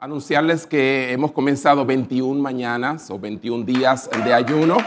anunciarles 0.00 0.66
que 0.66 1.12
hemos 1.12 1.30
comenzado 1.30 1.84
21 1.84 2.40
mañanas 2.40 3.10
o 3.10 3.18
21 3.18 3.64
días 3.64 4.08
de 4.24 4.32
ayuno. 4.32 4.78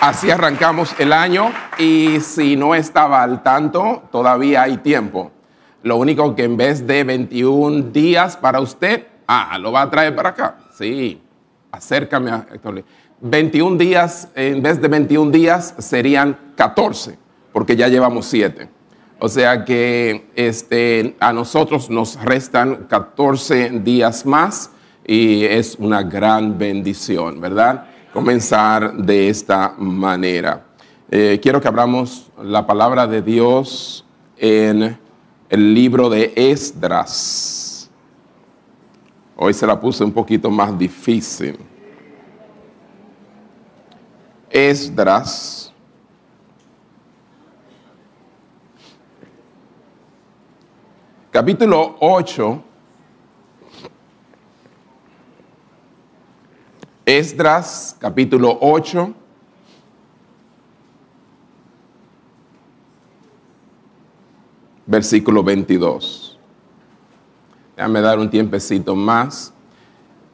Así 0.00 0.30
arrancamos 0.30 0.94
el 1.00 1.12
año 1.12 1.50
y 1.76 2.20
si 2.20 2.54
no 2.54 2.76
estaba 2.76 3.24
al 3.24 3.42
tanto, 3.42 4.04
todavía 4.12 4.62
hay 4.62 4.76
tiempo. 4.76 5.32
Lo 5.82 5.96
único 5.96 6.36
que 6.36 6.44
en 6.44 6.56
vez 6.56 6.86
de 6.86 7.02
21 7.02 7.90
días 7.90 8.36
para 8.36 8.60
usted, 8.60 9.08
ah, 9.26 9.58
lo 9.58 9.72
va 9.72 9.82
a 9.82 9.90
traer 9.90 10.14
para 10.14 10.28
acá. 10.28 10.58
Sí, 10.72 11.20
acércame 11.72 12.30
a 12.30 12.46
Héctor. 12.52 12.84
21 13.22 13.76
días, 13.76 14.28
en 14.36 14.62
vez 14.62 14.80
de 14.80 14.86
21 14.86 15.32
días, 15.32 15.74
serían 15.78 16.38
14, 16.54 17.18
porque 17.52 17.74
ya 17.74 17.88
llevamos 17.88 18.26
7. 18.26 18.68
O 19.18 19.28
sea 19.28 19.64
que 19.64 20.26
este, 20.34 21.16
a 21.20 21.32
nosotros 21.32 21.88
nos 21.88 22.20
restan 22.22 22.86
14 22.88 23.70
días 23.80 24.26
más 24.26 24.70
y 25.06 25.44
es 25.44 25.76
una 25.78 26.02
gran 26.02 26.58
bendición, 26.58 27.40
¿verdad? 27.40 27.86
Comenzar 28.12 28.94
de 28.94 29.28
esta 29.28 29.74
manera. 29.78 30.64
Eh, 31.10 31.38
quiero 31.42 31.60
que 31.60 31.68
abramos 31.68 32.30
la 32.42 32.66
palabra 32.66 33.06
de 33.06 33.22
Dios 33.22 34.04
en 34.36 34.98
el 35.48 35.74
libro 35.74 36.08
de 36.08 36.32
Esdras. 36.34 37.88
Hoy 39.36 39.54
se 39.54 39.66
la 39.66 39.78
puse 39.78 40.02
un 40.02 40.12
poquito 40.12 40.50
más 40.50 40.76
difícil. 40.76 41.58
Esdras 44.50 45.63
capítulo 51.34 51.96
8, 51.98 52.62
Esdras, 57.04 57.96
capítulo 57.98 58.56
8. 58.60 59.12
Versículo 64.86 65.42
22. 65.42 66.38
Déjame 67.76 68.00
dar 68.00 68.20
un 68.20 68.30
tiempecito 68.30 68.94
más. 68.94 69.52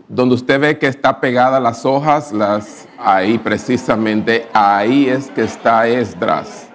Donde 0.07 0.35
usted 0.35 0.61
ve 0.61 0.79
que 0.79 0.87
está 0.87 1.19
pegada 1.19 1.59
las 1.61 1.87
hojas, 1.87 2.31
las, 2.31 2.87
ahí 2.99 3.39
precisamente, 3.39 4.47
ahí 4.53 5.09
es 5.09 5.31
que 5.31 5.45
está 5.45 5.89
Esdras. 5.89 6.70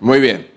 Muy 0.00 0.20
bien. 0.20 0.48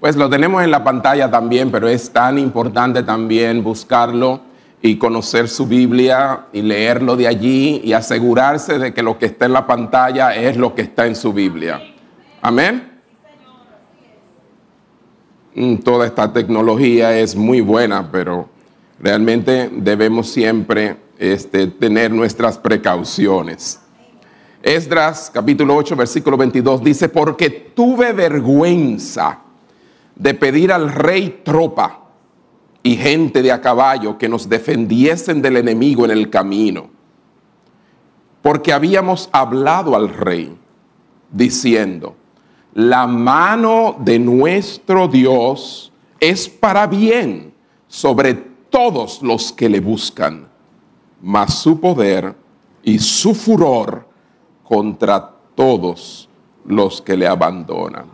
Pues 0.00 0.16
lo 0.16 0.28
tenemos 0.28 0.64
en 0.64 0.70
la 0.70 0.82
pantalla 0.82 1.30
también, 1.30 1.70
pero 1.70 1.86
es 1.86 2.10
tan 2.10 2.38
importante 2.38 3.02
también 3.04 3.62
buscarlo 3.62 4.40
y 4.80 4.98
conocer 4.98 5.48
su 5.48 5.66
Biblia 5.66 6.46
y 6.52 6.62
leerlo 6.62 7.16
de 7.16 7.28
allí 7.28 7.80
y 7.84 7.92
asegurarse 7.92 8.80
de 8.80 8.92
que 8.92 9.02
lo 9.02 9.16
que 9.16 9.26
está 9.26 9.46
en 9.46 9.52
la 9.52 9.64
pantalla 9.64 10.34
es 10.34 10.56
lo 10.56 10.74
que 10.74 10.82
está 10.82 11.06
en 11.06 11.14
su 11.14 11.32
Biblia. 11.32 11.80
Amén. 12.40 12.90
Mm, 15.54 15.76
toda 15.76 16.06
esta 16.06 16.32
tecnología 16.32 17.16
es 17.16 17.36
muy 17.36 17.60
buena, 17.60 18.10
pero 18.10 18.48
realmente 18.98 19.70
debemos 19.72 20.30
siempre 20.30 20.96
este, 21.18 21.68
tener 21.68 22.10
nuestras 22.10 22.58
precauciones. 22.58 23.81
Esdras 24.62 25.28
capítulo 25.34 25.74
8 25.74 25.96
versículo 25.96 26.36
22 26.36 26.84
dice, 26.84 27.08
porque 27.08 27.50
tuve 27.50 28.12
vergüenza 28.12 29.40
de 30.14 30.34
pedir 30.34 30.72
al 30.72 30.92
rey 30.92 31.40
tropa 31.44 31.98
y 32.84 32.96
gente 32.96 33.42
de 33.42 33.50
a 33.50 33.60
caballo 33.60 34.16
que 34.18 34.28
nos 34.28 34.48
defendiesen 34.48 35.42
del 35.42 35.56
enemigo 35.56 36.04
en 36.04 36.12
el 36.12 36.30
camino, 36.30 36.90
porque 38.40 38.72
habíamos 38.72 39.28
hablado 39.32 39.96
al 39.96 40.08
rey 40.08 40.56
diciendo, 41.32 42.14
la 42.74 43.08
mano 43.08 43.96
de 43.98 44.20
nuestro 44.20 45.08
Dios 45.08 45.92
es 46.20 46.48
para 46.48 46.86
bien 46.86 47.52
sobre 47.88 48.34
todos 48.34 49.22
los 49.22 49.52
que 49.52 49.68
le 49.68 49.80
buscan, 49.80 50.46
mas 51.20 51.54
su 51.54 51.80
poder 51.80 52.36
y 52.84 53.00
su 53.00 53.34
furor 53.34 54.11
contra 54.62 55.30
todos 55.54 56.28
los 56.64 57.02
que 57.02 57.16
le 57.16 57.26
abandonan. 57.26 58.06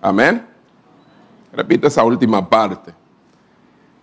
Amén. 0.00 0.46
Repite 1.52 1.86
esa 1.86 2.04
última 2.04 2.48
parte. 2.48 2.92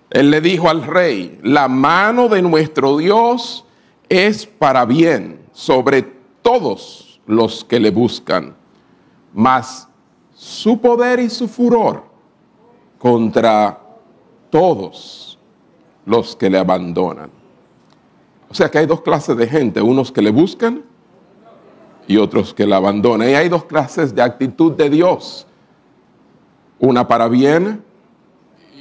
Él 0.09 0.29
le 0.29 0.41
dijo 0.41 0.69
al 0.69 0.83
rey, 0.83 1.39
la 1.43 1.67
mano 1.67 2.27
de 2.27 2.41
nuestro 2.41 2.97
Dios 2.97 3.65
es 4.09 4.45
para 4.45 4.85
bien 4.85 5.41
sobre 5.53 6.01
todos 6.41 7.21
los 7.25 7.63
que 7.63 7.79
le 7.79 7.91
buscan, 7.91 8.55
mas 9.33 9.87
su 10.33 10.81
poder 10.81 11.19
y 11.19 11.29
su 11.29 11.47
furor 11.47 12.03
contra 12.97 13.79
todos 14.49 15.39
los 16.05 16.35
que 16.35 16.49
le 16.49 16.57
abandonan. 16.57 17.29
O 18.49 18.53
sea 18.53 18.69
que 18.69 18.79
hay 18.79 18.85
dos 18.85 19.01
clases 19.01 19.37
de 19.37 19.47
gente, 19.47 19.81
unos 19.81 20.11
que 20.11 20.21
le 20.21 20.31
buscan 20.31 20.83
y 22.07 22.17
otros 22.17 22.53
que 22.53 22.65
la 22.65 22.77
abandonan. 22.77 23.29
Y 23.29 23.33
hay 23.33 23.49
dos 23.49 23.65
clases 23.65 24.13
de 24.13 24.21
actitud 24.21 24.73
de 24.73 24.89
Dios, 24.89 25.47
una 26.79 27.07
para 27.07 27.27
bien 27.27 27.83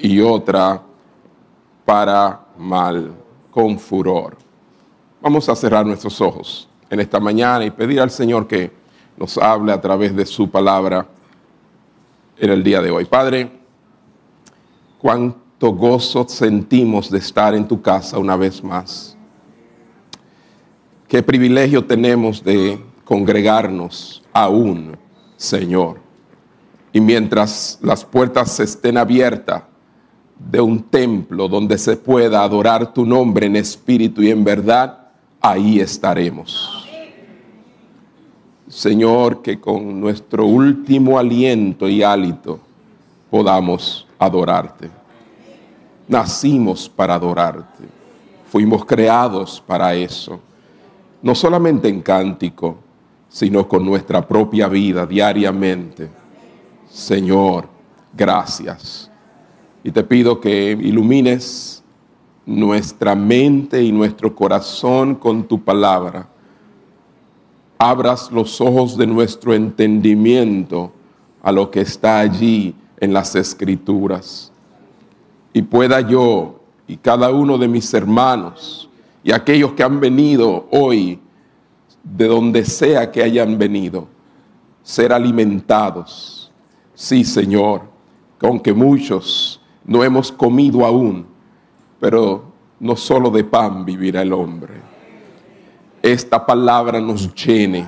y 0.00 0.20
otra 0.20 0.82
para 1.84 2.40
mal, 2.56 3.12
con 3.50 3.78
furor. 3.78 4.36
Vamos 5.20 5.48
a 5.48 5.56
cerrar 5.56 5.84
nuestros 5.84 6.20
ojos 6.20 6.68
en 6.88 7.00
esta 7.00 7.20
mañana 7.20 7.64
y 7.64 7.70
pedir 7.70 8.00
al 8.00 8.10
Señor 8.10 8.46
que 8.46 8.72
nos 9.16 9.36
hable 9.36 9.72
a 9.72 9.80
través 9.80 10.14
de 10.16 10.24
su 10.24 10.50
palabra 10.50 11.06
en 12.38 12.50
el 12.50 12.64
día 12.64 12.80
de 12.80 12.90
hoy. 12.90 13.04
Padre, 13.04 13.50
cuánto 14.98 15.72
gozo 15.72 16.26
sentimos 16.28 17.10
de 17.10 17.18
estar 17.18 17.54
en 17.54 17.68
tu 17.68 17.82
casa 17.82 18.18
una 18.18 18.36
vez 18.36 18.64
más. 18.64 19.16
Qué 21.06 21.22
privilegio 21.22 21.84
tenemos 21.84 22.42
de 22.42 22.80
congregarnos 23.10 24.22
aún, 24.32 24.96
Señor. 25.36 25.98
Y 26.92 27.00
mientras 27.00 27.76
las 27.82 28.04
puertas 28.04 28.60
estén 28.60 28.96
abiertas 28.96 29.64
de 30.38 30.60
un 30.60 30.80
templo 30.80 31.48
donde 31.48 31.76
se 31.76 31.96
pueda 31.96 32.44
adorar 32.44 32.94
tu 32.94 33.04
nombre 33.04 33.46
en 33.46 33.56
espíritu 33.56 34.22
y 34.22 34.30
en 34.30 34.44
verdad, 34.44 35.08
ahí 35.40 35.80
estaremos. 35.80 36.86
Señor, 38.68 39.42
que 39.42 39.60
con 39.60 40.00
nuestro 40.00 40.46
último 40.46 41.18
aliento 41.18 41.88
y 41.88 42.04
hálito 42.04 42.60
podamos 43.28 44.06
adorarte. 44.20 44.88
Nacimos 46.06 46.88
para 46.88 47.16
adorarte. 47.16 47.88
Fuimos 48.46 48.84
creados 48.84 49.60
para 49.66 49.96
eso. 49.96 50.38
No 51.20 51.34
solamente 51.34 51.88
en 51.88 52.02
cántico, 52.02 52.76
sino 53.30 53.66
con 53.66 53.86
nuestra 53.86 54.26
propia 54.26 54.68
vida 54.68 55.06
diariamente. 55.06 56.10
Señor, 56.90 57.68
gracias. 58.12 59.10
Y 59.82 59.92
te 59.92 60.02
pido 60.02 60.40
que 60.40 60.72
ilumines 60.72 61.82
nuestra 62.44 63.14
mente 63.14 63.82
y 63.82 63.92
nuestro 63.92 64.34
corazón 64.34 65.14
con 65.14 65.44
tu 65.44 65.62
palabra. 65.62 66.28
Abras 67.78 68.30
los 68.32 68.60
ojos 68.60 68.96
de 68.98 69.06
nuestro 69.06 69.54
entendimiento 69.54 70.92
a 71.42 71.52
lo 71.52 71.70
que 71.70 71.80
está 71.80 72.18
allí 72.18 72.74
en 72.98 73.12
las 73.12 73.36
escrituras. 73.36 74.52
Y 75.52 75.62
pueda 75.62 76.00
yo 76.00 76.60
y 76.88 76.96
cada 76.96 77.30
uno 77.30 77.56
de 77.56 77.68
mis 77.68 77.94
hermanos 77.94 78.90
y 79.22 79.32
aquellos 79.32 79.72
que 79.72 79.84
han 79.84 80.00
venido 80.00 80.66
hoy 80.72 81.20
de 82.02 82.26
donde 82.26 82.64
sea 82.64 83.10
que 83.10 83.22
hayan 83.22 83.58
venido, 83.58 84.08
ser 84.82 85.12
alimentados. 85.12 86.50
Sí, 86.94 87.24
Señor, 87.24 87.82
aunque 88.40 88.72
muchos 88.72 89.60
no 89.84 90.02
hemos 90.02 90.32
comido 90.32 90.84
aún, 90.84 91.26
pero 91.98 92.44
no 92.78 92.96
solo 92.96 93.30
de 93.30 93.44
pan 93.44 93.84
vivirá 93.84 94.22
el 94.22 94.32
hombre. 94.32 94.74
Esta 96.02 96.44
palabra 96.44 96.98
nos 97.00 97.34
llene, 97.34 97.86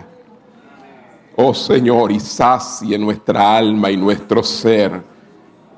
oh 1.35 1.55
Señor, 1.55 2.13
y 2.13 2.21
sacie 2.21 2.99
nuestra 2.99 3.57
alma 3.57 3.91
y 3.91 3.97
nuestro 3.97 4.43
ser, 4.43 5.03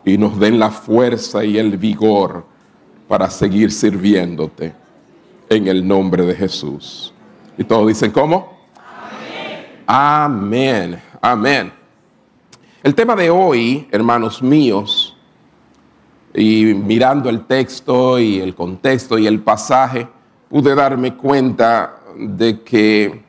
y 0.04 0.18
nos 0.18 0.38
den 0.38 0.58
la 0.58 0.70
fuerza 0.70 1.44
y 1.44 1.56
el 1.56 1.78
vigor 1.78 2.44
para 3.06 3.30
seguir 3.30 3.70
sirviéndote 3.70 4.74
en 5.48 5.68
el 5.68 5.86
nombre 5.86 6.26
de 6.26 6.34
Jesús. 6.34 7.13
Y 7.56 7.64
todos 7.64 7.86
dicen, 7.86 8.10
¿cómo? 8.10 8.52
Amén. 9.86 11.00
Amén. 11.20 11.72
El 12.82 12.94
tema 12.94 13.14
de 13.14 13.30
hoy, 13.30 13.88
hermanos 13.92 14.42
míos, 14.42 15.16
y 16.34 16.74
mirando 16.74 17.30
el 17.30 17.46
texto 17.46 18.18
y 18.18 18.40
el 18.40 18.54
contexto 18.54 19.16
y 19.18 19.26
el 19.26 19.40
pasaje, 19.40 20.08
pude 20.48 20.74
darme 20.74 21.14
cuenta 21.14 22.00
de 22.16 22.62
que 22.62 23.22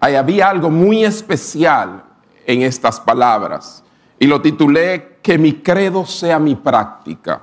había 0.00 0.48
algo 0.48 0.70
muy 0.70 1.04
especial 1.04 2.04
en 2.46 2.62
estas 2.62 2.98
palabras. 2.98 3.84
Y 4.18 4.26
lo 4.26 4.40
titulé 4.40 5.18
Que 5.20 5.36
mi 5.36 5.54
credo 5.54 6.06
sea 6.06 6.38
mi 6.38 6.54
práctica. 6.54 7.42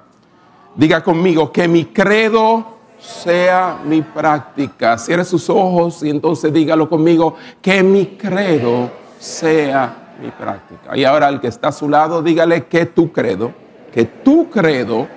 Diga 0.76 1.04
conmigo, 1.04 1.52
que 1.52 1.68
mi 1.68 1.86
credo 1.86 2.73
sea 3.04 3.80
mi 3.84 4.02
práctica. 4.02 4.98
Cierre 4.98 5.26
sus 5.26 5.50
ojos 5.50 6.04
y 6.04 6.10
entonces 6.10 6.54
dígalo 6.54 6.88
conmigo, 6.88 7.36
que 7.62 7.84
mi 7.84 8.18
credo 8.18 8.90
sea 9.20 10.16
mi 10.22 10.32
práctica. 10.32 10.96
Y 10.96 11.04
ahora 11.04 11.28
al 11.28 11.42
que 11.42 11.48
está 11.48 11.68
a 11.68 11.72
su 11.72 11.90
lado, 11.90 12.22
dígale 12.22 12.66
que 12.66 12.86
tu 12.86 13.12
credo, 13.12 13.52
que 13.92 14.06
tu 14.06 14.50
credo 14.50 15.08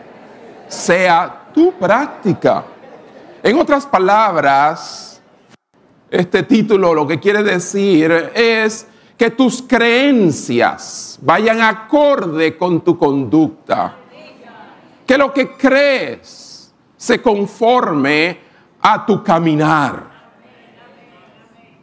sea 0.66 1.46
tu 1.54 1.72
práctica. 1.74 2.64
En 3.42 3.56
otras 3.58 3.86
palabras, 3.86 5.22
este 6.10 6.42
título 6.42 6.92
lo 6.92 7.06
que 7.06 7.20
quiere 7.20 7.44
decir 7.44 8.10
es 8.34 8.88
que 9.16 9.30
tus 9.30 9.62
creencias 9.62 11.18
vayan 11.22 11.60
acorde 11.60 12.56
con 12.56 12.80
tu 12.80 12.98
conducta. 12.98 13.94
Que 15.06 15.16
lo 15.16 15.32
que 15.32 15.52
crees 15.52 16.45
se 16.96 17.20
conforme 17.20 18.38
a 18.80 19.04
tu 19.04 19.22
caminar. 19.22 20.16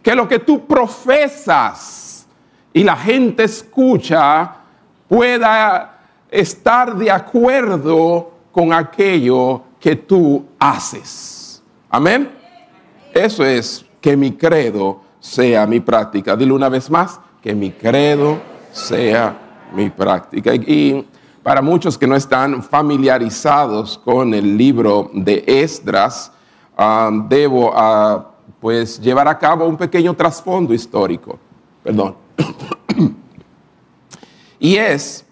Que 0.01 0.15
lo 0.15 0.27
que 0.27 0.39
tú 0.39 0.65
profesas 0.65 2.27
y 2.73 2.83
la 2.83 2.95
gente 2.95 3.43
escucha 3.43 4.55
pueda 5.07 5.99
estar 6.29 6.95
de 6.95 7.11
acuerdo 7.11 8.31
con 8.51 8.73
aquello 8.73 9.61
que 9.79 9.95
tú 9.95 10.45
haces. 10.59 11.61
Amén. 11.89 12.29
Eso 13.13 13.45
es 13.45 13.85
que 14.01 14.17
mi 14.17 14.31
credo 14.31 15.01
sea 15.19 15.67
mi 15.67 15.79
práctica. 15.79 16.35
Dile 16.35 16.51
una 16.51 16.69
vez 16.69 16.89
más, 16.89 17.19
que 17.41 17.53
mi 17.53 17.71
credo 17.71 18.41
sea 18.71 19.37
mi 19.73 19.89
práctica. 19.89 20.53
Y 20.55 21.05
para 21.43 21.61
muchos 21.61 21.97
que 21.97 22.07
no 22.07 22.15
están 22.15 22.63
familiarizados 22.63 23.97
con 23.97 24.33
el 24.33 24.57
libro 24.57 25.11
de 25.13 25.43
Esdras, 25.45 26.31
debo 27.27 27.71
ah, 27.75 28.31
pues 28.59 28.99
llevar 28.99 29.27
a 29.27 29.37
cabo 29.37 29.65
un 29.65 29.77
pequeño 29.77 30.15
trasfondo 30.15 30.73
histórico. 30.73 31.37
Perdón. 31.83 32.15
y 34.59 34.77
es 34.77 35.25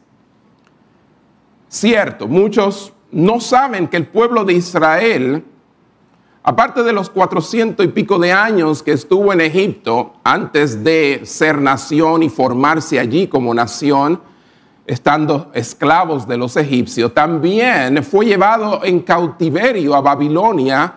cierto, 1.70 2.28
muchos 2.28 2.92
no 3.10 3.40
saben 3.40 3.88
que 3.88 3.98
el 3.98 4.08
pueblo 4.08 4.44
de 4.44 4.54
Israel 4.54 5.46
Aparte 6.44 6.82
de 6.82 6.92
los 6.92 7.12
cuatrocientos 7.12 7.86
y 7.86 7.90
pico 7.90 8.18
de 8.18 8.32
años 8.32 8.82
que 8.82 8.94
estuvo 8.94 9.32
en 9.32 9.42
Egipto 9.42 10.14
antes 10.24 10.84
de 10.84 11.22
ser 11.24 11.62
nación 11.62 12.24
y 12.24 12.30
formarse 12.30 13.00
allí 13.00 13.28
como 13.28 13.54
nación, 13.54 14.20
estando 14.92 15.50
esclavos 15.54 16.28
de 16.28 16.36
los 16.36 16.58
egipcios, 16.58 17.14
también 17.14 18.04
fue 18.04 18.26
llevado 18.26 18.84
en 18.84 19.00
cautiverio 19.00 19.96
a 19.96 20.02
Babilonia 20.02 20.96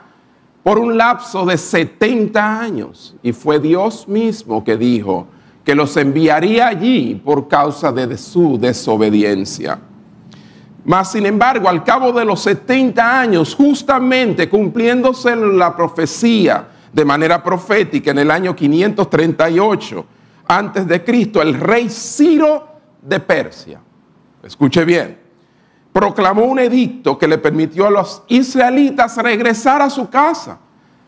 por 0.64 0.80
un 0.80 0.98
lapso 0.98 1.46
de 1.46 1.56
70 1.56 2.60
años. 2.60 3.14
Y 3.22 3.32
fue 3.32 3.60
Dios 3.60 4.08
mismo 4.08 4.64
que 4.64 4.76
dijo 4.76 5.28
que 5.62 5.76
los 5.76 5.96
enviaría 5.96 6.66
allí 6.66 7.14
por 7.24 7.46
causa 7.46 7.92
de 7.92 8.18
su 8.18 8.58
desobediencia. 8.58 9.78
Mas, 10.84 11.12
sin 11.12 11.24
embargo, 11.24 11.68
al 11.68 11.84
cabo 11.84 12.10
de 12.10 12.24
los 12.24 12.40
70 12.40 13.20
años, 13.20 13.54
justamente 13.54 14.48
cumpliéndose 14.48 15.36
la 15.36 15.76
profecía 15.76 16.66
de 16.92 17.04
manera 17.04 17.40
profética 17.44 18.10
en 18.10 18.18
el 18.18 18.32
año 18.32 18.56
538 18.56 20.04
antes 20.48 20.88
de 20.88 21.04
Cristo, 21.04 21.40
el 21.40 21.54
rey 21.54 21.88
Ciro 21.88 22.73
de 23.04 23.20
Persia, 23.20 23.80
escuche 24.42 24.84
bien, 24.84 25.18
proclamó 25.92 26.44
un 26.44 26.58
edicto 26.58 27.18
que 27.18 27.28
le 27.28 27.38
permitió 27.38 27.86
a 27.86 27.90
los 27.90 28.22
israelitas 28.28 29.16
regresar 29.18 29.82
a 29.82 29.90
su 29.90 30.08
casa, 30.08 30.58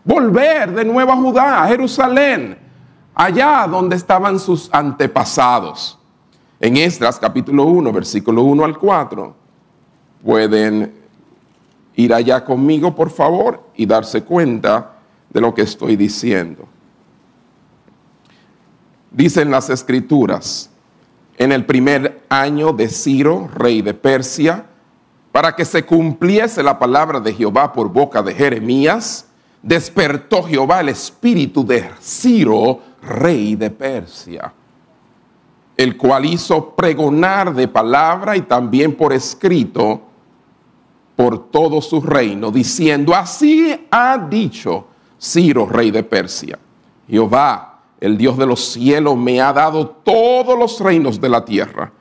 volver 0.05 0.73
de 0.73 0.85
nuevo 0.85 1.13
a 1.13 1.17
Judá, 1.17 1.65
a 1.65 1.69
Jerusalén, 1.69 2.59
allá 3.15 3.67
donde 3.67 3.97
estaban 3.97 4.39
sus 4.39 4.69
antepasados. 4.73 5.99
En 6.61 6.77
Esdras 6.77 7.19
capítulo 7.19 7.65
1, 7.65 7.93
versículo 7.93 8.43
1 8.43 8.65
al 8.65 8.79
4 8.79 9.35
pueden 10.23 10.95
ir 11.95 12.13
allá 12.13 12.45
conmigo, 12.45 12.95
por 12.95 13.11
favor, 13.11 13.63
y 13.75 13.87
darse 13.87 14.23
cuenta 14.23 14.97
de 15.31 15.41
lo 15.41 15.55
que 15.55 15.63
estoy 15.63 15.97
diciendo. 15.97 16.67
Dicen 19.11 19.51
las 19.51 19.71
escrituras, 19.71 20.71
en 21.37 21.53
el 21.53 21.67
primer 21.67 22.23
año 22.29 22.73
de 22.73 22.89
Ciro, 22.89 23.49
rey 23.55 23.83
de 23.83 23.95
Persia, 23.95 24.67
para 25.33 25.55
que 25.55 25.65
se 25.65 25.85
cumpliese 25.85 26.63
la 26.63 26.79
palabra 26.79 27.21
de 27.21 27.35
Jehová 27.35 27.73
por 27.73 27.91
boca 27.91 28.23
de 28.23 28.35
Jeremías, 28.35 29.27
despertó 29.63 30.43
Jehová 30.43 30.81
el 30.81 30.89
espíritu 30.89 31.65
de 31.67 31.91
Ciro, 32.01 32.81
rey 33.03 33.55
de 33.55 33.71
Persia, 33.71 34.53
el 35.77 35.97
cual 35.97 36.25
hizo 36.25 36.71
pregonar 36.71 37.55
de 37.55 37.69
palabra 37.69 38.37
y 38.37 38.43
también 38.43 38.95
por 38.95 39.13
escrito 39.13 40.01
por 41.17 41.51
todo 41.51 41.81
su 41.81 42.01
reino, 42.01 42.51
diciendo, 42.51 43.15
así 43.15 43.87
ha 43.91 44.19
dicho 44.19 44.87
Ciro, 45.21 45.67
rey 45.67 45.91
de 45.91 46.03
Persia, 46.03 46.59
Jehová, 47.09 47.76
el 48.01 48.19
Dios 48.19 48.37
de 48.37 48.47
los 48.47 48.73
cielos, 48.73 49.17
me 49.17 49.41
ha 49.41 49.53
dado 49.53 49.87
todos 49.89 50.59
los 50.59 50.81
reinos 50.81 51.21
de 51.21 51.29
la 51.29 51.45
tierra 51.45 51.93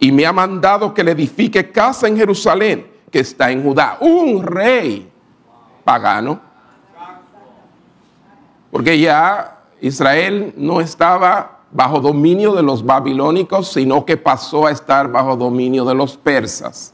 y 0.00 0.10
me 0.10 0.26
ha 0.26 0.32
mandado 0.32 0.92
que 0.92 1.04
le 1.04 1.12
edifique 1.12 1.70
casa 1.70 2.08
en 2.08 2.16
Jerusalén, 2.16 2.86
que 3.10 3.20
está 3.20 3.50
en 3.50 3.62
Judá, 3.62 3.98
un 4.00 4.42
rey 4.42 5.10
pagano, 5.84 6.40
porque 8.70 8.98
ya 8.98 9.60
Israel 9.80 10.54
no 10.56 10.80
estaba 10.80 11.60
bajo 11.70 12.00
dominio 12.00 12.54
de 12.54 12.62
los 12.62 12.84
babilónicos, 12.84 13.72
sino 13.72 14.04
que 14.04 14.16
pasó 14.16 14.66
a 14.66 14.70
estar 14.70 15.10
bajo 15.10 15.36
dominio 15.36 15.84
de 15.84 15.94
los 15.94 16.16
persas. 16.16 16.92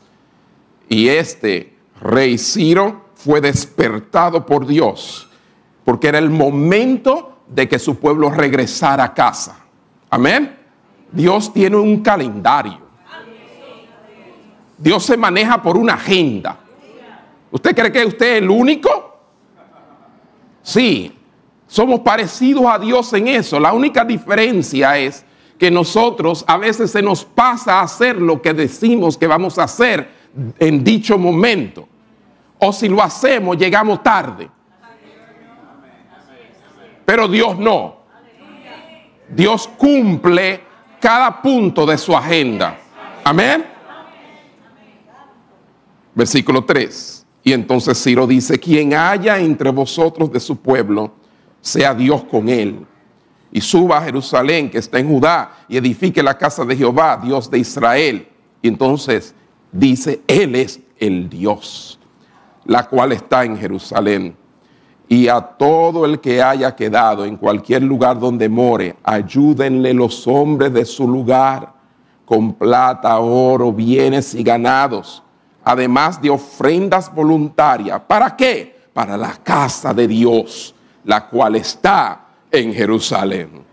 Y 0.88 1.09
este 1.09 1.76
rey 2.00 2.38
Ciro 2.38 3.02
fue 3.14 3.40
despertado 3.40 4.47
por 4.47 4.66
Dios, 4.66 5.28
porque 5.85 6.09
era 6.09 6.18
el 6.18 6.30
momento 6.30 7.38
de 7.49 7.69
que 7.69 7.78
su 7.78 7.99
pueblo 7.99 8.31
regresara 8.31 9.05
a 9.05 9.14
casa. 9.14 9.59
Amén. 10.11 10.57
Dios 11.11 11.52
tiene 11.52 11.76
un 11.76 12.02
calendario. 12.02 12.78
Dios 14.76 15.05
se 15.05 15.17
maneja 15.17 15.61
por 15.61 15.76
una 15.76 15.95
agenda. 15.95 16.59
¿Usted 17.50 17.75
cree 17.75 17.93
que 17.93 18.05
usted 18.05 18.37
es 18.37 18.43
el 18.43 18.50
único? 18.50 19.21
Sí, 20.62 21.12
somos 21.67 22.00
parecidos 22.00 22.64
a 22.67 22.78
Dios 22.78 23.12
en 23.14 23.28
eso. 23.28 23.59
La 23.59 23.73
única 23.73 24.05
diferencia 24.05 24.99
es 24.99 25.25
que 25.59 25.71
nosotros 25.71 26.45
a 26.47 26.57
veces 26.57 26.90
se 26.90 27.02
nos 27.02 27.25
pasa 27.25 27.81
a 27.81 27.83
hacer 27.83 28.21
lo 28.21 28.40
que 28.40 28.55
decimos 28.55 29.17
que 29.17 29.26
vamos 29.26 29.59
a 29.59 29.64
hacer 29.64 30.09
en 30.59 30.85
dicho 30.85 31.19
momento. 31.19 31.88
O 32.59 32.73
si 32.73 32.88
lo 32.88 33.02
hacemos, 33.02 33.57
llegamos 33.57 34.02
tarde. 34.02 34.49
Pero 37.08 37.26
Dios 37.26 37.58
no. 37.58 37.96
Dios 39.30 39.66
cumple 39.78 40.60
cada 41.00 41.40
punto 41.40 41.86
de 41.86 41.96
su 41.96 42.14
agenda. 42.14 42.78
Amén. 43.24 43.64
Versículo 46.14 46.62
3. 46.66 47.26
Y 47.44 47.54
entonces 47.54 48.02
Ciro 48.02 48.26
dice, 48.26 48.58
quien 48.58 48.92
haya 48.92 49.38
entre 49.38 49.70
vosotros 49.70 50.30
de 50.30 50.38
su 50.38 50.60
pueblo, 50.60 51.14
sea 51.62 51.94
Dios 51.94 52.24
con 52.24 52.50
él. 52.50 52.84
Y 53.50 53.62
suba 53.62 53.96
a 53.96 54.02
Jerusalén, 54.02 54.68
que 54.68 54.76
está 54.76 54.98
en 54.98 55.08
Judá, 55.08 55.64
y 55.66 55.78
edifique 55.78 56.22
la 56.22 56.36
casa 56.36 56.62
de 56.66 56.76
Jehová, 56.76 57.18
Dios 57.24 57.50
de 57.50 57.58
Israel. 57.58 58.28
Y 58.60 58.68
entonces 58.68 59.34
dice, 59.72 60.20
Él 60.26 60.54
es 60.56 60.78
el 60.98 61.30
Dios, 61.30 61.98
la 62.66 62.86
cual 62.86 63.12
está 63.12 63.46
en 63.46 63.56
Jerusalén. 63.56 64.36
Y 65.08 65.28
a 65.28 65.40
todo 65.40 66.04
el 66.04 66.20
que 66.20 66.42
haya 66.42 66.76
quedado 66.76 67.24
en 67.24 67.36
cualquier 67.36 67.82
lugar 67.82 68.18
donde 68.18 68.48
more, 68.48 68.96
ayúdenle 69.02 69.94
los 69.94 70.26
hombres 70.26 70.72
de 70.72 70.84
su 70.84 71.08
lugar 71.08 71.72
con 72.26 72.52
plata, 72.52 73.18
oro, 73.18 73.72
bienes 73.72 74.34
y 74.34 74.42
ganados, 74.42 75.22
además 75.64 76.20
de 76.20 76.28
ofrendas 76.28 77.12
voluntarias. 77.14 78.02
¿Para 78.06 78.36
qué? 78.36 78.76
Para 78.92 79.16
la 79.16 79.32
casa 79.42 79.94
de 79.94 80.06
Dios, 80.06 80.74
la 81.04 81.26
cual 81.26 81.56
está 81.56 82.26
en 82.50 82.74
Jerusalén. 82.74 83.64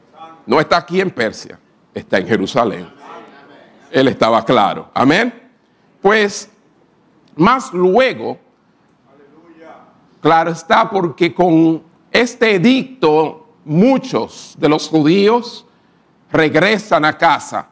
No 0.46 0.62
está 0.62 0.78
aquí 0.78 1.02
en 1.02 1.12
Persia, 1.12 1.60
está 1.94 2.18
en 2.18 2.28
Jerusalén. 2.28 2.88
Él 3.92 4.08
estaba 4.08 4.44
claro. 4.46 4.90
Amén. 4.94 5.34
Pues 6.02 6.50
más 7.36 7.74
luego, 7.74 8.38
claro 10.26 10.50
está 10.50 10.90
porque 10.90 11.36
con 11.36 11.84
este 12.12 12.56
edicto 12.56 13.48
muchos 13.64 14.56
de 14.58 14.68
los 14.68 14.90
judíos 14.90 15.68
regresan 16.32 17.06
a 17.06 17.16
casa 17.16 17.68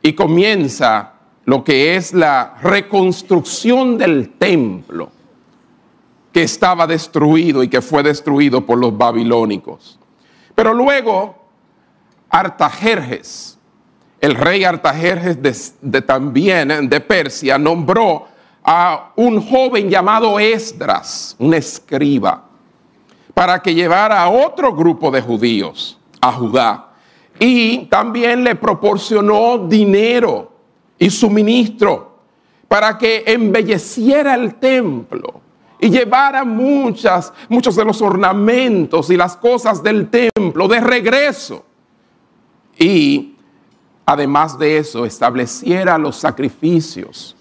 y 0.00 0.14
comienza 0.14 1.12
lo 1.44 1.62
que 1.62 1.94
es 1.94 2.14
la 2.14 2.56
reconstrucción 2.62 3.98
del 3.98 4.30
templo 4.30 5.10
que 6.32 6.42
estaba 6.44 6.86
destruido 6.86 7.62
y 7.62 7.68
que 7.68 7.82
fue 7.82 8.02
destruido 8.02 8.64
por 8.64 8.78
los 8.78 8.96
babilónicos. 8.96 9.98
Pero 10.54 10.72
luego 10.72 11.34
Artajerjes, 12.30 13.58
el 14.22 14.36
rey 14.36 14.64
Artajerjes 14.64 15.76
de, 15.82 16.00
también 16.00 16.88
de 16.88 17.00
Persia, 17.02 17.58
nombró 17.58 18.31
a 18.64 19.12
un 19.16 19.40
joven 19.40 19.88
llamado 19.90 20.38
Esdras, 20.38 21.34
un 21.38 21.54
escriba, 21.54 22.44
para 23.34 23.60
que 23.60 23.74
llevara 23.74 24.22
a 24.22 24.30
otro 24.30 24.74
grupo 24.74 25.10
de 25.10 25.20
judíos 25.20 25.98
a 26.20 26.32
Judá. 26.32 26.88
Y 27.38 27.86
también 27.86 28.44
le 28.44 28.54
proporcionó 28.54 29.58
dinero 29.58 30.52
y 30.98 31.10
suministro 31.10 32.18
para 32.68 32.96
que 32.96 33.24
embelleciera 33.26 34.34
el 34.34 34.54
templo 34.54 35.40
y 35.80 35.90
llevara 35.90 36.44
muchas, 36.44 37.32
muchos 37.48 37.74
de 37.74 37.84
los 37.84 38.00
ornamentos 38.00 39.10
y 39.10 39.16
las 39.16 39.36
cosas 39.36 39.82
del 39.82 40.08
templo 40.08 40.68
de 40.68 40.80
regreso. 40.80 41.64
Y 42.78 43.34
además 44.06 44.56
de 44.58 44.78
eso, 44.78 45.04
estableciera 45.04 45.98
los 45.98 46.16
sacrificios 46.16 47.34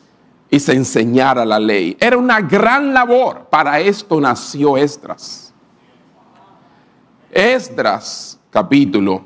y 0.53 0.60
se 0.60 0.74
enseñara 0.74 1.46
la 1.46 1.58
ley. 1.58 1.96
Era 1.98 2.17
una 2.17 2.41
gran 2.41 2.93
labor. 2.93 3.48
Para 3.50 3.79
esto 3.79 4.20
nació 4.20 4.75
Esdras. 4.75 5.53
Esdras, 7.31 8.38
capítulo 8.50 9.24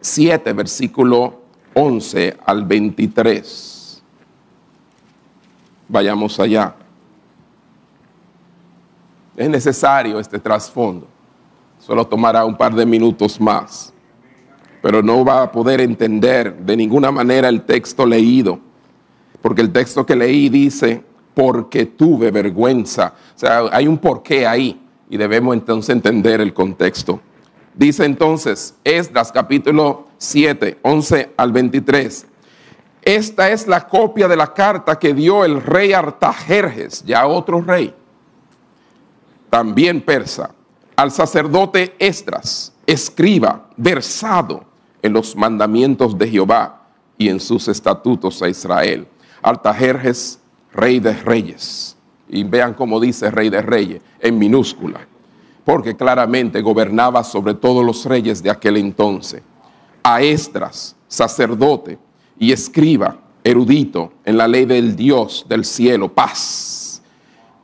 7, 0.00 0.52
versículo 0.52 1.40
11 1.74 2.38
al 2.46 2.64
23. 2.64 4.02
Vayamos 5.88 6.38
allá. 6.38 6.76
Es 9.36 9.50
necesario 9.50 10.20
este 10.20 10.38
trasfondo. 10.38 11.08
Solo 11.80 12.06
tomará 12.06 12.44
un 12.44 12.56
par 12.56 12.72
de 12.72 12.86
minutos 12.86 13.40
más. 13.40 13.92
Pero 14.80 15.02
no 15.02 15.24
va 15.24 15.42
a 15.42 15.50
poder 15.50 15.80
entender 15.80 16.56
de 16.56 16.76
ninguna 16.76 17.10
manera 17.10 17.48
el 17.48 17.62
texto 17.62 18.06
leído. 18.06 18.69
Porque 19.40 19.62
el 19.62 19.72
texto 19.72 20.04
que 20.04 20.16
leí 20.16 20.48
dice, 20.48 21.02
porque 21.34 21.86
tuve 21.86 22.30
vergüenza. 22.30 23.14
O 23.34 23.38
sea, 23.38 23.62
hay 23.72 23.86
un 23.86 23.98
porqué 23.98 24.46
ahí 24.46 24.80
y 25.08 25.16
debemos 25.16 25.54
entonces 25.54 25.90
entender 25.90 26.40
el 26.40 26.52
contexto. 26.52 27.20
Dice 27.74 28.04
entonces 28.04 28.74
Esdras 28.84 29.32
capítulo 29.32 30.08
7, 30.18 30.78
11 30.82 31.30
al 31.36 31.52
23. 31.52 32.26
Esta 33.02 33.50
es 33.50 33.66
la 33.66 33.86
copia 33.88 34.28
de 34.28 34.36
la 34.36 34.52
carta 34.52 34.98
que 34.98 35.14
dio 35.14 35.44
el 35.44 35.62
rey 35.62 35.92
Artajerjes, 35.92 37.02
ya 37.04 37.26
otro 37.26 37.62
rey, 37.62 37.94
también 39.48 40.02
persa, 40.02 40.50
al 40.94 41.10
sacerdote 41.10 41.94
Esdras, 41.98 42.74
escriba, 42.86 43.70
versado 43.76 44.64
en 45.00 45.14
los 45.14 45.34
mandamientos 45.34 46.18
de 46.18 46.28
Jehová 46.28 46.82
y 47.16 47.30
en 47.30 47.40
sus 47.40 47.68
estatutos 47.68 48.42
a 48.42 48.48
Israel. 48.48 49.06
Artajerjes, 49.42 50.38
rey 50.72 51.00
de 51.00 51.12
reyes. 51.12 51.96
Y 52.28 52.44
vean 52.44 52.74
cómo 52.74 53.00
dice 53.00 53.30
rey 53.30 53.50
de 53.50 53.62
reyes, 53.62 54.02
en 54.20 54.38
minúscula, 54.38 55.00
porque 55.64 55.96
claramente 55.96 56.62
gobernaba 56.62 57.24
sobre 57.24 57.54
todos 57.54 57.84
los 57.84 58.04
reyes 58.04 58.42
de 58.42 58.50
aquel 58.50 58.76
entonces. 58.76 59.42
A 60.02 60.22
Esdras, 60.22 60.94
sacerdote 61.08 61.98
y 62.38 62.52
escriba, 62.52 63.18
erudito 63.42 64.12
en 64.24 64.36
la 64.36 64.46
ley 64.46 64.64
del 64.64 64.94
Dios 64.94 65.44
del 65.48 65.64
cielo, 65.64 66.12
paz. 66.12 67.02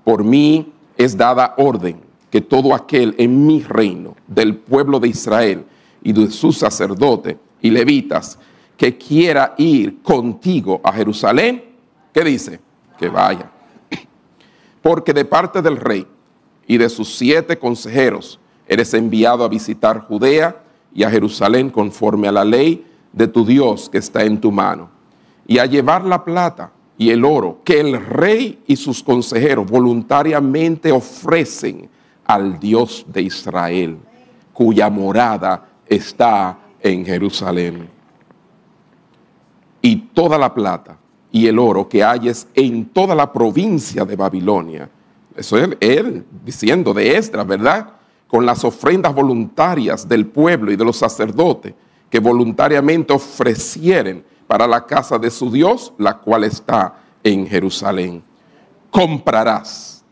Por 0.02 0.24
mí 0.24 0.72
es 0.96 1.16
dada 1.16 1.54
orden 1.58 2.00
que 2.30 2.40
todo 2.40 2.74
aquel 2.74 3.14
en 3.18 3.46
mi 3.46 3.62
reino, 3.62 4.16
del 4.26 4.56
pueblo 4.56 4.98
de 4.98 5.08
Israel 5.08 5.64
y 6.02 6.12
de 6.12 6.30
sus 6.30 6.58
sacerdotes 6.58 7.36
y 7.62 7.70
levitas, 7.70 8.38
que 8.76 8.98
quiera 8.98 9.54
ir 9.56 10.02
contigo 10.02 10.80
a 10.84 10.92
Jerusalén, 10.92 11.64
¿qué 12.16 12.24
dice? 12.24 12.60
Que 12.98 13.10
vaya. 13.10 13.50
Porque 14.82 15.12
de 15.12 15.26
parte 15.26 15.60
del 15.60 15.76
rey 15.76 16.06
y 16.66 16.78
de 16.78 16.88
sus 16.88 17.14
siete 17.14 17.58
consejeros 17.58 18.40
eres 18.66 18.94
enviado 18.94 19.44
a 19.44 19.48
visitar 19.48 20.00
Judea 20.00 20.62
y 20.94 21.02
a 21.02 21.10
Jerusalén 21.10 21.68
conforme 21.68 22.26
a 22.26 22.32
la 22.32 22.42
ley 22.42 22.86
de 23.12 23.28
tu 23.28 23.44
Dios 23.44 23.90
que 23.90 23.98
está 23.98 24.24
en 24.24 24.40
tu 24.40 24.50
mano, 24.50 24.88
y 25.46 25.58
a 25.58 25.66
llevar 25.66 26.04
la 26.04 26.24
plata 26.24 26.72
y 26.96 27.10
el 27.10 27.22
oro 27.22 27.60
que 27.62 27.80
el 27.80 28.04
rey 28.04 28.62
y 28.66 28.76
sus 28.76 29.02
consejeros 29.02 29.70
voluntariamente 29.70 30.90
ofrecen 30.90 31.90
al 32.24 32.58
Dios 32.58 33.04
de 33.08 33.22
Israel, 33.22 33.98
cuya 34.54 34.88
morada 34.88 35.68
está 35.86 36.58
en 36.80 37.04
Jerusalén. 37.04 37.90
Y 39.82 39.96
toda 39.96 40.38
la 40.38 40.52
plata 40.52 40.98
y 41.30 41.46
el 41.46 41.58
oro 41.58 41.88
que 41.88 42.02
hayes 42.02 42.46
en 42.54 42.86
toda 42.86 43.14
la 43.14 43.32
provincia 43.32 44.04
de 44.04 44.16
Babilonia. 44.16 44.88
Eso 45.36 45.58
es 45.58 45.76
él, 45.80 46.24
diciendo 46.44 46.94
de 46.94 47.16
Esdras, 47.16 47.46
¿verdad? 47.46 47.90
Con 48.26 48.46
las 48.46 48.64
ofrendas 48.64 49.14
voluntarias 49.14 50.08
del 50.08 50.26
pueblo 50.26 50.72
y 50.72 50.76
de 50.76 50.84
los 50.84 50.96
sacerdotes 50.96 51.74
que 52.10 52.18
voluntariamente 52.18 53.12
ofrecieren 53.12 54.24
para 54.46 54.66
la 54.66 54.86
casa 54.86 55.18
de 55.18 55.30
su 55.30 55.50
Dios, 55.50 55.92
la 55.98 56.18
cual 56.18 56.44
está 56.44 57.00
en 57.22 57.46
Jerusalén. 57.46 58.22
Comprarás, 58.90 60.04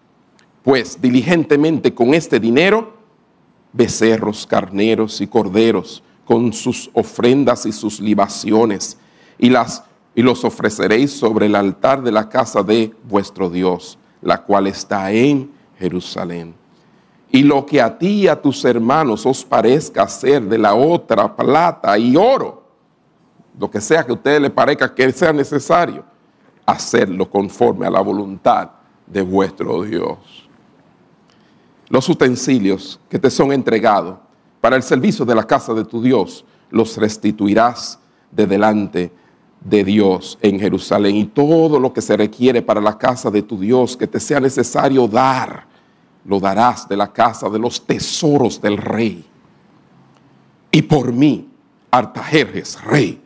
pues, 0.63 1.01
diligentemente 1.01 1.95
con 1.95 2.15
este 2.15 2.41
dinero, 2.41 2.95
becerros, 3.73 4.47
carneros 4.47 5.21
y 5.21 5.27
corderos, 5.27 6.03
con 6.25 6.53
sus 6.53 6.91
ofrendas 6.95 7.67
y 7.67 7.73
sus 7.73 8.01
libaciones, 8.01 8.97
y, 9.39 9.51
las, 9.51 9.85
y 10.15 10.23
los 10.23 10.45
ofreceréis 10.45 11.13
sobre 11.13 11.47
el 11.47 11.55
altar 11.55 12.03
de 12.03 12.13
la 12.13 12.29
casa 12.29 12.63
de 12.63 12.95
vuestro 13.05 13.51
Dios, 13.51 13.99
la 14.23 14.43
cual 14.43 14.67
está 14.67 15.11
en 15.11 15.51
Jerusalén. 15.79 16.55
Y 17.31 17.43
lo 17.43 17.67
que 17.67 17.83
a 17.83 17.99
ti 17.99 18.23
y 18.23 18.29
a 18.29 18.41
tus 18.41 18.65
hermanos 18.65 19.27
os 19.27 19.45
parezca 19.45 20.07
ser 20.07 20.43
de 20.45 20.57
la 20.57 20.75
otra 20.75 21.35
plata 21.35 21.99
y 21.99 22.17
oro, 22.17 22.63
lo 23.59 23.71
que 23.71 23.81
sea 23.81 24.05
que 24.05 24.13
a 24.13 24.15
ustedes 24.15 24.41
les 24.41 24.51
parezca 24.51 24.95
que 24.95 25.11
sea 25.11 25.33
necesario, 25.33 26.05
hacerlo 26.65 27.29
conforme 27.29 27.87
a 27.87 27.91
la 27.91 28.01
voluntad 28.01 28.71
de 29.07 29.23
vuestro 29.23 29.83
Dios. 29.83 30.49
Los 31.89 32.09
utensilios 32.09 33.01
que 33.09 33.19
te 33.19 33.31
son 33.31 33.53
entregados 33.53 34.17
para 34.61 34.77
el 34.77 34.83
servicio 34.83 35.25
de 35.25 35.35
la 35.35 35.45
casa 35.45 35.75
de 35.75 35.85
tu 35.85 36.01
Dios, 36.01 36.45
los 36.71 36.97
restituirás 36.97 37.99
de 38.31 38.47
delante 38.47 39.13
de 39.65 39.83
Dios 39.83 40.39
en 40.43 40.61
Jerusalén. 40.61 41.17
Y 41.17 41.25
todo 41.25 41.81
lo 41.81 41.93
que 41.93 42.03
se 42.03 42.17
requiere 42.17 42.63
para 42.63 42.81
la 42.81 42.97
casa 42.97 43.31
de 43.31 43.43
tu 43.43 43.59
Dios 43.59 43.97
que 43.97 44.07
te 44.07 44.21
sea 44.21 44.39
necesario 44.39 45.09
dar, 45.09 45.67
lo 46.25 46.39
darás 46.39 46.89
de 46.89 46.97
la 46.97 47.13
casa 47.13 47.49
de 47.49 47.59
los 47.59 47.85
tesoros 47.85 48.61
del 48.61 48.77
rey. 48.77 49.25
Y 50.71 50.83
por 50.83 51.13
mí, 51.13 51.49
Artajerjes, 51.91 52.83
rey, 52.83 53.21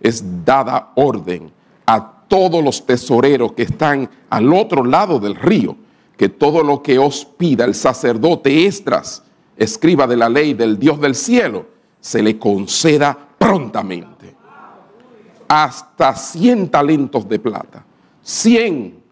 es 0.00 0.24
dada 0.42 0.92
orden 0.94 1.50
a 1.84 2.22
todos 2.28 2.64
los 2.64 2.86
tesoreros 2.86 3.52
que 3.52 3.64
están 3.64 4.08
al 4.30 4.54
otro 4.54 4.84
lado 4.84 5.18
del 5.18 5.34
río, 5.34 5.76
que 6.16 6.30
todo 6.30 6.62
lo 6.62 6.82
que 6.82 6.98
os 6.98 7.26
pida 7.26 7.66
el 7.66 7.74
sacerdote 7.74 8.64
Estras, 8.64 9.22
escriba 9.58 10.06
de 10.06 10.16
la 10.16 10.30
ley 10.30 10.54
del 10.54 10.78
Dios 10.78 10.98
del 10.98 11.14
cielo, 11.14 11.66
se 12.00 12.22
le 12.22 12.38
conceda 12.38 13.18
prontamente. 13.38 14.15
Hasta 15.48 16.14
100 16.14 16.68
talentos 16.70 17.28
de 17.28 17.38
plata, 17.38 17.84
100 18.22 19.02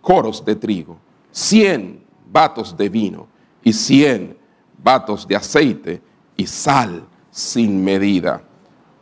coros 0.00 0.44
de 0.44 0.56
trigo, 0.56 0.98
100 1.30 2.04
vatos 2.30 2.76
de 2.76 2.88
vino 2.88 3.26
y 3.62 3.72
100 3.72 4.36
vatos 4.82 5.26
de 5.26 5.36
aceite 5.36 6.02
y 6.36 6.46
sal 6.46 7.04
sin 7.30 7.84
medida 7.84 8.42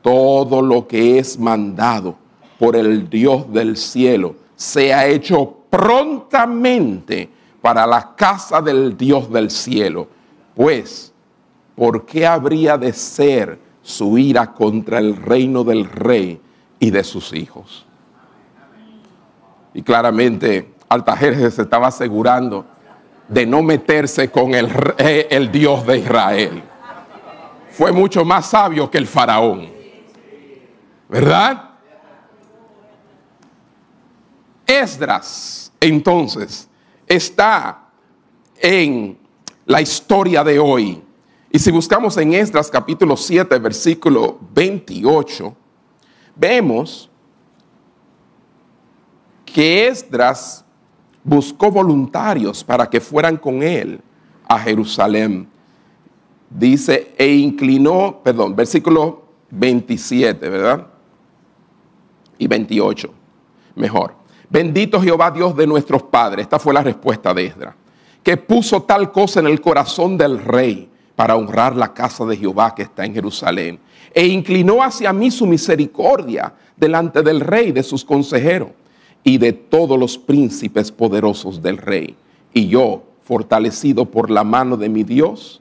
todo 0.05 0.61
lo 0.61 0.87
que 0.87 1.19
es 1.19 1.39
mandado 1.39 2.15
por 2.59 2.77
el 2.77 3.09
Dios 3.09 3.51
del 3.51 3.75
cielo 3.75 4.37
sea 4.55 5.07
hecho 5.07 5.61
prontamente 5.71 7.31
para 7.63 7.87
la 7.87 8.15
casa 8.15 8.61
del 8.61 8.99
Dios 8.99 9.33
del 9.33 9.51
cielo. 9.51 10.07
Pues, 10.55 11.11
¿por 11.75 12.05
qué 12.05 12.27
habría 12.27 12.77
de 12.77 12.93
ser 12.93 13.59
su 13.81 14.19
ira 14.19 14.53
contra 14.53 14.99
el 14.99 15.17
reino 15.17 15.65
del 15.65 15.87
rey 15.87 16.39
y 16.85 16.91
de 16.91 17.03
sus 17.03 17.33
hijos? 17.33 17.87
Y 19.73 19.83
claramente 19.83 20.75
Altajerjes 20.89 21.55
se 21.55 21.63
estaba 21.63 21.89
asegurando 21.89 22.67
de 23.27 23.47
no 23.47 23.63
meterse 23.63 24.31
con 24.31 24.55
el, 24.55 24.71
el 24.99 25.51
Dios 25.51 25.87
de 25.87 25.99
Israel. 25.99 26.63
Fue 27.71 27.91
mucho 27.91 28.25
más 28.25 28.51
sabio 28.51 28.91
que 28.91 28.99
el 28.99 29.07
faraón. 29.07 29.67
¿Verdad? 31.09 31.71
Esdras, 34.67 35.73
entonces, 35.81 36.69
está 37.07 37.89
en 38.57 39.19
la 39.65 39.81
historia 39.81 40.45
de 40.45 40.59
hoy. 40.59 41.03
Y 41.51 41.59
si 41.59 41.71
buscamos 41.71 42.17
en 42.19 42.35
Esdras 42.35 42.71
capítulo 42.71 43.17
7, 43.17 43.59
versículo 43.59 44.39
28, 44.55 45.57
vemos 46.37 47.11
que 49.45 49.87
Esdras 49.87 50.65
buscó 51.23 51.71
voluntarios 51.71 52.63
para 52.63 52.89
que 52.89 53.01
fueran 53.01 53.37
con 53.37 53.63
él 53.63 54.01
a 54.49 54.59
Jerusalén. 54.59 55.49
Dice, 56.51 57.15
e 57.17 57.29
inclinó, 57.29 58.21
perdón, 58.23 58.55
versículo 58.55 59.25
27, 59.51 60.49
¿verdad? 60.49 60.87
Y 62.39 62.47
28, 62.47 63.13
mejor. 63.77 64.15
Bendito 64.51 65.01
Jehová 65.01 65.31
Dios 65.31 65.57
de 65.57 65.67
nuestros 65.67 66.03
padres. 66.03 66.45
Esta 66.45 66.59
fue 66.59 66.75
la 66.75 66.83
respuesta 66.83 67.33
de 67.33 67.47
Esdras 67.47 67.75
que 68.25 68.39
puso 68.39 68.83
tal 68.83 69.13
cosa 69.13 69.39
en 69.39 69.47
el 69.47 69.61
corazón 69.61 70.17
del 70.17 70.43
rey 70.43 70.91
para 71.15 71.37
honrar 71.37 71.77
la 71.77 71.93
casa 71.93 72.25
de 72.25 72.37
Jehová 72.37 72.75
que 72.75 72.83
está 72.83 73.05
en 73.05 73.15
Jerusalén. 73.15 73.79
E 74.15 74.27
inclinó 74.27 74.83
hacia 74.83 75.13
mí 75.13 75.31
su 75.31 75.47
misericordia 75.47 76.55
delante 76.77 77.23
del 77.23 77.41
rey, 77.41 77.73
de 77.73 77.83
sus 77.83 78.05
consejeros 78.05 78.71
y 79.23 79.39
de 79.39 79.53
todos 79.53 79.99
los 79.99 80.17
príncipes 80.17 80.93
poderosos 80.93 81.61
del 81.61 81.79
rey. 81.79 82.15
Y 82.53 82.69
yo, 82.69 83.03
fortalecido 83.25 84.05
por 84.05 84.31
la 84.31 84.45
mano 84.45 84.77
de 84.77 84.89
mi 84.89 85.03
Dios, 85.03 85.61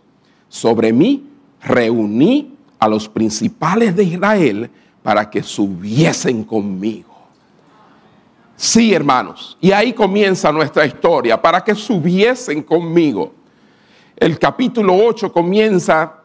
sobre 0.49 0.93
mí 0.93 1.23
reuní 1.61 2.53
a 2.77 2.87
los 2.87 3.09
principales 3.09 3.95
de 3.95 4.03
Israel 4.03 4.69
para 5.01 5.29
que 5.29 5.41
subiesen 5.41 6.43
conmigo 6.43 7.13
Sí, 8.55 8.93
hermanos. 8.93 9.57
Y 9.59 9.71
ahí 9.71 9.93
comienza 9.93 10.51
nuestra 10.51 10.85
historia, 10.85 11.41
para 11.41 11.61
que 11.63 11.75
subiesen 11.75 12.63
conmigo. 12.63 13.33
El 14.15 14.39
capítulo 14.39 14.95
8 14.95 15.31
comienza 15.33 16.22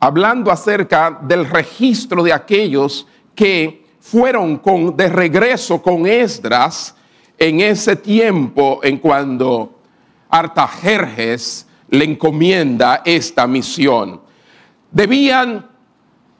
hablando 0.00 0.50
acerca 0.50 1.18
del 1.22 1.48
registro 1.48 2.22
de 2.22 2.32
aquellos 2.32 3.06
que 3.34 3.86
fueron 4.00 4.60
de 4.96 5.08
regreso 5.08 5.82
con 5.82 6.06
Esdras 6.06 6.94
en 7.38 7.60
ese 7.60 7.96
tiempo 7.96 8.80
en 8.82 8.98
cuando 8.98 9.80
Artajerjes 10.28 11.66
le 11.88 12.04
encomienda 12.04 13.02
esta 13.04 13.46
misión. 13.46 14.20
Debían 14.90 15.68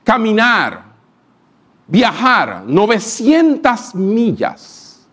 caminar, 0.02 0.94
viajar 1.86 2.64
900 2.66 3.94
millas 3.94 5.06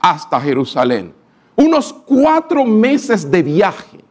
hasta 0.00 0.40
Jerusalén. 0.40 1.14
Unos 1.56 1.92
cuatro 1.92 2.64
meses 2.64 3.30
de 3.30 3.42
viaje 3.42 4.04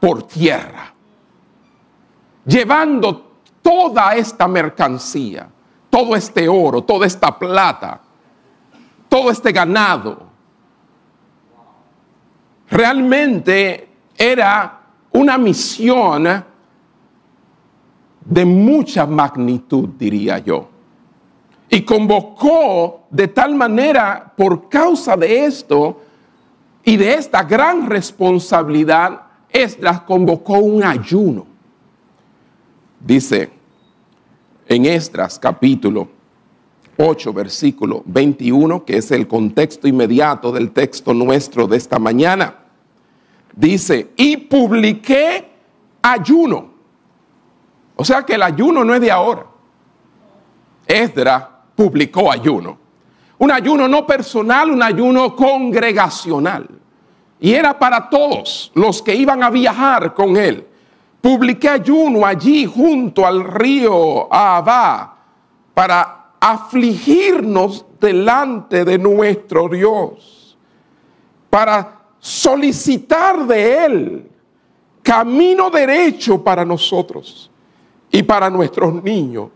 por 0.00 0.22
tierra, 0.22 0.94
llevando 2.50 3.32
toda 3.62 4.14
esta 4.14 4.48
mercancía, 4.48 5.48
todo 5.88 6.16
este 6.16 6.48
oro, 6.48 6.82
toda 6.82 7.06
esta 7.06 7.38
plata, 7.38 8.00
todo 9.08 9.30
este 9.30 9.52
ganado. 9.52 10.28
Realmente 12.68 13.88
era 14.16 14.80
una 15.12 15.38
misión 15.38 16.44
de 18.24 18.44
mucha 18.44 19.06
magnitud, 19.06 19.88
diría 19.98 20.38
yo 20.38 20.70
y 21.70 21.82
convocó 21.82 23.04
de 23.10 23.28
tal 23.28 23.54
manera, 23.54 24.32
por 24.36 24.68
causa 24.68 25.16
de 25.16 25.46
esto 25.46 26.00
y 26.82 26.96
de 26.96 27.14
esta 27.14 27.44
gran 27.44 27.88
responsabilidad, 27.88 29.22
Esdras 29.48 30.02
convocó 30.02 30.54
un 30.58 30.82
ayuno. 30.82 31.46
Dice 33.00 33.50
en 34.68 34.84
Esdras 34.84 35.38
capítulo 35.38 36.08
8, 36.98 37.32
versículo 37.32 38.02
21, 38.04 38.84
que 38.84 38.98
es 38.98 39.10
el 39.10 39.26
contexto 39.26 39.88
inmediato 39.88 40.52
del 40.52 40.70
texto 40.70 41.14
nuestro 41.14 41.66
de 41.66 41.78
esta 41.78 41.98
mañana. 41.98 42.56
Dice, 43.56 44.10
y 44.16 44.36
publiqué 44.36 45.50
ayuno. 46.02 46.70
O 47.96 48.04
sea 48.04 48.22
que 48.22 48.34
el 48.34 48.42
ayuno 48.42 48.84
no 48.84 48.94
es 48.94 49.00
de 49.00 49.10
ahora. 49.10 49.46
Esdras 50.86 51.44
publicó 51.74 52.30
ayuno. 52.30 52.78
Un 53.38 53.50
ayuno 53.50 53.88
no 53.88 54.06
personal, 54.06 54.70
un 54.70 54.82
ayuno 54.82 55.34
congregacional. 55.34 56.68
Y 57.40 57.52
era 57.54 57.78
para 57.78 58.10
todos 58.10 58.70
los 58.74 59.00
que 59.00 59.14
iban 59.14 59.42
a 59.42 59.48
viajar 59.48 60.12
con 60.12 60.36
él. 60.36 60.66
Publiqué 61.20 61.68
ayuno 61.68 62.24
allí 62.24 62.64
junto 62.66 63.26
al 63.26 63.44
río 63.44 64.32
Abba 64.32 65.16
para 65.74 66.32
afligirnos 66.40 67.84
delante 68.00 68.84
de 68.84 68.98
nuestro 68.98 69.68
Dios, 69.68 70.56
para 71.50 72.00
solicitar 72.18 73.46
de 73.46 73.84
Él 73.84 74.30
camino 75.02 75.70
derecho 75.70 76.42
para 76.42 76.64
nosotros 76.64 77.50
y 78.10 78.22
para 78.22 78.48
nuestros 78.48 79.02
niños 79.02 79.48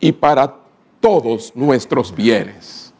y 0.00 0.12
para 0.12 0.54
todos 1.00 1.52
nuestros 1.54 2.14
bienes. 2.14 2.92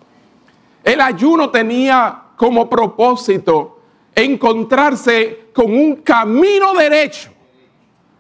El 0.84 1.00
ayuno 1.00 1.50
tenía 1.50 2.22
como 2.36 2.68
propósito 2.68 3.80
encontrarse 4.14 5.48
con 5.52 5.72
un 5.72 5.96
camino 5.96 6.74
derecho, 6.74 7.30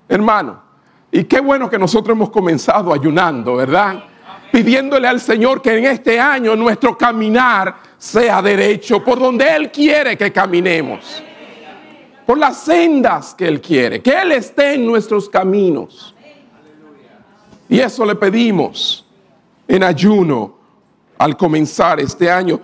hermano. 0.08 0.62
Y 1.10 1.24
qué 1.24 1.40
bueno 1.40 1.70
que 1.70 1.78
nosotros 1.78 2.14
hemos 2.14 2.30
comenzado 2.30 2.92
ayunando, 2.92 3.56
¿verdad? 3.56 4.04
Pidiéndole 4.52 5.08
al 5.08 5.20
Señor 5.20 5.62
que 5.62 5.76
en 5.76 5.86
este 5.86 6.20
año 6.20 6.56
nuestro 6.56 6.96
caminar 6.96 7.76
sea 7.96 8.42
derecho, 8.42 9.02
por 9.02 9.18
donde 9.18 9.54
Él 9.54 9.70
quiere 9.70 10.16
que 10.16 10.32
caminemos, 10.32 11.22
por 12.26 12.38
las 12.38 12.58
sendas 12.58 13.34
que 13.34 13.46
Él 13.46 13.60
quiere, 13.60 14.02
que 14.02 14.10
Él 14.10 14.32
esté 14.32 14.74
en 14.74 14.86
nuestros 14.86 15.28
caminos. 15.28 16.14
Y 17.68 17.80
eso 17.80 18.04
le 18.04 18.14
pedimos 18.14 19.04
en 19.66 19.82
ayuno 19.82 20.56
al 21.18 21.36
comenzar 21.36 21.98
este 21.98 22.30
año. 22.30 22.60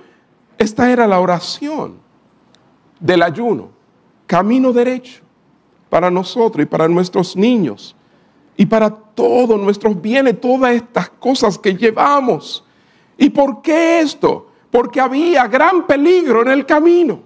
Esta 0.56 0.90
era 0.90 1.06
la 1.06 1.18
oración 1.18 1.96
del 3.00 3.22
ayuno, 3.22 3.70
camino 4.26 4.72
derecho 4.72 5.22
para 5.92 6.10
nosotros 6.10 6.62
y 6.62 6.66
para 6.66 6.88
nuestros 6.88 7.36
niños 7.36 7.94
y 8.56 8.64
para 8.64 8.88
todos 8.88 9.60
nuestros 9.60 10.00
bienes, 10.00 10.40
todas 10.40 10.72
estas 10.72 11.10
cosas 11.10 11.58
que 11.58 11.74
llevamos. 11.74 12.64
¿Y 13.18 13.28
por 13.28 13.60
qué 13.60 14.00
esto? 14.00 14.46
Porque 14.70 15.02
había 15.02 15.46
gran 15.48 15.86
peligro 15.86 16.40
en 16.40 16.48
el 16.48 16.64
camino. 16.64 17.20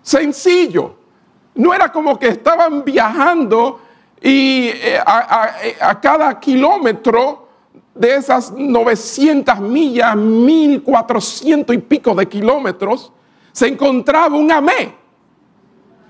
Sencillo. 0.00 0.94
No 1.56 1.74
era 1.74 1.92
como 1.92 2.18
que 2.18 2.28
estaban 2.28 2.82
viajando 2.86 3.82
y 4.18 4.68
eh, 4.68 4.98
a, 5.04 5.50
a 5.78 6.00
cada 6.00 6.40
kilómetro 6.40 7.48
de 7.94 8.14
esas 8.14 8.50
900 8.50 9.60
millas, 9.60 10.16
1400 10.16 11.76
y 11.76 11.78
pico 11.80 12.14
de 12.14 12.26
kilómetros, 12.26 13.12
se 13.52 13.66
encontraba 13.66 14.34
un 14.38 14.50
amé. 14.50 14.94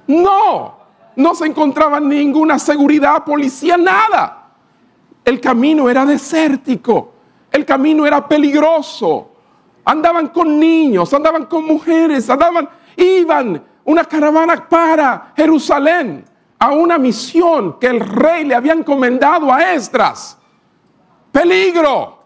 No, 0.07 0.78
no 1.19 1.35
se 1.35 1.47
encontraba 1.47 1.99
ninguna 1.99 2.61
seguridad, 2.61 3.25
policía, 3.25 3.77
nada. 3.77 4.53
El 5.25 5.41
camino 5.41 5.91
era 5.91 6.07
desértico, 6.07 7.13
el 7.51 7.67
camino 7.67 8.07
era 8.07 8.27
peligroso. 8.27 9.33
Andaban 9.85 10.29
con 10.29 10.59
niños, 10.61 11.13
andaban 11.13 11.47
con 11.47 11.65
mujeres, 11.65 12.31
andaban, 12.31 12.69
iban 12.97 13.65
una 13.85 14.05
caravana 14.05 14.69
para 14.69 15.33
Jerusalén 15.37 16.25
a 16.57 16.71
una 16.71 16.99
misión 16.99 17.79
que 17.81 17.89
el 17.89 17.99
rey 17.99 18.45
le 18.45 18.55
había 18.55 18.75
encomendado 18.75 19.53
a 19.53 19.73
Esdras 19.73 20.39
peligro. 21.33 22.17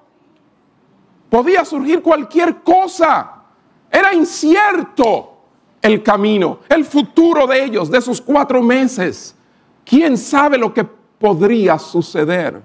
Podía 1.31 1.65
surgir 1.65 2.03
cualquier 2.03 2.63
cosa 2.63 3.43
Era 3.91 4.13
incierto 4.13 5.32
el 5.83 6.03
camino, 6.03 6.61
el 6.69 6.85
futuro 6.85 7.47
de 7.47 7.65
ellos, 7.65 7.91
de 7.91 7.99
esos 7.99 8.21
cuatro 8.21 8.63
meses. 8.63 9.35
¿Quién 9.85 10.17
sabe 10.17 10.57
lo 10.57 10.73
que 10.73 10.85
podría 10.85 11.79
suceder 11.79 12.63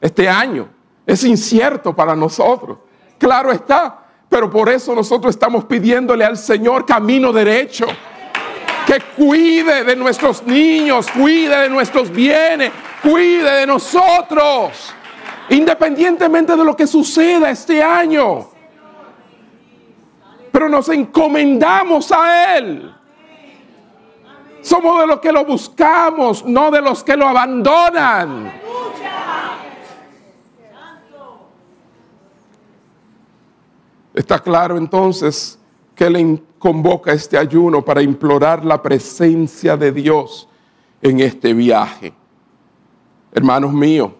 este 0.00 0.28
año? 0.28 0.68
Es 1.06 1.22
incierto 1.24 1.94
para 1.94 2.16
nosotros. 2.16 2.78
Claro 3.18 3.52
está, 3.52 4.06
pero 4.30 4.50
por 4.50 4.70
eso 4.70 4.94
nosotros 4.94 5.34
estamos 5.34 5.66
pidiéndole 5.66 6.24
al 6.24 6.38
Señor 6.38 6.86
camino 6.86 7.32
derecho. 7.32 7.86
Que 8.86 8.98
cuide 9.16 9.84
de 9.84 9.94
nuestros 9.94 10.42
niños, 10.44 11.06
cuide 11.10 11.58
de 11.58 11.68
nuestros 11.68 12.10
bienes, 12.10 12.72
cuide 13.02 13.58
de 13.58 13.66
nosotros, 13.66 14.92
independientemente 15.50 16.56
de 16.56 16.64
lo 16.64 16.74
que 16.74 16.86
suceda 16.86 17.50
este 17.50 17.82
año. 17.82 18.49
Pero 20.52 20.68
nos 20.68 20.88
encomendamos 20.88 22.10
a 22.12 22.56
Él. 22.56 22.94
Somos 24.62 25.00
de 25.00 25.06
los 25.06 25.20
que 25.20 25.32
lo 25.32 25.44
buscamos, 25.44 26.44
no 26.44 26.70
de 26.70 26.82
los 26.82 27.02
que 27.02 27.16
lo 27.16 27.26
abandonan. 27.26 28.52
Está 34.12 34.38
claro 34.40 34.76
entonces 34.76 35.58
que 35.94 36.10
le 36.10 36.42
convoca 36.58 37.12
este 37.12 37.38
ayuno 37.38 37.82
para 37.84 38.02
implorar 38.02 38.64
la 38.64 38.82
presencia 38.82 39.76
de 39.76 39.92
Dios 39.92 40.48
en 41.00 41.20
este 41.20 41.54
viaje. 41.54 42.12
Hermanos 43.32 43.72
míos, 43.72 44.10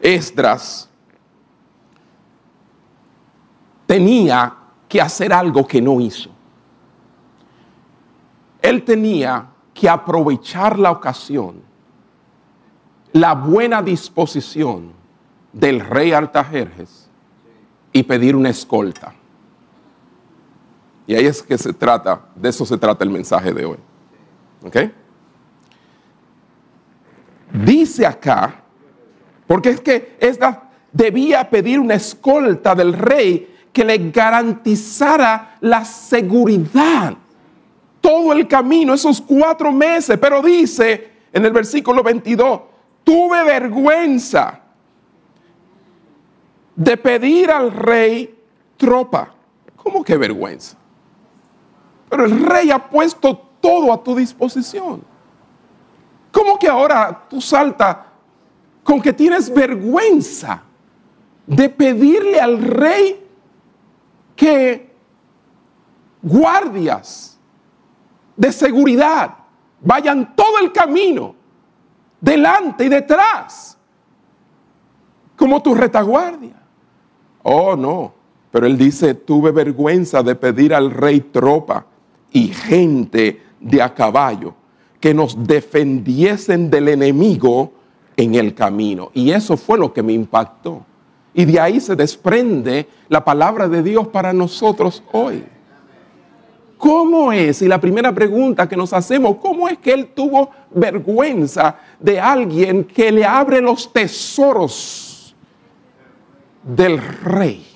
Esdras 0.00 0.90
tenía 3.86 4.54
que 4.88 5.00
hacer 5.00 5.32
algo 5.32 5.66
que 5.66 5.80
no 5.80 6.00
hizo. 6.00 6.30
Él 8.62 8.84
tenía 8.84 9.46
que 9.74 9.88
aprovechar 9.88 10.78
la 10.78 10.90
ocasión, 10.90 11.62
la 13.12 13.34
buena 13.34 13.82
disposición 13.82 14.92
del 15.52 15.80
rey 15.80 16.12
Artajerjes 16.12 17.08
y 17.92 18.02
pedir 18.02 18.36
una 18.36 18.50
escolta. 18.50 19.14
Y 21.06 21.14
ahí 21.14 21.26
es 21.26 21.42
que 21.42 21.56
se 21.56 21.72
trata, 21.72 22.20
de 22.34 22.48
eso 22.48 22.66
se 22.66 22.76
trata 22.76 23.04
el 23.04 23.10
mensaje 23.10 23.52
de 23.52 23.64
hoy. 23.64 23.78
¿Ok? 24.64 24.76
Dice 27.52 28.04
acá, 28.04 28.62
porque 29.46 29.70
es 29.70 29.80
que 29.80 30.16
esta 30.20 30.70
debía 30.92 31.48
pedir 31.48 31.78
una 31.78 31.94
escolta 31.94 32.74
del 32.74 32.92
rey 32.92 33.55
que 33.76 33.84
le 33.84 34.10
garantizara 34.10 35.58
la 35.60 35.84
seguridad 35.84 37.14
todo 38.00 38.32
el 38.32 38.48
camino, 38.48 38.94
esos 38.94 39.20
cuatro 39.20 39.70
meses. 39.70 40.16
Pero 40.18 40.40
dice 40.40 41.10
en 41.30 41.44
el 41.44 41.52
versículo 41.52 42.02
22, 42.02 42.60
tuve 43.04 43.44
vergüenza 43.44 44.60
de 46.74 46.96
pedir 46.96 47.50
al 47.50 47.70
rey 47.70 48.34
tropa. 48.78 49.34
¿Cómo 49.76 50.02
que 50.02 50.16
vergüenza? 50.16 50.78
Pero 52.08 52.24
el 52.24 52.46
rey 52.46 52.70
ha 52.70 52.78
puesto 52.78 53.36
todo 53.60 53.92
a 53.92 54.02
tu 54.02 54.16
disposición. 54.16 55.04
¿Cómo 56.32 56.58
que 56.58 56.68
ahora 56.68 57.26
tú 57.28 57.42
saltas 57.42 57.98
con 58.82 59.02
que 59.02 59.12
tienes 59.12 59.52
vergüenza 59.52 60.62
de 61.46 61.68
pedirle 61.68 62.40
al 62.40 62.62
rey 62.62 63.25
que 64.36 64.94
guardias 66.22 67.38
de 68.36 68.52
seguridad 68.52 69.34
vayan 69.80 70.36
todo 70.36 70.58
el 70.60 70.72
camino, 70.72 71.34
delante 72.20 72.84
y 72.84 72.88
detrás, 72.88 73.76
como 75.36 75.62
tu 75.62 75.74
retaguardia? 75.74 76.62
Oh, 77.42 77.76
no. 77.76 78.12
Pero 78.50 78.66
él 78.66 78.78
dice, 78.78 79.14
tuve 79.14 79.50
vergüenza 79.50 80.22
de 80.22 80.34
pedir 80.34 80.74
al 80.74 80.90
rey 80.90 81.20
tropa 81.20 81.86
y 82.32 82.48
gente 82.48 83.42
de 83.60 83.82
a 83.82 83.94
caballo 83.94 84.54
que 85.00 85.12
nos 85.14 85.46
defendiesen 85.46 86.70
del 86.70 86.88
enemigo 86.88 87.72
en 88.16 88.34
el 88.34 88.54
camino. 88.54 89.10
Y 89.14 89.30
eso 89.30 89.56
fue 89.56 89.78
lo 89.78 89.92
que 89.92 90.02
me 90.02 90.12
impactó. 90.12 90.84
Y 91.38 91.44
de 91.44 91.60
ahí 91.60 91.80
se 91.80 91.94
desprende 91.94 92.88
la 93.10 93.22
palabra 93.22 93.68
de 93.68 93.82
Dios 93.82 94.08
para 94.08 94.32
nosotros 94.32 95.02
hoy. 95.12 95.44
¿Cómo 96.78 97.30
es? 97.30 97.60
Y 97.60 97.68
la 97.68 97.78
primera 97.78 98.10
pregunta 98.14 98.66
que 98.66 98.74
nos 98.74 98.94
hacemos, 98.94 99.36
¿cómo 99.36 99.68
es 99.68 99.76
que 99.76 99.92
él 99.92 100.12
tuvo 100.14 100.50
vergüenza 100.70 101.78
de 102.00 102.18
alguien 102.18 102.84
que 102.84 103.12
le 103.12 103.26
abre 103.26 103.60
los 103.60 103.92
tesoros 103.92 105.36
del 106.62 107.02
rey? 107.22 107.66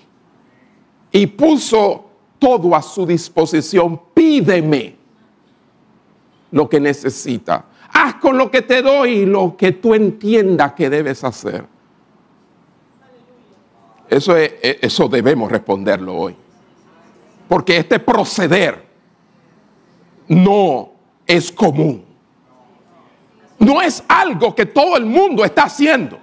Y 1.12 1.26
puso 1.26 2.06
todo 2.38 2.74
a 2.74 2.80
su 2.80 3.04
disposición. 3.04 4.00
Pídeme 4.14 4.96
lo 6.50 6.66
que 6.66 6.80
necesita. 6.80 7.66
Haz 7.92 8.14
con 8.14 8.38
lo 8.38 8.50
que 8.50 8.62
te 8.62 8.80
doy 8.80 9.26
lo 9.26 9.54
que 9.54 9.72
tú 9.72 9.92
entiendas 9.92 10.72
que 10.72 10.88
debes 10.88 11.22
hacer. 11.24 11.66
Eso, 14.10 14.36
es, 14.36 14.52
eso 14.60 15.08
debemos 15.08 15.50
responderlo 15.50 16.16
hoy. 16.16 16.36
Porque 17.48 17.76
este 17.76 18.00
proceder 18.00 18.84
no 20.26 20.90
es 21.26 21.50
común. 21.52 22.04
No 23.58 23.80
es 23.80 24.02
algo 24.08 24.54
que 24.54 24.66
todo 24.66 24.96
el 24.96 25.06
mundo 25.06 25.44
está 25.44 25.64
haciendo. 25.64 26.18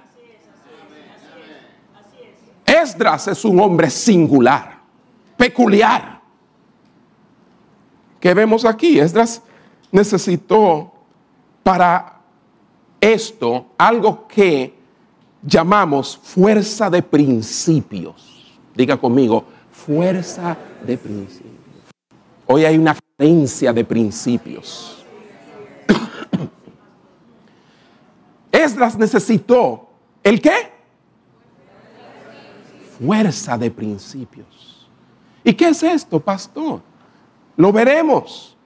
Esdras 2.66 3.28
es 3.28 3.44
un 3.44 3.58
hombre 3.60 3.88
singular, 3.88 4.80
peculiar. 5.36 6.20
¿Qué 8.20 8.34
vemos 8.34 8.66
aquí? 8.66 8.98
Esdras 8.98 9.42
necesitó 9.90 10.92
para 11.62 12.18
esto 13.00 13.66
algo 13.78 14.26
que 14.28 14.77
llamamos 15.42 16.16
fuerza 16.16 16.90
de 16.90 17.02
principios. 17.02 18.56
Diga 18.74 18.96
conmigo, 18.96 19.44
fuerza 19.70 20.56
de 20.86 20.96
principios. 20.96 21.54
Hoy 22.46 22.64
hay 22.64 22.78
una 22.78 22.96
carencia 23.16 23.72
de 23.72 23.84
principios. 23.84 25.04
Esdras 28.52 28.96
necesitó 28.96 29.88
el 30.22 30.40
qué? 30.40 30.72
Fuerza 32.98 33.56
de 33.58 33.70
principios. 33.70 34.88
¿Y 35.44 35.54
qué 35.54 35.68
es 35.68 35.82
esto, 35.82 36.20
pastor? 36.20 36.82
Lo 37.56 37.72
veremos. 37.72 38.56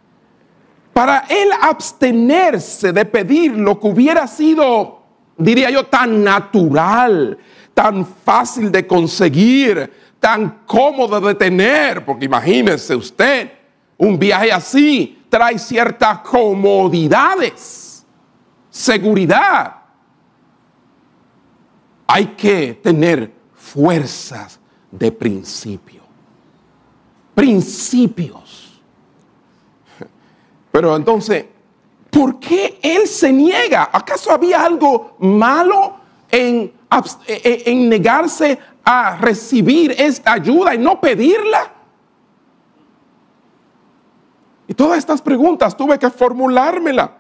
Para 0.92 1.20
él 1.28 1.48
abstenerse 1.60 2.92
de 2.92 3.04
pedir 3.04 3.56
lo 3.56 3.78
que 3.80 3.86
hubiera 3.88 4.26
sido, 4.26 5.01
diría 5.44 5.70
yo, 5.70 5.84
tan 5.86 6.22
natural, 6.22 7.38
tan 7.74 8.06
fácil 8.06 8.70
de 8.70 8.86
conseguir, 8.86 9.90
tan 10.20 10.60
cómodo 10.66 11.20
de 11.20 11.34
tener, 11.34 12.04
porque 12.04 12.26
imagínese 12.26 12.94
usted, 12.94 13.50
un 13.98 14.18
viaje 14.18 14.52
así 14.52 15.24
trae 15.28 15.58
ciertas 15.58 16.20
comodidades, 16.20 18.04
seguridad. 18.70 19.76
Hay 22.06 22.26
que 22.26 22.74
tener 22.82 23.32
fuerzas 23.54 24.60
de 24.90 25.10
principio. 25.10 26.02
Principios 27.34 28.52
pero 30.72 30.96
entonces, 30.96 31.46
¿por 32.12 32.38
qué 32.38 32.78
él 32.82 33.08
se 33.08 33.32
niega? 33.32 33.88
¿Acaso 33.90 34.30
había 34.30 34.62
algo 34.62 35.16
malo 35.18 35.94
en, 36.30 36.70
en, 37.26 37.88
negarse 37.88 38.58
a 38.84 39.16
recibir 39.16 39.92
esta 39.98 40.34
ayuda 40.34 40.74
y 40.74 40.78
no 40.78 41.00
pedirla? 41.00 41.72
Y 44.68 44.74
todas 44.74 44.98
estas 44.98 45.22
preguntas 45.22 45.74
tuve 45.74 45.98
que 45.98 46.10
formulármela. 46.10 47.16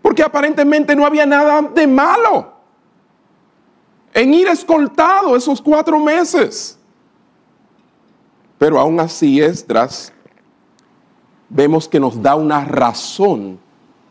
Porque 0.00 0.22
aparentemente 0.22 0.96
no 0.96 1.04
había 1.04 1.26
nada 1.26 1.60
de 1.60 1.86
malo 1.86 2.54
en 4.14 4.32
ir 4.32 4.48
escoltado 4.48 5.36
esos 5.36 5.60
cuatro 5.60 6.00
meses. 6.00 6.78
Pero 8.56 8.80
aún 8.80 8.98
así 9.00 9.38
Esdras 9.38 10.14
vemos 11.50 11.88
que 11.88 12.00
nos 12.00 12.22
da 12.22 12.36
una 12.36 12.64
razón 12.64 13.58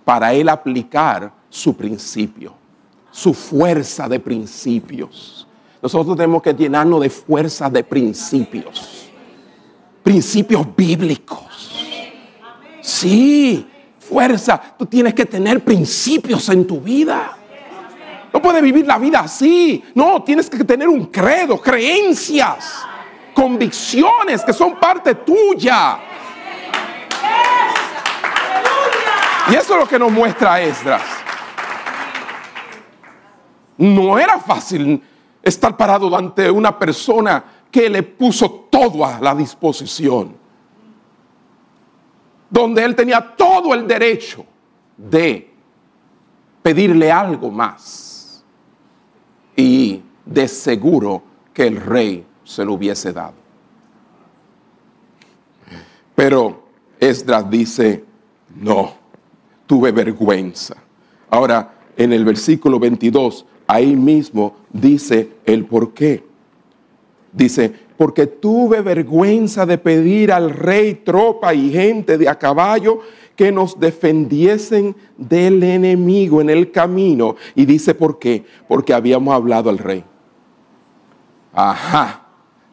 para 0.05 0.33
él 0.33 0.49
aplicar 0.49 1.31
su 1.49 1.75
principio, 1.75 2.53
su 3.09 3.33
fuerza 3.33 4.07
de 4.07 4.19
principios. 4.19 5.47
Nosotros 5.81 6.15
tenemos 6.17 6.43
que 6.43 6.53
llenarnos 6.53 7.01
de 7.01 7.09
fuerza 7.09 7.69
de 7.69 7.83
principios. 7.83 9.09
principios 10.03 10.65
bíblicos. 10.75 11.71
Sí, 12.81 13.67
fuerza. 13.99 14.59
Tú 14.77 14.85
tienes 14.85 15.13
que 15.13 15.25
tener 15.25 15.63
principios 15.63 16.49
en 16.49 16.65
tu 16.65 16.81
vida. 16.81 17.37
No 18.33 18.41
puedes 18.41 18.61
vivir 18.61 18.87
la 18.87 18.97
vida 18.97 19.19
así. 19.19 19.83
No, 19.93 20.23
tienes 20.23 20.49
que 20.49 20.63
tener 20.63 20.87
un 20.87 21.05
credo, 21.05 21.61
creencias, 21.61 22.83
convicciones 23.33 24.43
que 24.43 24.53
son 24.53 24.79
parte 24.79 25.13
tuya. 25.15 25.99
Y 29.51 29.55
eso 29.55 29.73
es 29.73 29.79
lo 29.79 29.87
que 29.87 29.97
nos 29.97 30.11
muestra 30.11 30.61
Esdras. 30.61 31.01
No 33.77 34.19
era 34.19 34.37
fácil 34.39 35.01
estar 35.41 35.75
parado 35.75 36.15
ante 36.15 36.51
una 36.51 36.77
persona 36.77 37.43
que 37.71 37.89
le 37.89 38.03
puso 38.03 38.67
todo 38.69 39.05
a 39.05 39.19
la 39.19 39.33
disposición. 39.33 40.35
Donde 42.49 42.83
él 42.83 42.95
tenía 42.95 43.35
todo 43.35 43.73
el 43.73 43.87
derecho 43.87 44.45
de 44.97 45.51
pedirle 46.61 47.11
algo 47.11 47.49
más. 47.49 48.43
Y 49.55 50.01
de 50.25 50.47
seguro 50.47 51.23
que 51.53 51.67
el 51.67 51.77
rey 51.77 52.25
se 52.43 52.63
lo 52.63 52.73
hubiese 52.73 53.11
dado. 53.13 53.33
Pero 56.15 56.63
Esdras 56.99 57.49
dice, 57.49 58.03
no, 58.55 58.98
tuve 59.69 59.91
vergüenza. 59.91 60.77
Ahora, 61.29 61.75
en 61.95 62.11
el 62.11 62.25
versículo 62.25 62.79
22, 62.79 63.45
ahí 63.67 63.95
mismo 63.95 64.55
dice 64.73 65.29
el 65.45 65.63
por 65.65 65.93
qué. 65.93 66.23
Dice, 67.31 67.71
porque 67.95 68.25
tuve 68.25 68.81
vergüenza 68.81 69.67
de 69.67 69.77
pedir 69.77 70.31
al 70.31 70.49
rey 70.49 70.95
tropa 70.95 71.53
y 71.53 71.69
gente 71.69 72.17
de 72.17 72.27
a 72.27 72.39
caballo 72.39 73.01
que 73.35 73.51
nos 73.51 73.79
defendiesen 73.79 74.95
del 75.15 75.61
enemigo 75.61 76.41
en 76.41 76.49
el 76.49 76.71
camino. 76.71 77.35
Y 77.53 77.65
dice, 77.65 77.93
¿por 77.93 78.17
qué? 78.17 78.43
Porque 78.67 78.95
habíamos 78.95 79.35
hablado 79.35 79.69
al 79.69 79.77
rey. 79.77 80.03
Ajá, 81.53 82.23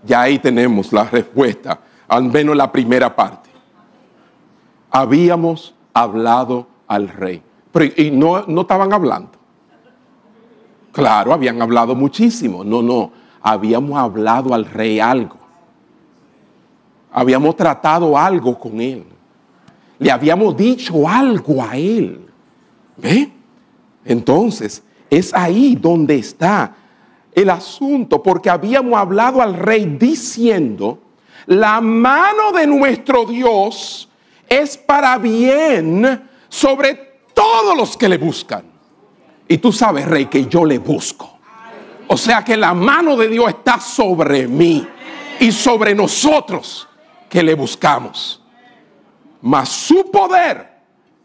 ya 0.02 0.22
ahí 0.22 0.38
tenemos 0.38 0.90
la 0.94 1.04
respuesta, 1.04 1.78
al 2.08 2.24
menos 2.24 2.56
la 2.56 2.72
primera 2.72 3.14
parte. 3.14 3.50
Habíamos 4.90 5.74
hablado 5.92 6.74
al 6.86 7.08
rey. 7.08 7.42
Pero, 7.72 7.92
y 7.96 8.10
no, 8.10 8.46
no 8.46 8.62
estaban 8.62 8.92
hablando. 8.92 9.30
Claro, 10.92 11.32
habían 11.32 11.60
hablado 11.60 11.94
muchísimo. 11.94 12.64
No, 12.64 12.82
no, 12.82 13.10
habíamos 13.42 13.98
hablado 13.98 14.54
al 14.54 14.64
rey 14.64 14.98
algo. 14.98 15.36
Habíamos 17.12 17.56
tratado 17.56 18.16
algo 18.16 18.58
con 18.58 18.80
él. 18.80 19.04
Le 19.98 20.10
habíamos 20.10 20.56
dicho 20.56 21.08
algo 21.08 21.62
a 21.62 21.76
él. 21.76 22.26
¿Ve? 22.96 23.30
Entonces, 24.04 24.82
es 25.10 25.34
ahí 25.34 25.76
donde 25.76 26.16
está 26.16 26.74
el 27.32 27.50
asunto, 27.50 28.22
porque 28.22 28.48
habíamos 28.48 28.98
hablado 28.98 29.42
al 29.42 29.54
rey 29.54 29.96
diciendo, 30.00 30.98
la 31.46 31.80
mano 31.80 32.52
de 32.52 32.66
nuestro 32.66 33.26
Dios 33.26 34.08
es 34.48 34.78
para 34.78 35.18
bien 35.18 36.22
sobre 36.48 37.20
todos 37.34 37.76
los 37.76 37.96
que 37.96 38.08
le 38.08 38.18
buscan. 38.18 38.64
Y 39.48 39.58
tú 39.58 39.72
sabes, 39.72 40.06
rey, 40.06 40.26
que 40.26 40.46
yo 40.46 40.64
le 40.64 40.78
busco. 40.78 41.38
O 42.08 42.16
sea 42.16 42.44
que 42.44 42.56
la 42.56 42.74
mano 42.74 43.16
de 43.16 43.28
Dios 43.28 43.48
está 43.48 43.80
sobre 43.80 44.46
mí 44.46 44.86
y 45.40 45.52
sobre 45.52 45.94
nosotros 45.94 46.88
que 47.28 47.42
le 47.42 47.54
buscamos. 47.54 48.42
Mas 49.42 49.68
su 49.68 50.10
poder 50.10 50.76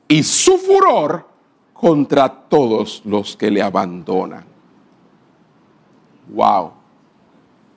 y 0.07 0.23
su 0.23 0.57
furor 0.57 1.27
contra 1.73 2.29
todos 2.29 3.01
los 3.05 3.35
que 3.35 3.49
le 3.49 3.61
abandonan. 3.61 4.45
Wow. 6.29 6.73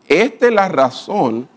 Esta 0.06 0.46
es 0.46 0.52
la 0.52 0.68
razón 0.68 1.48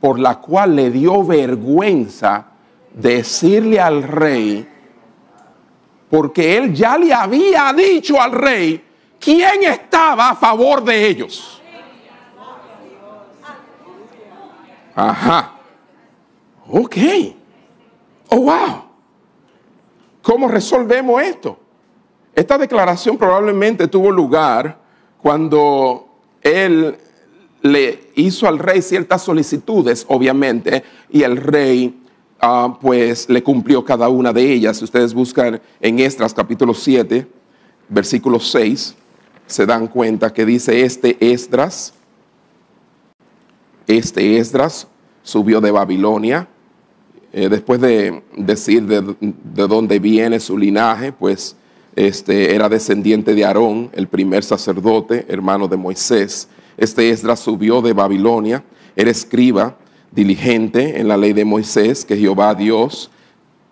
por 0.00 0.18
la 0.18 0.40
cual 0.40 0.76
le 0.76 0.90
dio 0.90 1.24
vergüenza 1.24 2.46
decirle 2.92 3.80
al 3.80 4.02
rey 4.02 4.68
porque 6.10 6.56
él 6.56 6.74
ya 6.74 6.96
le 6.96 7.12
había 7.12 7.72
dicho 7.72 8.20
al 8.20 8.32
rey 8.32 8.84
quién 9.20 9.62
estaba 9.64 10.30
a 10.30 10.36
favor 10.36 10.82
de 10.84 11.06
ellos. 11.06 11.60
Ajá. 14.94 15.52
Ok. 16.68 16.96
Oh, 18.30 18.40
wow. 18.40 18.84
¿Cómo 20.22 20.48
resolvemos 20.48 21.22
esto? 21.22 21.58
Esta 22.34 22.58
declaración 22.58 23.16
probablemente 23.16 23.88
tuvo 23.88 24.10
lugar 24.10 24.78
cuando 25.22 26.08
él 26.42 26.96
le 27.62 28.10
hizo 28.14 28.46
al 28.46 28.58
rey 28.58 28.82
ciertas 28.82 29.22
solicitudes, 29.22 30.04
obviamente, 30.08 30.84
y 31.10 31.22
el 31.22 31.36
rey 31.36 32.02
Ah, 32.40 32.78
pues 32.80 33.28
le 33.28 33.42
cumplió 33.42 33.84
cada 33.84 34.08
una 34.08 34.32
de 34.32 34.52
ellas. 34.52 34.76
Si 34.76 34.84
ustedes 34.84 35.12
buscan 35.12 35.60
en 35.80 35.98
Estras 35.98 36.32
capítulo 36.32 36.72
7, 36.72 37.26
versículo 37.88 38.38
6, 38.38 38.94
se 39.46 39.66
dan 39.66 39.88
cuenta 39.88 40.32
que 40.32 40.46
dice 40.46 40.82
este 40.82 41.16
Esdras, 41.20 41.94
este 43.88 44.38
Esdras 44.38 44.86
subió 45.22 45.60
de 45.60 45.72
Babilonia. 45.72 46.48
Eh, 47.32 47.48
después 47.48 47.80
de 47.80 48.22
decir 48.36 48.84
de, 48.84 49.66
dónde 49.66 49.98
viene 49.98 50.38
su 50.38 50.56
linaje, 50.56 51.12
pues 51.12 51.56
este, 51.96 52.54
era 52.54 52.68
descendiente 52.68 53.34
de 53.34 53.44
Aarón, 53.44 53.90
el 53.94 54.06
primer 54.06 54.44
sacerdote, 54.44 55.26
hermano 55.28 55.66
de 55.66 55.76
Moisés. 55.76 56.48
Este 56.76 57.10
Esdras 57.10 57.40
subió 57.40 57.82
de 57.82 57.92
Babilonia, 57.92 58.62
era 58.94 59.10
escriba 59.10 59.76
diligente 60.10 61.00
en 61.00 61.08
la 61.08 61.16
ley 61.16 61.32
de 61.32 61.44
Moisés 61.44 62.04
que 62.04 62.16
Jehová 62.16 62.54
Dios 62.54 63.10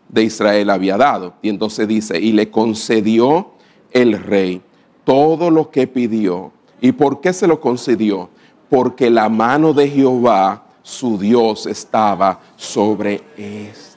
de 0.08 0.24
Israel 0.24 0.70
había 0.70 0.96
dado. 0.96 1.34
Y 1.42 1.48
entonces 1.48 1.88
dice, 1.88 2.20
y 2.20 2.32
le 2.32 2.50
concedió 2.50 3.52
el 3.90 4.22
rey 4.22 4.62
todo 5.04 5.50
lo 5.50 5.70
que 5.70 5.86
pidió. 5.86 6.52
¿Y 6.80 6.92
por 6.92 7.20
qué 7.20 7.32
se 7.32 7.46
lo 7.46 7.60
concedió? 7.60 8.28
Porque 8.68 9.10
la 9.10 9.28
mano 9.28 9.72
de 9.72 9.88
Jehová, 9.88 10.64
su 10.82 11.18
Dios, 11.18 11.66
estaba 11.66 12.40
sobre 12.56 13.22
estas. 13.36 13.96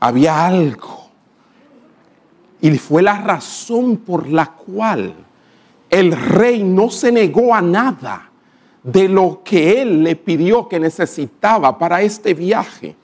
Había 0.00 0.46
algo. 0.46 1.02
Y 2.60 2.70
fue 2.78 3.02
la 3.02 3.18
razón 3.18 3.98
por 3.98 4.28
la 4.28 4.46
cual 4.46 5.14
el 5.90 6.12
rey 6.12 6.62
no 6.62 6.90
se 6.90 7.12
negó 7.12 7.54
a 7.54 7.60
nada 7.60 8.31
de 8.82 9.08
lo 9.08 9.42
que 9.44 9.80
él 9.80 10.02
le 10.02 10.16
pidió 10.16 10.68
que 10.68 10.80
necesitaba 10.80 11.78
para 11.78 12.02
este 12.02 12.34
viaje, 12.34 12.96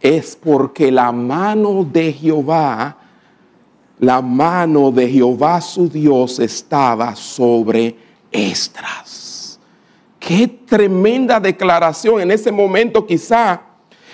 es 0.00 0.34
porque 0.34 0.90
la 0.90 1.12
mano 1.12 1.84
de 1.84 2.12
Jehová, 2.12 2.96
la 3.98 4.20
mano 4.20 4.90
de 4.90 5.08
Jehová 5.08 5.60
su 5.60 5.88
Dios 5.88 6.40
estaba 6.40 7.14
sobre 7.14 7.96
Estras. 8.30 9.60
Qué 10.18 10.48
tremenda 10.48 11.38
declaración 11.38 12.20
en 12.20 12.30
ese 12.30 12.50
momento 12.50 13.06
quizá, 13.06 13.60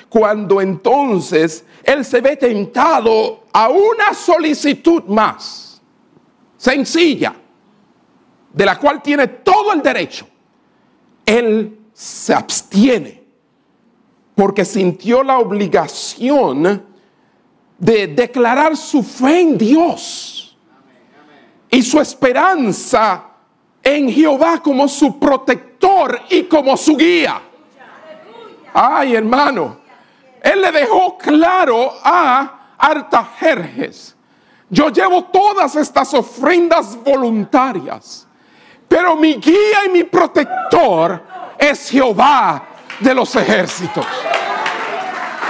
cuando 0.09 0.61
entonces 0.61 1.64
él 1.85 2.05
se 2.05 2.21
ve 2.21 2.37
tentado 2.37 3.44
a 3.53 3.68
una 3.68 4.12
solicitud 4.12 5.05
más, 5.05 5.81
sencilla, 6.57 7.35
de 8.53 8.66
la 8.66 8.79
cual 8.79 9.01
tiene 9.01 9.29
todo 9.29 9.73
el 9.73 9.83
derecho 9.83 10.27
él 11.28 11.78
se 11.92 12.32
abstiene 12.32 13.22
porque 14.34 14.64
sintió 14.64 15.22
la 15.22 15.38
obligación 15.38 16.86
de 17.76 18.06
declarar 18.06 18.76
su 18.76 19.02
fe 19.02 19.40
en 19.40 19.58
Dios 19.58 20.56
y 21.70 21.82
su 21.82 22.00
esperanza 22.00 23.24
en 23.82 24.10
Jehová 24.10 24.62
como 24.62 24.88
su 24.88 25.18
protector 25.18 26.18
y 26.30 26.44
como 26.44 26.76
su 26.78 26.96
guía. 26.96 27.42
Ay, 28.72 29.14
hermano, 29.14 29.80
él 30.40 30.62
le 30.62 30.72
dejó 30.72 31.18
claro 31.18 31.92
a 32.02 32.74
Artajerjes, 32.78 34.16
yo 34.70 34.88
llevo 34.88 35.24
todas 35.24 35.76
estas 35.76 36.14
ofrendas 36.14 36.96
voluntarias 37.02 38.27
pero 38.88 39.14
mi 39.16 39.35
guía 39.35 39.85
y 39.87 39.90
mi 39.90 40.05
protector 40.05 41.22
es 41.59 41.90
Jehová 41.90 42.64
de 43.01 43.14
los 43.14 43.35
ejércitos. 43.37 44.07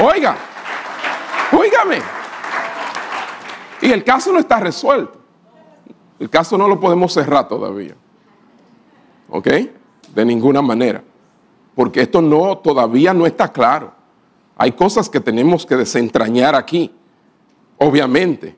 Oiga, 0.00 0.36
oígame. 1.52 2.02
Y 3.80 3.92
el 3.92 4.02
caso 4.04 4.32
no 4.32 4.40
está 4.40 4.58
resuelto. 4.58 5.18
El 6.18 6.28
caso 6.28 6.58
no 6.58 6.66
lo 6.66 6.80
podemos 6.80 7.12
cerrar 7.12 7.46
todavía. 7.46 7.94
¿Ok? 9.28 9.48
De 10.14 10.24
ninguna 10.24 10.60
manera. 10.62 11.02
porque 11.78 12.00
esto 12.00 12.20
no 12.20 12.58
todavía 12.58 13.14
no 13.14 13.24
está 13.24 13.52
claro. 13.52 13.92
Hay 14.56 14.72
cosas 14.72 15.08
que 15.08 15.20
tenemos 15.20 15.64
que 15.64 15.76
desentrañar 15.76 16.56
aquí, 16.56 16.92
obviamente. 17.76 18.56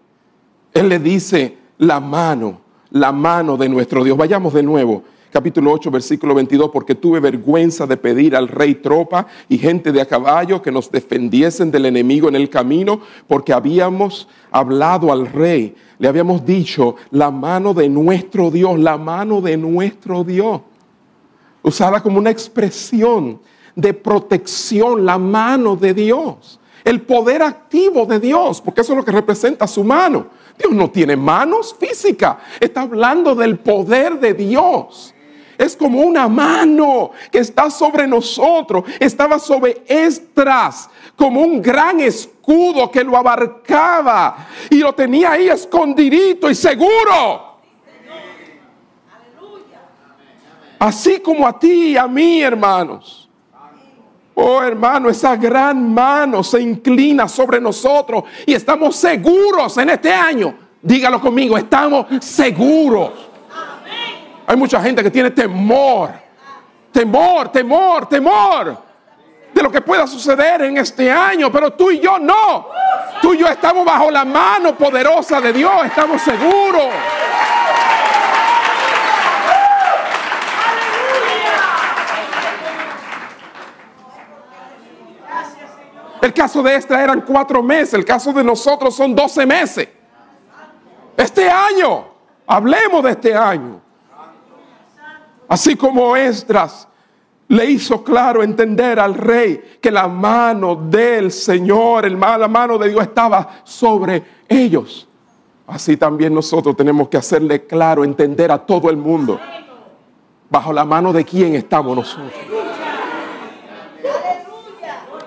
Él 0.73 0.89
le 0.89 0.99
dice 0.99 1.59
la 1.77 2.01
mano, 2.01 2.60
la 2.91 3.13
mano 3.13 3.57
de 3.57 3.69
nuestro 3.69 4.05
Dios. 4.05 4.17
Vayamos 4.17 4.53
de 4.55 4.63
nuevo 4.63 5.03
capítulo 5.31 5.73
8, 5.73 5.91
versículo 5.91 6.35
22, 6.35 6.71
porque 6.71 6.95
tuve 6.95 7.21
vergüenza 7.21 7.87
de 7.87 7.97
pedir 7.97 8.35
al 8.35 8.49
rey 8.49 8.77
tropa 8.77 9.27
y 9.49 9.59
gente 9.59 9.93
de 9.93 10.01
a 10.01 10.07
caballo 10.07 10.61
que 10.61 10.73
nos 10.73 10.91
defendiesen 10.91 11.71
del 11.71 11.87
enemigo 11.87 12.29
en 12.29 12.37
el 12.37 12.51
camino, 12.51 13.01
porque 13.27 13.53
habíamos 13.53 14.29
hablado 14.51 15.13
al 15.13 15.27
rey, 15.27 15.75
le 15.99 16.09
habíamos 16.09 16.45
dicho, 16.45 16.97
la 17.11 17.31
mano 17.31 17.75
de 17.75 17.89
nuestro 17.89 18.51
Dios, 18.51 18.79
la 18.79 18.99
mano 18.99 19.41
de 19.41 19.57
nuestro 19.57 20.25
Dios, 20.25 20.63
usada 21.63 22.03
como 22.03 22.19
una 22.19 22.31
expresión 22.31 23.41
de 23.77 23.95
protección, 23.95 25.07
la 25.07 25.19
mano 25.19 25.77
de 25.77 25.95
Dios, 25.95 26.59
el 26.85 27.03
poder 27.03 27.43
activo 27.43 28.07
de 28.07 28.19
Dios, 28.19 28.61
porque 28.61 28.81
eso 28.81 28.93
es 28.93 28.97
lo 28.97 29.05
que 29.05 29.13
representa 29.13 29.67
su 29.67 29.85
mano. 29.85 30.40
Dios 30.61 30.73
no 30.73 30.91
tiene 30.91 31.17
manos 31.17 31.75
físicas, 31.79 32.37
está 32.61 32.83
hablando 32.83 33.35
del 33.35 33.59
poder 33.59 34.21
de 34.21 34.35
Dios 34.35 35.15
es 35.61 35.77
como 35.77 36.01
una 36.01 36.27
mano 36.27 37.11
que 37.31 37.39
está 37.39 37.69
sobre 37.69 38.07
nosotros. 38.07 38.85
Estaba 38.99 39.39
sobre 39.39 39.83
Estras, 39.87 40.89
como 41.15 41.43
un 41.43 41.61
gran 41.61 42.01
escudo 42.01 42.91
que 42.91 43.05
lo 43.05 43.15
abarcaba 43.15 44.49
y 44.71 44.77
lo 44.77 44.95
tenía 44.95 45.33
ahí 45.33 45.51
escondidito 45.51 46.49
y 46.49 46.55
seguro. 46.55 47.59
Así 50.79 51.21
como 51.21 51.47
a 51.47 51.59
ti 51.59 51.89
y 51.89 51.97
a 51.99 52.09
mí, 52.09 52.41
hermanos. 52.41 53.20
Oh 54.43 54.63
hermano, 54.63 55.11
esa 55.11 55.37
gran 55.37 55.93
mano 55.93 56.43
se 56.43 56.61
inclina 56.61 57.29
sobre 57.29 57.61
nosotros 57.61 58.25
y 58.47 58.55
estamos 58.55 58.97
seguros 58.97 59.77
en 59.79 59.91
este 59.91 60.13
año. 60.13 60.55
Dígalo 60.83 61.21
conmigo, 61.21 61.59
estamos 61.59 62.07
seguros 62.21 63.31
hay 64.51 64.57
mucha 64.57 64.83
gente 64.83 65.01
que 65.01 65.13
tiene 65.13 65.31
temor, 65.31 66.11
temor, 66.91 67.53
temor, 67.53 68.09
temor 68.09 68.77
de 69.55 69.63
lo 69.63 69.71
que 69.71 69.81
pueda 69.81 70.09
suceder 70.09 70.63
en 70.63 70.77
este 70.77 71.09
año, 71.09 71.53
pero 71.53 71.73
tú 71.73 71.93
y 71.93 72.01
yo 72.01 72.19
no. 72.19 72.67
Tú 73.23 73.33
y 73.33 73.39
yo 73.39 73.47
estamos 73.47 73.85
bajo 73.85 74.11
la 74.11 74.25
mano 74.25 74.75
poderosa 74.75 75.41
de 75.41 75.53
Dios, 75.53 75.71
estamos 75.87 76.21
seguros. 76.23 76.89
El 86.21 86.35
caso 86.35 86.63
de 86.63 86.75
esta 86.75 87.03
eran 87.03 87.23
cuatro 87.23 87.63
meses, 87.63 87.95
el 87.95 88.05
caso 88.05 88.33
de 88.33 88.45
nosotros 88.45 88.95
son 88.95 89.15
doce 89.15 89.47
meses. 89.47 89.89
Este 91.17 91.49
año, 91.49 92.05
hablemos 92.47 93.03
de 93.03 93.11
este 93.11 93.35
año. 93.35 93.81
Así 95.49 95.77
como 95.77 96.17
Esdras 96.17 96.87
le 97.49 97.65
hizo 97.65 98.05
claro 98.05 98.43
entender 98.43 99.01
al 99.01 99.15
rey 99.15 99.79
que 99.81 99.91
la 99.91 100.07
mano 100.07 100.77
del 100.77 101.33
Señor, 101.33 102.09
la 102.11 102.49
mano 102.49 102.79
de 102.79 102.91
Dios 102.91 103.03
estaba 103.03 103.63
sobre 103.65 104.23
ellos. 104.49 105.09
Así 105.67 105.97
también 105.97 106.35
nosotros 106.35 106.77
tenemos 106.77 107.09
que 107.09 107.17
hacerle 107.17 107.67
claro, 107.67 108.05
entender 108.05 108.53
a 108.53 108.59
todo 108.59 108.91
el 108.91 108.97
mundo, 108.97 109.41
bajo 110.49 110.73
la 110.73 110.85
mano 110.85 111.13
de 111.13 111.25
quién 111.25 111.55
estamos 111.55 111.97
nosotros. 111.97 112.60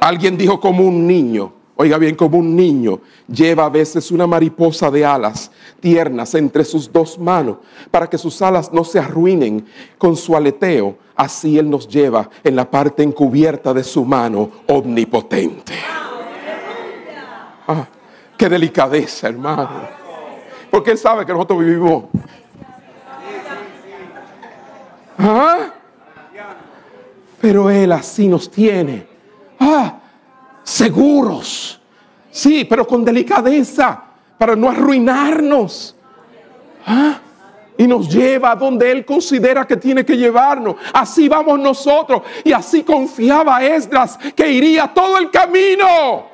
Alguien 0.03 0.37
dijo 0.37 0.59
como 0.59 0.83
un 0.83 1.07
niño, 1.07 1.53
oiga 1.77 1.97
bien, 1.97 2.15
como 2.15 2.37
un 2.37 2.57
niño 2.57 2.99
lleva 3.25 3.63
a 3.63 3.69
veces 3.69 4.11
una 4.11 4.27
mariposa 4.27 4.91
de 4.91 5.05
alas 5.05 5.49
tiernas 5.79 6.35
entre 6.35 6.65
sus 6.65 6.91
dos 6.91 7.17
manos 7.17 7.59
para 7.89 8.09
que 8.09 8.17
sus 8.17 8.41
alas 8.41 8.73
no 8.73 8.83
se 8.83 8.99
arruinen 8.99 9.65
con 9.97 10.17
su 10.17 10.35
aleteo. 10.35 10.97
Así 11.15 11.57
Él 11.57 11.69
nos 11.69 11.87
lleva 11.87 12.29
en 12.43 12.57
la 12.57 12.69
parte 12.69 13.01
encubierta 13.01 13.73
de 13.73 13.81
su 13.81 14.03
mano 14.03 14.49
omnipotente. 14.67 15.73
Ah, 17.65 17.87
qué 18.37 18.49
delicadeza, 18.49 19.29
hermano. 19.29 19.69
Porque 20.69 20.91
Él 20.91 20.97
sabe 20.97 21.25
que 21.25 21.31
nosotros 21.31 21.59
vivimos. 21.59 22.03
¿Ah? 25.17 25.73
Pero 27.39 27.69
Él 27.69 27.93
así 27.93 28.27
nos 28.27 28.51
tiene. 28.51 29.12
Ah, 29.65 29.99
seguros. 30.63 31.79
Sí, 32.29 32.65
pero 32.65 32.85
con 32.85 33.05
delicadeza 33.05 34.03
para 34.37 34.55
no 34.55 34.69
arruinarnos. 34.69 35.95
¿Ah? 36.85 37.19
Y 37.77 37.87
nos 37.87 38.09
lleva 38.09 38.51
a 38.51 38.55
donde 38.55 38.91
Él 38.91 39.05
considera 39.05 39.65
que 39.65 39.77
tiene 39.77 40.05
que 40.05 40.17
llevarnos. 40.17 40.75
Así 40.93 41.29
vamos 41.29 41.59
nosotros. 41.59 42.23
Y 42.43 42.51
así 42.51 42.83
confiaba 42.83 43.63
Esdras 43.63 44.19
que 44.35 44.51
iría 44.51 44.93
todo 44.93 45.17
el 45.17 45.31
camino. 45.31 46.27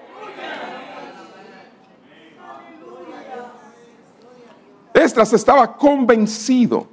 Esdras 4.94 5.34
estaba 5.34 5.78
convencido 5.78 6.88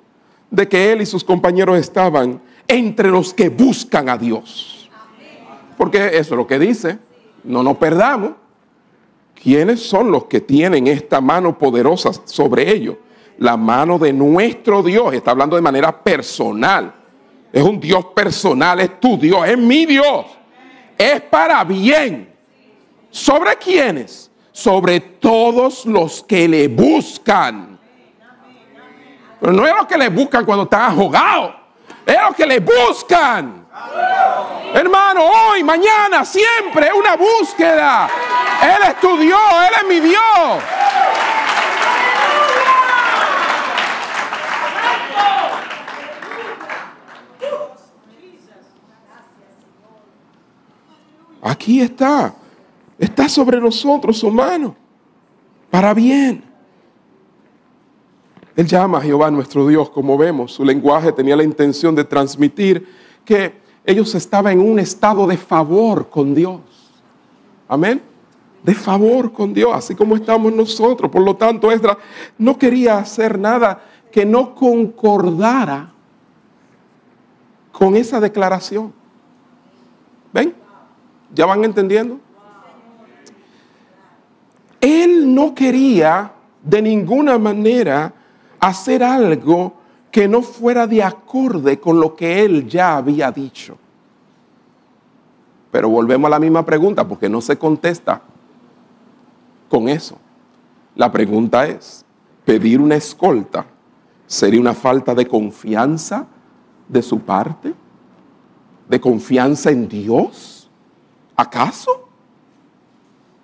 de 0.51 0.69
que 0.69 0.93
él 0.93 1.03
y 1.03 1.07
sus 1.07 1.25
compañeros 1.25 1.79
estaban 1.79 2.41
entre 2.69 3.11
los 3.11 3.35
que 3.35 3.49
buscan 3.49 4.09
a 4.09 4.17
Dios. 4.17 4.86
Porque 5.77 6.07
eso 6.07 6.35
es 6.35 6.39
lo 6.39 6.47
que 6.47 6.59
dice. 6.59 6.99
No 7.45 7.63
nos 7.63 7.77
perdamos. 7.77 8.33
¿Quiénes 9.35 9.81
son 9.81 10.11
los 10.11 10.25
que 10.25 10.41
tienen 10.41 10.87
esta 10.87 11.21
mano 11.21 11.57
poderosa 11.57 12.11
sobre 12.25 12.71
ellos? 12.71 12.97
La 13.39 13.57
mano 13.57 13.99
de 13.99 14.13
nuestro 14.13 14.83
Dios. 14.83 15.13
Está 15.15 15.33
hablando 15.33 15.57
de 15.57 15.63
manera 15.63 16.03
personal. 16.03 16.95
Es 17.53 17.63
un 17.63 17.79
Dios 17.79 18.07
personal, 18.15 18.81
es 18.81 18.99
tu 19.01 19.17
Dios, 19.17 19.47
es 19.49 19.57
mi 19.57 19.87
Dios. 19.87 20.27
Es 20.99 21.21
para 21.23 21.63
bien. 21.65 22.35
¿Sobre 23.11 23.57
quiénes? 23.57 24.31
Sobre 24.53 25.01
todos 25.01 25.87
los 25.87 26.23
que 26.23 26.49
le 26.49 26.69
buscan. 26.69 27.79
Pero 29.41 29.53
no 29.53 29.67
es 29.67 29.75
los 29.77 29.87
que 29.87 29.99
le 29.99 30.09
buscan 30.09 30.45
cuando 30.45 30.65
están 30.65 30.93
ahogados. 30.93 31.55
Es 32.05 32.17
los 32.27 32.35
que 32.35 32.47
le 32.47 32.61
buscan. 32.61 33.66
Hermano, 34.75 35.25
hoy, 35.25 35.63
mañana, 35.63 36.25
siempre 36.25 36.91
una 36.93 37.17
búsqueda. 37.17 38.09
Él 38.63 38.91
es 38.91 39.01
tu 39.01 39.17
Dios, 39.19 39.41
Él 39.69 39.75
es 39.81 39.89
mi 39.89 40.01
Dios. 40.09 40.23
Aquí 51.43 51.81
está. 51.81 52.35
Está 52.99 53.29
sobre 53.29 53.61
nosotros 53.61 54.19
su 54.19 54.31
mano. 54.31 54.75
Para 55.71 55.93
bien. 55.95 56.45
Él 58.57 58.67
llama 58.67 58.99
a 58.99 59.01
Jehová 59.03 59.31
nuestro 59.31 59.67
Dios, 59.67 59.91
como 59.91 60.17
vemos. 60.17 60.53
Su 60.53 60.65
lenguaje 60.65 61.13
tenía 61.13 61.37
la 61.37 61.45
intención 61.45 61.95
de 61.95 62.05
transmitir 62.05 62.89
que 63.25 63.66
ellos 63.87 64.15
estaban 64.17 64.55
en 64.55 64.69
un 64.69 64.81
estado 64.81 65.27
de 65.29 65.37
favor 65.37 66.11
con 66.11 66.35
Dios. 66.35 66.61
Amén. 67.69 68.03
De 68.65 68.75
favor 68.75 69.33
con 69.33 69.55
Dios, 69.55 69.71
así 69.73 69.95
como 69.95 70.17
estamos 70.17 70.53
nosotros. 70.53 71.09
Por 71.09 71.23
lo 71.23 71.37
tanto, 71.37 71.71
Esdras 71.71 71.97
no 72.37 72.59
quería 72.59 72.99
hacer 72.99 73.39
nada 73.39 73.81
que 74.11 74.27
no 74.27 74.57
concordara 74.57 75.93
con 77.71 77.95
esa 77.95 78.19
declaración. 78.19 78.93
¿Ven? 80.33 80.53
¿Ya 81.33 81.47
van 81.47 81.65
entendiendo? 81.65 82.19
Él 84.81 85.33
no 85.33 85.55
quería 85.55 86.33
de 86.63 86.83
ninguna 86.83 87.39
manera 87.39 88.13
hacer 88.59 89.05
algo 89.05 89.75
que 90.17 90.27
no 90.27 90.41
fuera 90.41 90.87
de 90.87 91.03
acorde 91.03 91.79
con 91.79 92.01
lo 92.01 92.17
que 92.17 92.43
él 92.43 92.67
ya 92.67 92.97
había 92.97 93.31
dicho. 93.31 93.77
Pero 95.71 95.91
volvemos 95.91 96.29
a 96.29 96.31
la 96.31 96.39
misma 96.39 96.65
pregunta 96.65 97.07
porque 97.07 97.29
no 97.29 97.43
se 97.43 97.59
contesta 97.59 98.23
con 99.69 99.91
eso. 99.91 100.17
La 100.95 101.13
pregunta 101.13 101.67
es, 101.67 102.03
¿pedir 102.47 102.81
una 102.81 102.95
escolta 102.95 103.67
sería 104.27 104.59
una 104.59 104.73
falta 104.73 105.15
de 105.15 105.29
confianza 105.29 106.27
de 106.89 107.03
su 107.03 107.21
parte? 107.21 107.75
¿De 108.89 108.99
confianza 108.99 109.71
en 109.71 109.87
Dios? 109.87 110.71
¿Acaso? 111.37 112.09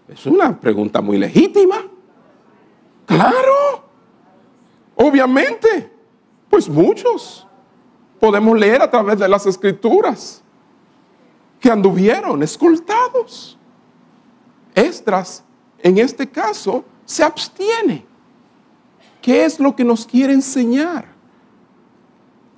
Es 0.08 0.24
una 0.24 0.58
pregunta 0.58 1.02
muy 1.02 1.18
legítima. 1.18 1.82
Claro, 3.04 3.84
obviamente. 4.96 5.91
Pues 6.52 6.68
muchos 6.68 7.46
podemos 8.20 8.58
leer 8.58 8.82
a 8.82 8.90
través 8.90 9.18
de 9.18 9.26
las 9.26 9.46
escrituras 9.46 10.42
que 11.58 11.70
anduvieron 11.70 12.42
escoltados. 12.42 13.56
Esdras, 14.74 15.42
en 15.78 15.96
este 15.96 16.28
caso, 16.28 16.84
se 17.06 17.24
abstiene. 17.24 18.04
¿Qué 19.22 19.46
es 19.46 19.58
lo 19.58 19.74
que 19.74 19.82
nos 19.82 20.04
quiere 20.04 20.34
enseñar? 20.34 21.06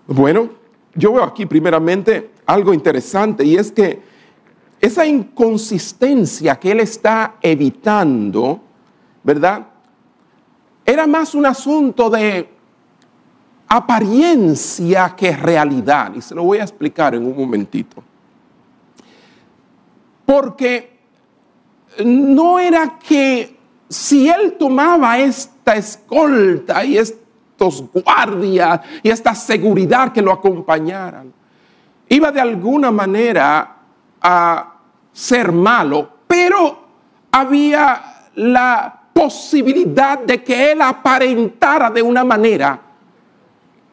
Bueno, 0.08 0.50
yo 0.96 1.12
veo 1.12 1.22
aquí 1.22 1.46
primeramente 1.46 2.32
algo 2.46 2.74
interesante 2.74 3.44
y 3.44 3.54
es 3.54 3.70
que 3.70 4.02
esa 4.80 5.06
inconsistencia 5.06 6.56
que 6.56 6.72
él 6.72 6.80
está 6.80 7.36
evitando, 7.40 8.60
¿verdad? 9.22 9.68
Era 10.84 11.06
más 11.06 11.36
un 11.36 11.46
asunto 11.46 12.10
de 12.10 12.53
apariencia 13.76 15.14
que 15.16 15.36
realidad. 15.36 16.12
Y 16.14 16.20
se 16.20 16.34
lo 16.34 16.44
voy 16.44 16.58
a 16.58 16.62
explicar 16.62 17.14
en 17.14 17.26
un 17.26 17.36
momentito. 17.36 18.02
Porque 20.24 20.98
no 22.04 22.58
era 22.58 22.98
que 22.98 23.56
si 23.88 24.28
él 24.28 24.56
tomaba 24.58 25.18
esta 25.18 25.76
escolta 25.76 26.84
y 26.84 26.98
estos 26.98 27.84
guardias 27.92 28.80
y 29.02 29.10
esta 29.10 29.34
seguridad 29.34 30.12
que 30.12 30.22
lo 30.22 30.32
acompañaran, 30.32 31.32
iba 32.08 32.32
de 32.32 32.40
alguna 32.40 32.90
manera 32.90 33.76
a 34.20 34.74
ser 35.12 35.52
malo, 35.52 36.10
pero 36.26 36.78
había 37.30 38.28
la 38.34 39.00
posibilidad 39.12 40.18
de 40.18 40.42
que 40.42 40.72
él 40.72 40.82
aparentara 40.82 41.90
de 41.90 42.02
una 42.02 42.24
manera 42.24 42.80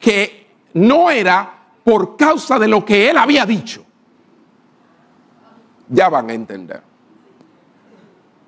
que 0.01 0.47
no 0.73 1.09
era 1.09 1.59
por 1.83 2.17
causa 2.17 2.59
de 2.59 2.67
lo 2.67 2.83
que 2.83 3.09
él 3.09 3.17
había 3.17 3.45
dicho. 3.45 3.85
Ya 5.87 6.09
van 6.09 6.29
a 6.29 6.33
entender. 6.33 6.81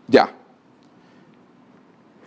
Ya. 0.07 0.33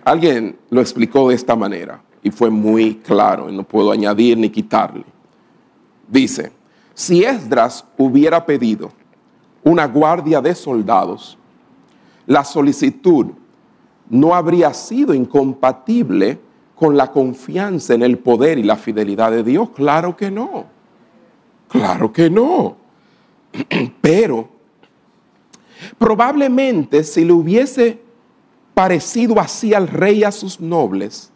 Alguien 0.04 0.58
lo 0.70 0.80
explicó 0.80 1.28
de 1.28 1.34
esta 1.34 1.56
manera 1.56 2.00
y 2.22 2.30
fue 2.30 2.50
muy 2.50 2.96
claro 2.96 3.50
y 3.50 3.56
no 3.56 3.64
puedo 3.64 3.90
añadir 3.90 4.38
ni 4.38 4.48
quitarle. 4.48 5.04
Dice, 6.08 6.52
si 6.94 7.24
Esdras 7.24 7.84
hubiera 7.98 8.46
pedido 8.46 8.92
una 9.64 9.86
guardia 9.86 10.40
de 10.40 10.54
soldados, 10.54 11.36
la 12.26 12.44
solicitud 12.44 13.26
no 14.08 14.34
habría 14.34 14.72
sido 14.72 15.12
incompatible 15.12 16.38
con 16.76 16.96
la 16.96 17.10
confianza 17.10 17.94
en 17.94 18.02
el 18.02 18.18
poder 18.18 18.58
y 18.58 18.62
la 18.62 18.76
fidelidad 18.76 19.32
de 19.32 19.42
Dios. 19.42 19.70
Claro 19.70 20.16
que 20.16 20.30
no. 20.30 20.66
Claro 21.68 22.12
que 22.12 22.30
no. 22.30 22.76
Pero 24.00 24.48
probablemente 25.98 27.02
si 27.02 27.24
le 27.24 27.32
hubiese 27.32 27.98
parecido 28.74 29.40
así 29.40 29.72
al 29.74 29.88
rey 29.88 30.18
y 30.18 30.24
a 30.24 30.30
sus 30.30 30.60
nobles, 30.60 31.30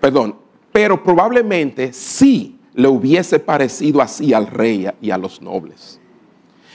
perdón, 0.00 0.36
pero 0.72 1.02
probablemente 1.02 1.92
sí 1.92 2.58
le 2.74 2.88
hubiese 2.88 3.38
parecido 3.38 4.02
así 4.02 4.34
al 4.34 4.46
rey 4.46 4.88
y 5.00 5.10
a 5.10 5.18
los 5.18 5.40
nobles. 5.40 6.00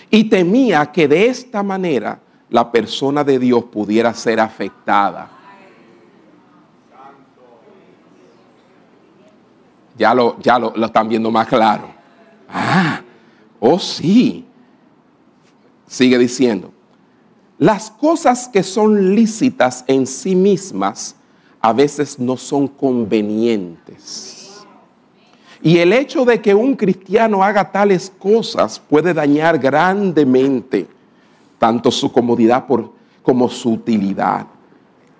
Y 0.09 0.25
temía 0.25 0.91
que 0.91 1.07
de 1.07 1.27
esta 1.27 1.61
manera 1.61 2.21
la 2.49 2.71
persona 2.71 3.23
de 3.23 3.37
Dios 3.37 3.65
pudiera 3.65 4.13
ser 4.13 4.39
afectada. 4.39 5.38
Ya 9.99 10.13
lo, 10.13 10.39
ya 10.39 10.57
lo, 10.57 10.73
están 10.85 11.09
viendo 11.09 11.29
más 11.29 11.45
claro. 11.45 11.89
Ah, 12.47 13.01
oh 13.59 13.77
sí. 13.77 14.45
Sigue 15.85 16.17
diciendo, 16.17 16.71
las 17.57 17.91
cosas 17.91 18.47
que 18.47 18.63
son 18.63 19.13
lícitas 19.13 19.83
en 19.87 20.07
sí 20.07 20.35
mismas 20.35 21.17
a 21.59 21.73
veces 21.73 22.17
no 22.17 22.37
son 22.37 22.69
convenientes. 22.69 24.63
Y 25.61 25.79
el 25.79 25.91
hecho 25.91 26.23
de 26.23 26.41
que 26.41 26.55
un 26.55 26.75
cristiano 26.75 27.43
haga 27.43 27.69
tales 27.69 28.09
cosas 28.17 28.79
puede 28.79 29.13
dañar 29.13 29.59
grandemente 29.59 30.87
tanto 31.57 31.91
su 31.91 32.09
comodidad 32.09 32.65
por, 32.65 32.93
como 33.21 33.49
su 33.49 33.73
utilidad. 33.73 34.47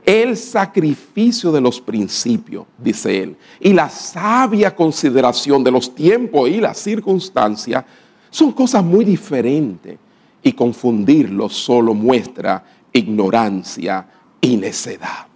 El 0.10 0.38
sacrificio 0.38 1.52
de 1.52 1.62
los 1.62 1.80
principios, 1.80 2.66
dice 2.80 3.22
él, 3.22 3.38
y 3.60 3.74
la 3.74 3.90
sabia 3.90 4.76
consideración 4.76 5.64
de 5.64 5.70
los 5.70 5.94
tiempos 5.94 6.50
y 6.50 6.60
las 6.60 6.80
circunstancias 6.80 7.86
son 8.32 8.52
cosas 8.54 8.84
muy 8.84 9.06
diferentes 9.06 10.00
y 10.42 10.52
confundirlo 10.54 11.48
solo 11.48 11.94
muestra 11.94 12.64
ignorancia 12.92 14.08
y 14.42 14.58
necedad. 14.58 15.28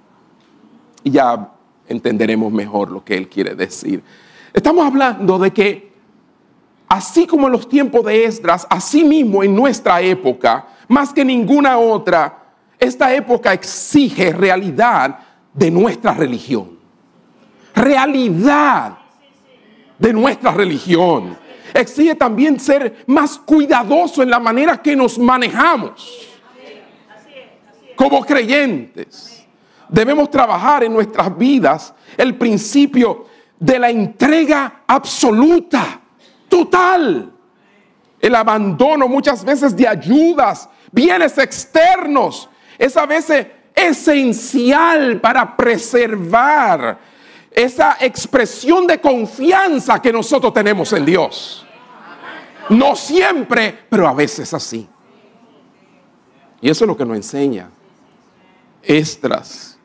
Y 1.03 1.11
ya 1.11 1.51
entenderemos 1.87 2.51
mejor 2.51 2.89
lo 2.89 3.05
que 3.05 3.15
él 3.15 3.29
quiere 3.29 3.53
decir. 3.53 4.01
Estamos 4.51 4.87
hablando 4.87 5.37
de 5.37 5.53
que 5.53 5.93
así 6.87 7.27
como 7.27 7.45
en 7.45 7.53
los 7.53 7.69
tiempos 7.69 8.03
de 8.05 8.25
Esdras, 8.25 8.65
así 8.71 9.03
mismo 9.03 9.43
en 9.43 9.55
nuestra 9.55 10.01
época, 10.01 10.65
más 10.87 11.13
que 11.13 11.23
ninguna 11.23 11.77
otra, 11.77 12.42
esta 12.83 13.13
época 13.13 13.53
exige 13.53 14.31
realidad 14.31 15.19
de 15.53 15.71
nuestra 15.71 16.13
religión. 16.13 16.77
Realidad 17.75 18.97
de 19.97 20.13
nuestra 20.13 20.51
religión. 20.51 21.37
Exige 21.73 22.15
también 22.15 22.59
ser 22.59 23.03
más 23.07 23.37
cuidadoso 23.37 24.21
en 24.21 24.29
la 24.29 24.39
manera 24.39 24.81
que 24.81 24.95
nos 24.95 25.17
manejamos 25.17 26.29
como 27.95 28.25
creyentes. 28.25 29.45
Debemos 29.89 30.29
trabajar 30.29 30.83
en 30.83 30.93
nuestras 30.93 31.35
vidas 31.37 31.93
el 32.17 32.35
principio 32.35 33.25
de 33.59 33.79
la 33.79 33.89
entrega 33.89 34.83
absoluta, 34.87 36.01
total. 36.49 37.31
El 38.19 38.35
abandono 38.35 39.07
muchas 39.07 39.43
veces 39.43 39.75
de 39.75 39.87
ayudas, 39.87 40.69
bienes 40.91 41.37
externos, 41.37 42.49
es 42.77 42.97
a 42.97 43.05
veces 43.05 43.47
esencial 43.75 45.19
para 45.19 45.55
preservar 45.55 46.99
esa 47.51 47.97
expresión 47.99 48.87
de 48.87 48.99
confianza 48.99 50.01
que 50.01 50.11
nosotros 50.11 50.53
tenemos 50.53 50.91
en 50.93 51.05
Dios. 51.05 51.65
No 52.69 52.95
siempre, 52.95 53.77
pero 53.89 54.07
a 54.07 54.13
veces 54.13 54.53
así. 54.53 54.87
Y 56.61 56.69
eso 56.69 56.85
es 56.85 56.87
lo 56.87 56.97
que 56.97 57.05
nos 57.05 57.17
enseña 57.17 57.69
Estras. 58.81 59.77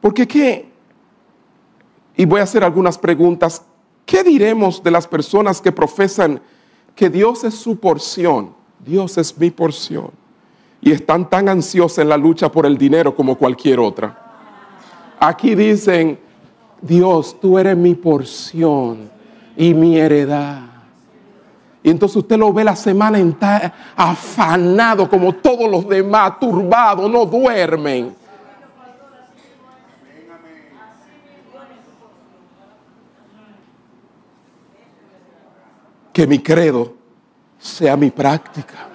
Porque 0.00 0.26
qué? 0.26 0.68
Y 2.16 2.24
voy 2.24 2.40
a 2.40 2.44
hacer 2.44 2.64
algunas 2.64 2.98
preguntas. 2.98 3.62
¿Qué 4.04 4.24
diremos 4.24 4.82
de 4.82 4.90
las 4.90 5.06
personas 5.06 5.60
que 5.60 5.70
profesan 5.70 6.40
que 6.94 7.10
Dios 7.10 7.44
es 7.44 7.54
su 7.54 7.78
porción? 7.78 8.54
Dios 8.80 9.18
es 9.18 9.36
mi 9.36 9.50
porción. 9.50 10.10
Y 10.80 10.92
están 10.92 11.28
tan 11.28 11.48
ansiosas 11.48 11.98
en 11.98 12.08
la 12.08 12.16
lucha 12.16 12.50
por 12.50 12.66
el 12.66 12.78
dinero 12.78 13.14
como 13.14 13.36
cualquier 13.36 13.80
otra. 13.80 14.16
Aquí 15.18 15.54
dicen, 15.54 16.18
Dios, 16.80 17.38
tú 17.40 17.58
eres 17.58 17.76
mi 17.76 17.94
porción 17.94 19.10
y 19.56 19.74
mi 19.74 19.98
heredad. 19.98 20.62
Y 21.82 21.90
entonces 21.90 22.16
usted 22.16 22.36
lo 22.36 22.52
ve 22.52 22.64
la 22.64 22.76
semana 22.76 23.18
entera 23.18 23.72
afanado 23.96 25.08
como 25.08 25.32
todos 25.34 25.70
los 25.70 25.88
demás, 25.88 26.38
turbado, 26.38 27.08
no 27.08 27.24
duermen. 27.24 28.14
Que 36.12 36.26
mi 36.26 36.40
credo 36.40 36.94
sea 37.58 37.96
mi 37.96 38.10
práctica. 38.10 38.88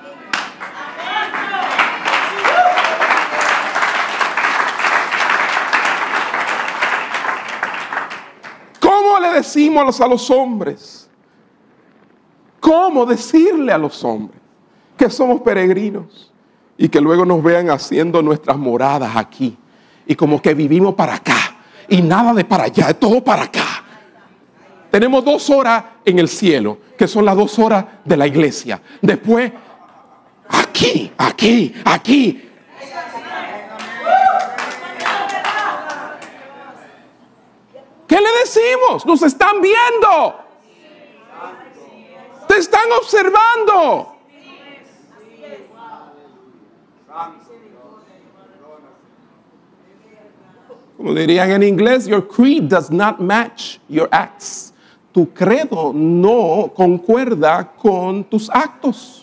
¿Cómo 8.79 9.19
le 9.19 9.22
decimos 9.33 9.99
a 9.99 10.07
los 10.07 10.29
hombres? 10.31 11.09
¿Cómo 12.59 13.05
decirle 13.05 13.73
a 13.73 13.77
los 13.77 14.03
hombres 14.03 14.39
que 14.97 15.09
somos 15.09 15.41
peregrinos 15.41 16.31
y 16.77 16.87
que 16.87 17.01
luego 17.01 17.25
nos 17.25 17.43
vean 17.43 17.69
haciendo 17.69 18.21
nuestras 18.21 18.57
moradas 18.57 19.15
aquí 19.15 19.57
y 20.05 20.15
como 20.15 20.41
que 20.41 20.53
vivimos 20.53 20.95
para 20.95 21.15
acá 21.15 21.57
y 21.89 22.01
nada 22.01 22.33
de 22.33 22.45
para 22.45 22.63
allá, 22.65 22.89
es 22.89 22.99
todo 22.99 23.23
para 23.23 23.43
acá? 23.43 23.83
Tenemos 24.89 25.25
dos 25.25 25.49
horas 25.49 25.83
en 26.05 26.19
el 26.19 26.29
cielo, 26.29 26.77
que 26.97 27.07
son 27.07 27.25
las 27.25 27.35
dos 27.35 27.57
horas 27.57 27.83
de 28.05 28.15
la 28.15 28.27
iglesia. 28.27 28.79
Después, 29.01 29.51
aquí, 30.47 31.11
aquí, 31.17 31.73
aquí. 31.83 32.49
nos 39.05 39.21
están 39.21 39.61
viendo. 39.61 40.35
Te 42.47 42.57
están 42.57 42.91
observando. 42.91 44.13
Como 50.97 51.13
dirían 51.13 51.51
en 51.51 51.63
inglés, 51.63 52.05
your 52.05 52.25
creed 52.25 52.63
does 52.69 52.89
not 52.89 53.19
match 53.19 53.79
your 53.89 54.07
acts. 54.11 54.73
Tu 55.11 55.27
credo 55.33 55.91
no 55.93 56.71
concuerda 56.73 57.73
con 57.75 58.23
tus 58.23 58.49
actos. 58.49 59.22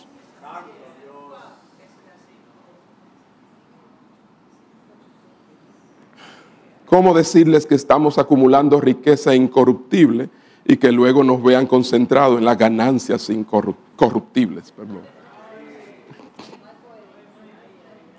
¿Cómo 6.91 7.13
decirles 7.13 7.65
que 7.65 7.75
estamos 7.75 8.17
acumulando 8.17 8.81
riqueza 8.81 9.33
incorruptible 9.33 10.29
y 10.65 10.75
que 10.75 10.91
luego 10.91 11.23
nos 11.23 11.41
vean 11.41 11.65
concentrados 11.65 12.37
en 12.37 12.43
las 12.43 12.57
ganancias 12.57 13.29
incorruptibles? 13.29 14.73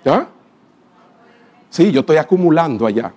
¿Ya? 0.03 0.27
Sí, 1.69 1.91
yo 1.91 1.99
estoy 1.99 2.17
acumulando 2.17 2.87
allá. 2.87 3.13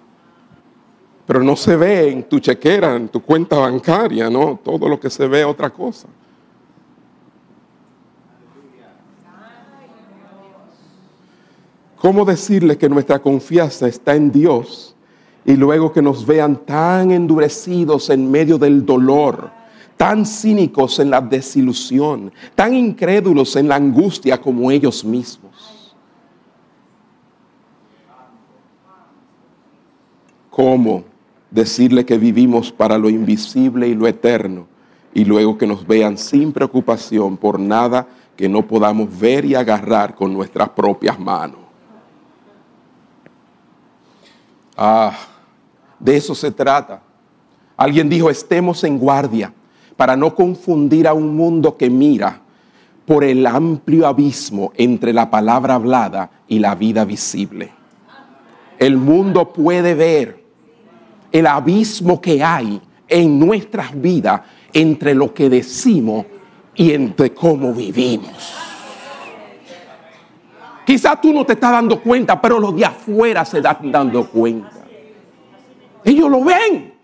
Pero 1.25 1.43
no 1.43 1.57
se 1.57 1.75
ve 1.75 2.11
en 2.11 2.25
tu 2.25 2.39
chequera, 2.39 2.95
en 2.95 3.09
tu 3.09 3.23
cuenta 3.23 3.57
bancaria, 3.57 4.29
¿no? 4.29 4.61
Todo 4.63 4.91
lo 4.91 5.01
que 5.01 5.09
se 5.09 5.27
ve 5.27 5.41
es 5.41 5.47
otra 5.47 5.71
cosa. 5.71 6.07
¿Cómo 11.97 12.27
decirle 12.27 12.77
que 12.77 12.91
nuestra 12.91 13.19
confianza 13.21 13.89
está 13.89 14.15
en 14.15 14.31
Dios 14.31 14.96
y 15.47 15.55
luego 15.55 15.93
que 15.93 16.03
nos 16.03 16.27
vean 16.27 16.57
tan 16.67 17.13
endurecidos 17.13 18.11
en 18.11 18.29
medio 18.29 18.59
del 18.59 18.85
dolor, 18.85 19.49
tan 19.97 20.27
cínicos 20.27 20.99
en 20.99 21.11
la 21.11 21.21
desilusión, 21.21 22.33
tan 22.57 22.75
incrédulos 22.75 23.55
en 23.55 23.69
la 23.69 23.77
angustia 23.77 24.41
como 24.41 24.73
ellos 24.73 25.05
mismos? 25.05 25.95
¿Cómo 30.51 31.05
decirle 31.49 32.05
que 32.05 32.19
vivimos 32.19 32.73
para 32.73 32.99
lo 32.99 33.09
invisible 33.09 33.87
y 33.87 33.95
lo 33.95 34.09
eterno 34.09 34.67
y 35.15 35.25
luego 35.25 35.57
que 35.57 35.67
nos 35.67 35.87
vean 35.87 36.19
sin 36.19 36.53
preocupación 36.53 37.37
por 37.37 37.61
nada 37.61 38.09
que 38.37 38.49
no 38.49 38.67
podamos 38.67 39.17
ver 39.17 39.45
y 39.45 39.55
agarrar 39.55 40.17
con 40.17 40.33
nuestras 40.33 40.71
propias 40.71 41.21
manos? 41.21 41.61
Ah, 44.77 45.17
de 45.99 46.17
eso 46.17 46.35
se 46.35 46.51
trata. 46.51 47.03
Alguien 47.77 48.09
dijo, 48.09 48.31
estemos 48.31 48.85
en 48.85 48.99
guardia 48.99 49.53
para 49.97 50.17
no 50.17 50.35
confundir 50.35 51.07
a 51.09 51.15
un 51.15 51.37
mundo 51.37 51.77
que 51.77 51.91
mira 51.91 52.41
por 53.07 53.25
el 53.25 53.47
amplio 53.47 54.07
abismo 54.07 54.73
entre 54.77 55.13
la 55.13 55.31
palabra 55.31 55.75
hablada 55.75 56.31
y 56.49 56.59
la 56.59 56.75
vida 56.75 57.05
visible. 57.05 57.71
El 58.79 58.97
mundo 58.97 59.53
puede 59.53 59.95
ver 59.95 60.45
el 61.33 61.47
abismo 61.47 62.21
que 62.21 62.43
hay 62.43 62.81
en 63.09 63.39
nuestras 63.39 63.99
vidas 64.01 64.43
entre 64.73 65.15
lo 65.15 65.33
que 65.33 65.49
decimos 65.49 66.27
y 66.75 66.93
entre 66.93 67.33
cómo 67.33 67.73
vivimos. 67.73 68.55
Quizás 70.85 71.21
tú 71.21 71.33
no 71.33 71.45
te 71.45 71.55
estás 71.55 71.73
dando 71.73 72.01
cuenta, 72.01 72.41
pero 72.41 72.61
los 72.61 72.77
de 72.77 72.85
afuera 72.85 73.45
se 73.45 73.59
están 73.59 73.91
dando 73.91 74.29
cuenta. 74.29 74.76
Ellos 76.07 76.31
lo 76.31 76.45
ven. 76.45 76.95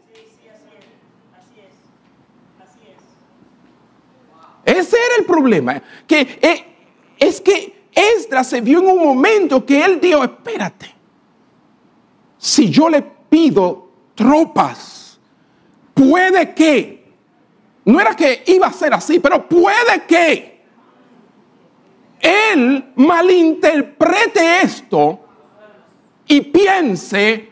Ese 4.64 4.96
era 4.96 5.16
el 5.18 5.24
problema. 5.24 5.82
Que 6.06 6.20
eh, 6.40 6.64
es 7.18 7.40
que 7.40 7.82
Esdras 7.92 8.46
se 8.46 8.60
vio 8.60 8.78
en 8.78 8.86
un 8.86 9.04
momento 9.04 9.66
que 9.66 9.84
él 9.84 10.00
dijo, 10.00 10.22
espérate, 10.22 10.94
si 12.38 12.70
yo 12.70 12.88
le 12.88 13.02
pido 13.02 13.90
tropas, 14.14 15.18
puede 15.92 16.54
que, 16.54 17.12
no 17.84 18.00
era 18.00 18.14
que 18.14 18.44
iba 18.46 18.68
a 18.68 18.72
ser 18.72 18.94
así, 18.94 19.18
pero 19.18 19.48
puede 19.48 20.04
que 20.06 20.62
él 22.20 22.92
malinterprete 22.94 24.62
esto 24.62 25.18
y 26.28 26.40
piense 26.40 27.51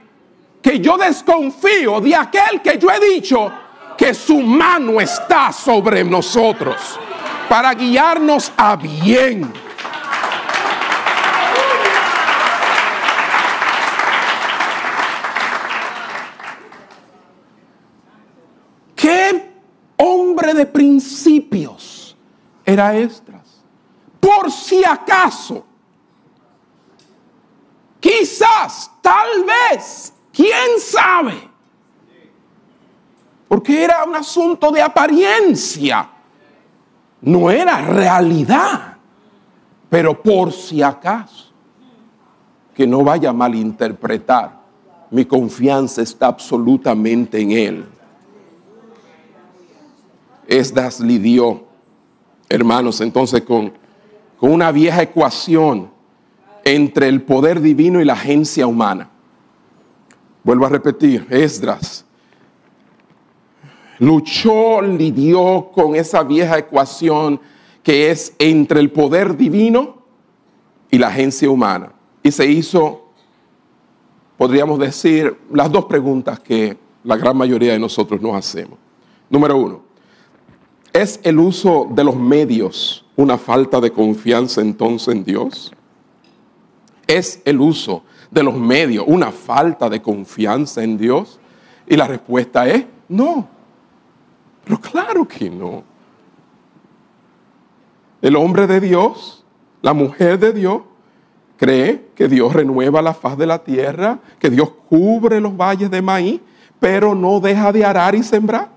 que 0.62 0.78
yo 0.80 0.96
desconfío 0.96 2.00
de 2.00 2.14
aquel 2.14 2.60
que 2.62 2.78
yo 2.78 2.90
he 2.90 3.00
dicho 3.14 3.52
que 3.96 4.14
su 4.14 4.40
mano 4.40 5.00
está 5.00 5.52
sobre 5.52 6.04
nosotros 6.04 6.98
para 7.48 7.74
guiarnos 7.74 8.52
a 8.56 8.76
bien. 8.76 9.52
¿Qué 18.94 19.54
hombre 19.96 20.54
de 20.54 20.66
principios 20.66 22.16
era 22.64 22.94
este? 22.96 23.30
por 24.20 24.50
si 24.52 24.84
acaso. 24.84 25.64
Quizás, 27.98 28.90
tal 29.02 29.44
vez, 29.44 30.12
quién 30.32 30.78
sabe. 30.78 31.48
Porque 33.48 33.84
era 33.84 34.04
un 34.04 34.14
asunto 34.14 34.70
de 34.70 34.80
apariencia. 34.80 36.08
No 37.20 37.50
era 37.50 37.80
realidad. 37.80 38.96
Pero 39.88 40.22
por 40.22 40.52
si 40.52 40.82
acaso, 40.82 41.52
que 42.74 42.86
no 42.86 43.02
vaya 43.02 43.30
a 43.30 43.32
malinterpretar, 43.32 44.60
mi 45.10 45.24
confianza 45.24 46.02
está 46.02 46.28
absolutamente 46.28 47.40
en 47.40 47.50
Él. 47.50 47.86
Esdras 50.46 51.00
lidió, 51.00 51.64
hermanos, 52.48 53.00
entonces 53.00 53.42
con 53.42 53.72
con 54.40 54.52
una 54.52 54.72
vieja 54.72 55.02
ecuación 55.02 55.90
entre 56.64 57.08
el 57.08 57.20
poder 57.22 57.60
divino 57.60 58.00
y 58.00 58.06
la 58.06 58.14
agencia 58.14 58.66
humana. 58.66 59.10
Vuelvo 60.42 60.66
a 60.66 60.68
repetir, 60.70 61.26
Esdras 61.30 62.06
luchó, 64.00 64.80
lidió 64.80 65.70
con 65.72 65.94
esa 65.94 66.24
vieja 66.24 66.58
ecuación 66.58 67.40
que 67.82 68.10
es 68.10 68.34
entre 68.38 68.80
el 68.80 68.90
poder 68.90 69.36
divino 69.36 70.02
y 70.90 70.98
la 70.98 71.08
agencia 71.08 71.48
humana. 71.48 71.92
Y 72.22 72.32
se 72.32 72.50
hizo, 72.50 73.12
podríamos 74.36 74.78
decir, 74.78 75.38
las 75.52 75.70
dos 75.70 75.84
preguntas 75.84 76.40
que 76.40 76.76
la 77.04 77.16
gran 77.16 77.36
mayoría 77.36 77.72
de 77.72 77.78
nosotros 77.78 78.20
nos 78.20 78.34
hacemos. 78.34 78.78
Número 79.28 79.56
uno, 79.56 79.82
¿es 80.92 81.20
el 81.22 81.38
uso 81.38 81.86
de 81.90 82.02
los 82.02 82.16
medios 82.16 83.06
una 83.16 83.38
falta 83.38 83.80
de 83.80 83.92
confianza 83.92 84.60
entonces 84.60 85.14
en 85.14 85.24
Dios? 85.24 85.72
¿Es 87.06 87.42
el 87.44 87.60
uso 87.60 88.02
de 88.30 88.42
los 88.42 88.54
medios 88.54 89.04
una 89.06 89.32
falta 89.32 89.88
de 89.88 90.00
confianza 90.00 90.82
en 90.82 90.96
Dios? 90.96 91.40
Y 91.86 91.96
la 91.96 92.06
respuesta 92.06 92.68
es 92.68 92.84
no. 93.08 93.48
Pero 94.64 94.80
claro 94.80 95.26
que 95.26 95.50
no. 95.50 95.82
El 98.22 98.36
hombre 98.36 98.66
de 98.66 98.80
Dios, 98.80 99.44
la 99.82 99.92
mujer 99.92 100.38
de 100.38 100.52
Dios, 100.52 100.82
cree 101.56 102.08
que 102.14 102.28
Dios 102.28 102.52
renueva 102.52 103.02
la 103.02 103.12
faz 103.14 103.36
de 103.36 103.46
la 103.46 103.58
tierra, 103.58 104.18
que 104.38 104.48
Dios 104.50 104.70
cubre 104.88 105.40
los 105.40 105.56
valles 105.56 105.90
de 105.90 106.00
maíz, 106.00 106.40
pero 106.78 107.14
no 107.14 107.40
deja 107.40 107.72
de 107.72 107.84
arar 107.84 108.14
y 108.14 108.22
sembrar. 108.22 108.70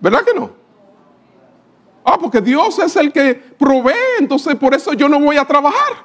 ¿Verdad 0.00 0.24
que 0.24 0.34
no? 0.34 0.59
Ah, 2.04 2.18
porque 2.18 2.40
Dios 2.40 2.78
es 2.78 2.96
el 2.96 3.12
que 3.12 3.34
provee, 3.34 3.92
entonces 4.18 4.56
por 4.56 4.74
eso 4.74 4.92
yo 4.94 5.08
no 5.08 5.20
voy 5.20 5.36
a 5.36 5.44
trabajar. 5.44 6.04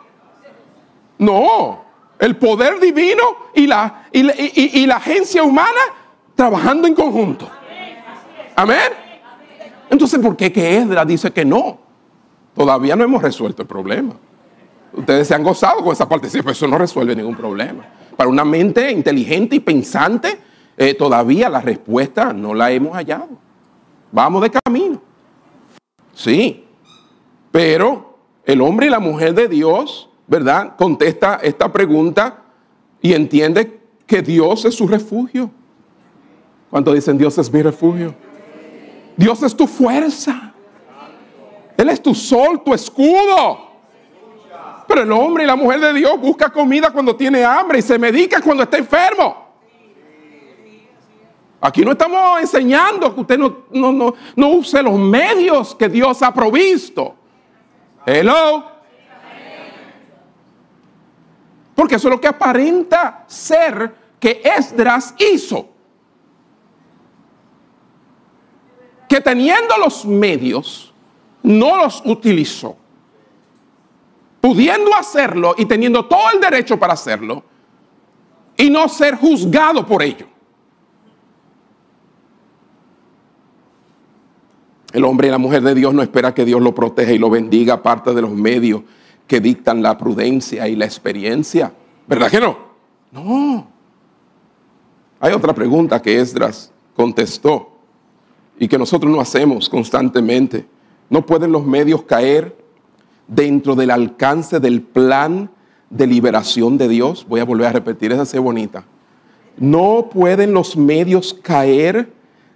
No, 1.18 1.82
el 2.20 2.36
poder 2.36 2.80
divino 2.80 3.24
y 3.54 3.68
la, 3.68 4.06
agencia 4.96 5.44
humana 5.44 5.70
trabajando 6.36 6.88
en 6.88 6.96
conjunto. 6.96 7.50
Amén. 8.56 8.92
Entonces, 9.90 10.20
¿por 10.20 10.36
qué 10.36 10.52
que 10.52 10.78
Esdras 10.78 11.08
dice 11.08 11.32
que 11.32 11.46
no? 11.46 11.78
Todavía 12.54 12.96
no 12.96 13.04
hemos 13.04 13.22
resuelto 13.22 13.62
el 13.62 13.68
problema. 13.68 14.16
Ustedes 14.94 15.28
se 15.28 15.36
han 15.36 15.44
gozado 15.44 15.84
con 15.84 15.92
esa 15.92 16.08
parte, 16.08 16.30
sí, 16.30 16.40
pero 16.40 16.52
eso 16.52 16.68
no 16.68 16.78
resuelve 16.78 17.16
ningún 17.16 17.36
problema. 17.36 17.86
Para 18.16 18.30
una 18.30 18.46
mente 18.46 18.92
inteligente 18.92 19.58
y 19.58 19.60
pensante, 19.60 20.40
eh, 20.78 20.94
todavía 20.94 21.50
la 21.50 21.62
respuesta 21.62 22.34
no 22.34 22.54
la 22.54 22.72
hemos 22.72 22.94
hallado. 22.94 23.30
Vamos 24.12 24.42
de 24.42 24.52
camino. 24.52 25.02
Sí. 26.16 26.66
Pero 27.52 28.18
el 28.46 28.62
hombre 28.62 28.88
y 28.88 28.90
la 28.90 29.00
mujer 29.00 29.36
de 29.36 29.48
Dios, 29.48 30.10
¿verdad? 30.26 30.76
Contesta 30.76 31.40
esta 31.44 31.72
pregunta 31.72 32.42
y 33.02 33.14
entiende 33.14 33.80
que 34.08 34.22
Dios 34.22 34.66
es 34.66 34.74
su 34.74 34.88
refugio. 34.88 35.52
¿Cuánto 36.72 36.94
dicen 36.94 37.18
Dios 37.18 37.38
es 37.38 37.52
mi 37.54 37.62
refugio? 37.62 38.16
Dios 39.16 39.44
es 39.44 39.56
tu 39.56 39.68
fuerza. 39.68 40.54
Él 41.78 41.90
es 41.90 42.02
tu 42.02 42.16
sol, 42.16 42.62
tu 42.64 42.74
escudo. 42.74 43.66
Pero 44.88 45.02
el 45.02 45.12
hombre 45.12 45.44
y 45.44 45.48
la 45.48 45.56
mujer 45.56 45.80
de 45.80 45.94
Dios 45.94 46.20
busca 46.20 46.50
comida 46.50 46.90
cuando 46.92 47.16
tiene 47.16 47.44
hambre 47.44 47.80
y 47.80 47.82
se 47.82 47.98
medica 47.98 48.42
cuando 48.42 48.64
está 48.64 48.78
enfermo. 48.78 49.45
Aquí 51.66 51.84
no 51.84 51.94
estamos 51.94 52.42
enseñando 52.42 53.12
que 53.16 53.22
usted 53.22 53.40
no, 53.40 53.64
no, 53.72 54.14
no, 54.36 54.50
use 54.50 54.84
los 54.84 55.00
medios 55.00 55.74
que 55.74 55.90
Dios 55.90 56.22
ha 56.22 56.32
provisto. 56.32 57.16
Hello. 58.06 58.64
Porque 61.74 61.96
eso 61.96 62.08
es 62.08 62.14
lo 62.14 62.22
que 62.22 62.28
aparenta 62.28 63.24
ser 63.26 63.96
que 64.20 64.44
Esdras 64.44 65.16
hizo. 65.18 65.68
Que 69.10 69.20
teniendo 69.20 69.76
los 69.80 70.06
medios, 70.06 70.94
no 71.42 71.78
los 71.78 72.04
utilizó. 72.06 72.78
Pudiendo 74.40 74.94
hacerlo 74.94 75.56
y 75.58 75.66
teniendo 75.66 76.06
todo 76.06 76.30
el 76.32 76.40
derecho 76.40 76.78
para 76.78 76.94
hacerlo 76.94 77.44
y 78.56 78.70
no 78.70 78.88
ser 78.88 79.16
juzgado 79.16 79.84
por 79.84 80.04
ello. 80.04 80.35
El 84.96 85.04
hombre 85.04 85.28
y 85.28 85.32
la 85.32 85.38
mujer 85.38 85.62
de 85.62 85.76
Dios 85.76 85.94
no 85.94 86.02
espera 86.02 86.34
que 86.34 86.46
Dios 86.46 86.62
lo 86.62 86.74
proteja 86.74 87.12
y 87.12 87.18
lo 87.18 87.30
bendiga 87.30 87.74
aparte 87.74 88.14
de 88.14 88.22
los 88.22 88.32
medios 88.32 88.82
que 89.28 89.42
dictan 89.42 89.82
la 89.82 89.98
prudencia 89.98 90.70
y 90.70 90.78
la 90.78 90.86
experiencia. 90.86 91.74
¿Verdad 92.08 92.32
que 92.32 92.40
no? 92.40 92.58
No. 93.12 93.68
Hay 95.20 95.34
otra 95.34 95.54
pregunta 95.54 96.02
que 96.02 96.18
Esdras 96.22 96.72
contestó 96.96 97.72
y 98.58 98.70
que 98.70 98.78
nosotros 98.78 99.12
no 99.12 99.20
hacemos 99.20 99.68
constantemente. 99.68 100.66
¿No 101.10 101.26
pueden 101.26 101.52
los 101.52 101.66
medios 101.66 102.04
caer 102.04 102.56
dentro 103.28 103.76
del 103.76 103.92
alcance 103.92 104.62
del 104.62 104.82
plan 104.82 105.50
de 105.90 106.08
liberación 106.08 106.78
de 106.78 106.88
Dios? 106.88 107.26
Voy 107.28 107.42
a 107.42 107.44
volver 107.44 107.68
a 107.68 107.74
repetir, 107.74 108.14
esa 108.14 108.24
es 108.24 108.40
bonita. 108.40 108.86
¿No 109.58 110.08
pueden 110.10 110.54
los 110.54 110.78
medios 110.78 111.34
caer 111.34 112.15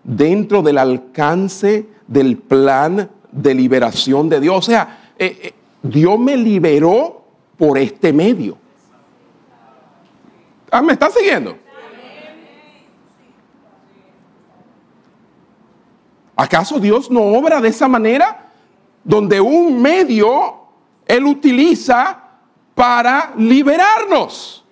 dentro 0.10 0.64
del 0.64 0.80
alcance 0.80 1.88
del 2.08 2.38
plan 2.38 3.10
de 3.32 3.54
liberación 3.54 4.28
de 4.28 4.40
Dios. 4.40 4.58
O 4.58 4.62
sea, 4.62 5.12
eh, 5.18 5.40
eh, 5.44 5.54
Dios 5.84 6.18
me 6.18 6.36
liberó 6.36 7.24
por 7.58 7.78
este 7.78 8.12
medio. 8.12 8.58
Ah, 10.72 10.82
¿Me 10.82 10.94
está 10.94 11.10
siguiendo? 11.12 11.56
¿Acaso 16.36 16.80
Dios 16.80 17.12
no 17.12 17.22
obra 17.22 17.62
de 17.62 17.70
esa 17.70 17.88
manera? 17.88 18.50
Donde 19.04 19.40
un 19.42 19.82
medio 19.82 20.56
Él 21.06 21.26
utiliza 21.26 22.24
para 22.74 23.34
liberarnos. 23.38 24.66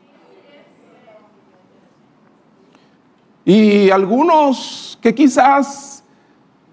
Y 3.48 3.90
algunos 3.92 5.00
que 5.02 5.16
quizás 5.16 6.04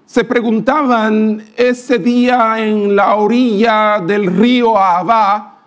se 0.06 0.24
preguntaban 0.24 1.46
ese 1.56 2.00
día 2.00 2.56
en 2.58 2.96
la 2.96 3.14
orilla 3.14 4.00
del 4.00 4.26
río 4.26 4.76
Abá 4.76 5.60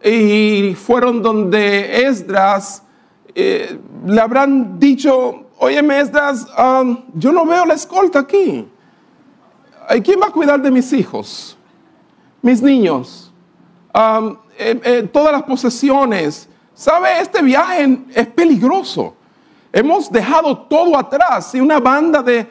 y 0.00 0.76
fueron 0.76 1.20
donde 1.22 2.06
Esdras 2.06 2.84
eh, 3.34 3.80
le 4.06 4.20
habrán 4.20 4.78
dicho, 4.78 5.46
oye 5.58 5.80
Esdras, 6.00 6.46
um, 6.56 6.98
yo 7.14 7.32
no 7.32 7.44
veo 7.44 7.66
la 7.66 7.74
escolta 7.74 8.20
aquí. 8.20 8.64
¿Quién 10.04 10.20
va 10.22 10.28
a 10.28 10.30
cuidar 10.30 10.62
de 10.62 10.70
mis 10.70 10.92
hijos? 10.92 11.58
Mis 12.42 12.62
niños, 12.62 13.32
um, 13.92 14.36
eh, 14.56 14.80
eh, 14.84 15.08
todas 15.12 15.32
las 15.32 15.42
posesiones. 15.42 16.48
¿Sabe? 16.74 17.22
Este 17.22 17.42
viaje 17.42 17.98
es 18.14 18.26
peligroso. 18.28 19.17
Hemos 19.78 20.10
dejado 20.10 20.58
todo 20.58 20.98
atrás 20.98 21.54
y 21.54 21.60
una 21.60 21.78
banda 21.78 22.20
de, 22.20 22.48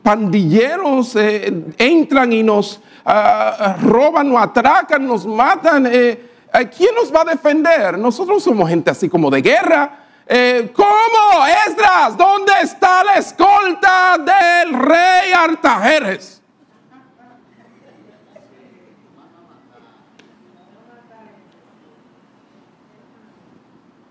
pandilleros 0.00 1.16
eh, 1.16 1.74
entran 1.76 2.32
y 2.32 2.44
nos 2.44 2.78
uh, 3.04 3.84
roban, 3.84 4.28
nos 4.28 4.40
atracan, 4.40 5.04
nos 5.04 5.26
matan. 5.26 5.88
Eh, 5.90 6.28
¿Quién 6.76 6.94
nos 6.94 7.12
va 7.12 7.22
a 7.22 7.24
defender? 7.24 7.98
Nosotros 7.98 8.40
somos 8.40 8.68
gente 8.68 8.92
así 8.92 9.08
como 9.08 9.32
de 9.32 9.42
guerra. 9.42 9.98
Eh, 10.24 10.70
¿Cómo? 10.72 11.44
Esdras, 11.66 12.16
¿dónde 12.16 12.52
está 12.62 13.02
la 13.02 13.14
escolta 13.14 14.16
del 14.18 14.74
rey 14.74 15.32
Artajeres? 15.36 16.40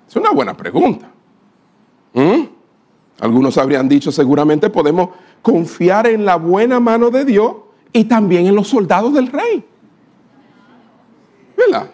Es 0.09 0.15
una 0.17 0.31
buena 0.31 0.53
pregunta. 0.53 1.10
¿Mm? 2.13 2.47
Algunos 3.19 3.57
habrían 3.57 3.87
dicho, 3.87 4.11
seguramente 4.11 4.69
podemos 4.69 5.09
confiar 5.41 6.07
en 6.07 6.25
la 6.25 6.35
buena 6.35 6.79
mano 6.79 7.09
de 7.09 7.25
Dios 7.25 7.55
y 7.93 8.05
también 8.05 8.47
en 8.47 8.55
los 8.55 8.67
soldados 8.67 9.13
del 9.13 9.27
rey. 9.27 9.63
¿Verdad? 11.55 11.91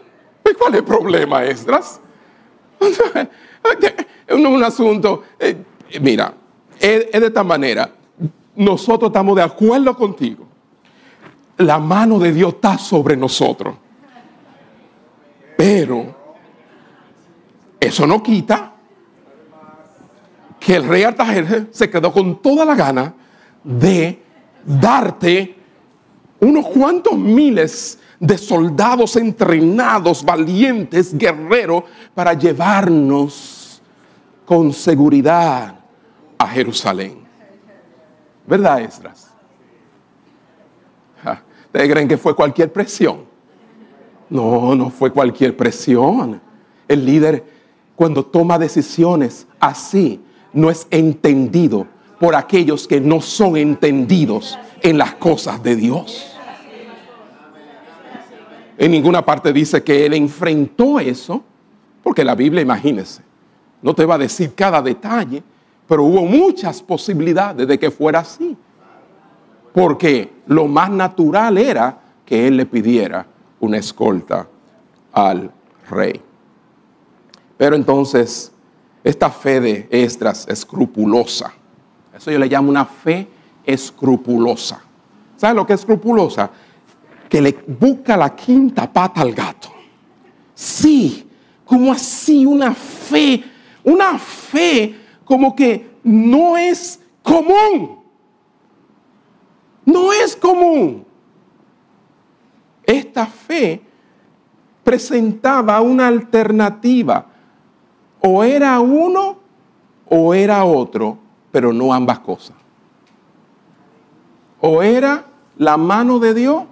¿Cuál 0.58 0.74
es 0.74 0.80
el 0.80 0.86
problema, 0.86 1.44
Esdras? 1.44 2.00
Es 4.28 4.36
un 4.36 4.64
asunto, 4.64 5.24
eh, 5.40 5.58
mira, 6.02 6.34
es 6.80 7.12
de 7.12 7.28
esta 7.28 7.44
manera. 7.44 7.90
Nosotros 8.56 9.10
estamos 9.10 9.36
de 9.36 9.42
acuerdo 9.42 9.96
contigo. 9.96 10.46
La 11.58 11.80
mano 11.80 12.20
de 12.20 12.34
Dios 12.34 12.56
está 12.56 12.78
sobre 12.78 13.16
nosotros. 13.16 13.76
Pero 15.56 16.16
eso 17.80 18.06
no 18.06 18.22
quita 18.22 18.74
que 20.60 20.76
el 20.76 20.88
rey 20.88 21.04
Artajerjes 21.04 21.64
se 21.72 21.90
quedó 21.90 22.12
con 22.12 22.42
toda 22.42 22.66
la 22.66 22.76
gana 22.76 23.14
de 23.64 24.22
darte 24.66 25.56
unos 26.40 26.68
cuantos 26.68 27.18
miles 27.18 28.00
de 28.20 28.38
soldados 28.38 29.16
entrenados, 29.16 30.24
valientes, 30.24 31.16
guerreros, 31.18 31.84
para 32.14 32.34
llevarnos 32.34 33.82
con 34.46 34.74
seguridad 34.74 35.80
a 36.38 36.48
Jerusalén. 36.48 37.20
¿Verdad, 38.46 38.82
Esdras? 38.82 39.28
¿Ustedes 41.66 41.92
creen 41.92 42.08
que 42.08 42.18
fue 42.18 42.36
cualquier 42.36 42.72
presión? 42.72 43.26
No, 44.30 44.74
no 44.74 44.90
fue 44.90 45.12
cualquier 45.12 45.56
presión. 45.56 46.42
El 46.88 47.06
líder, 47.06 47.44
cuando 47.96 48.26
toma 48.26 48.58
decisiones 48.58 49.46
así, 49.60 50.22
no 50.58 50.72
es 50.72 50.88
entendido 50.90 51.86
por 52.20 52.36
aquellos 52.36 52.88
que 52.88 53.00
no 53.00 53.22
son 53.22 53.58
entendidos 53.58 54.58
en 54.82 54.98
las 54.98 55.14
cosas 55.14 55.62
de 55.62 55.76
Dios. 55.76 56.36
En 58.76 58.90
ninguna 58.90 59.24
parte 59.24 59.54
dice 59.54 59.84
que 59.84 60.04
él 60.04 60.16
enfrentó 60.16 61.00
eso, 61.00 61.44
porque 62.02 62.24
la 62.24 62.34
Biblia, 62.34 62.64
imagínese, 62.64 63.22
no 63.84 63.94
te 63.94 64.04
va 64.04 64.16
a 64.16 64.18
decir 64.18 64.56
cada 64.56 64.82
detalle, 64.82 65.44
pero 65.88 66.04
hubo 66.04 66.26
muchas 66.26 66.82
posibilidades 66.82 67.68
de 67.68 67.78
que 67.78 67.92
fuera 67.92 68.20
así. 68.22 68.58
Porque 69.72 70.34
lo 70.48 70.68
más 70.68 70.90
natural 70.90 71.60
era 71.60 72.00
que 72.26 72.48
él 72.48 72.58
le 72.58 72.66
pidiera 72.66 73.28
una 73.60 73.78
escolta 73.78 74.48
al 75.14 75.52
rey. 75.88 76.20
Pero 77.58 77.76
entonces 77.76 78.52
esta 79.08 79.30
fe 79.30 79.62
de 79.62 79.88
Esdras 79.90 80.46
escrupulosa. 80.50 81.54
Eso 82.14 82.30
yo 82.30 82.38
le 82.38 82.48
llamo 82.48 82.70
una 82.70 82.86
fe 82.86 83.26
escrupulosa. 83.64 84.82
¿Sabe 85.38 85.56
lo 85.56 85.66
que 85.66 85.74
es 85.74 85.80
escrupulosa? 85.80 86.50
Que 87.30 87.40
le 87.40 87.58
busca 87.68 88.18
la 88.18 88.36
quinta 88.36 88.92
pata 88.92 89.22
al 89.22 89.34
gato. 89.34 89.70
Sí, 90.54 91.26
como 91.64 91.94
así, 91.94 92.46
una 92.46 92.74
fe, 92.74 93.44
una 93.86 94.20
fe 94.20 94.96
como 95.24 95.56
que 95.56 96.00
no 96.04 96.58
es 96.58 97.00
común. 97.24 98.00
No 99.86 100.12
es 100.12 100.36
común. 100.36 101.06
Esta 102.84 103.26
fe 103.26 103.82
presentaba 104.84 105.80
una 105.80 106.08
alternativa 106.08 107.37
o 108.22 108.44
era 108.44 108.80
uno 108.80 109.38
o 110.10 110.34
era 110.34 110.64
otro, 110.64 111.18
pero 111.52 111.74
no 111.74 111.94
ambas 111.94 112.20
cosas. 112.20 112.56
O 114.60 114.82
era 114.82 115.26
la 115.58 115.78
mano 115.78 116.20
de 116.20 116.34
Dios 116.34 116.64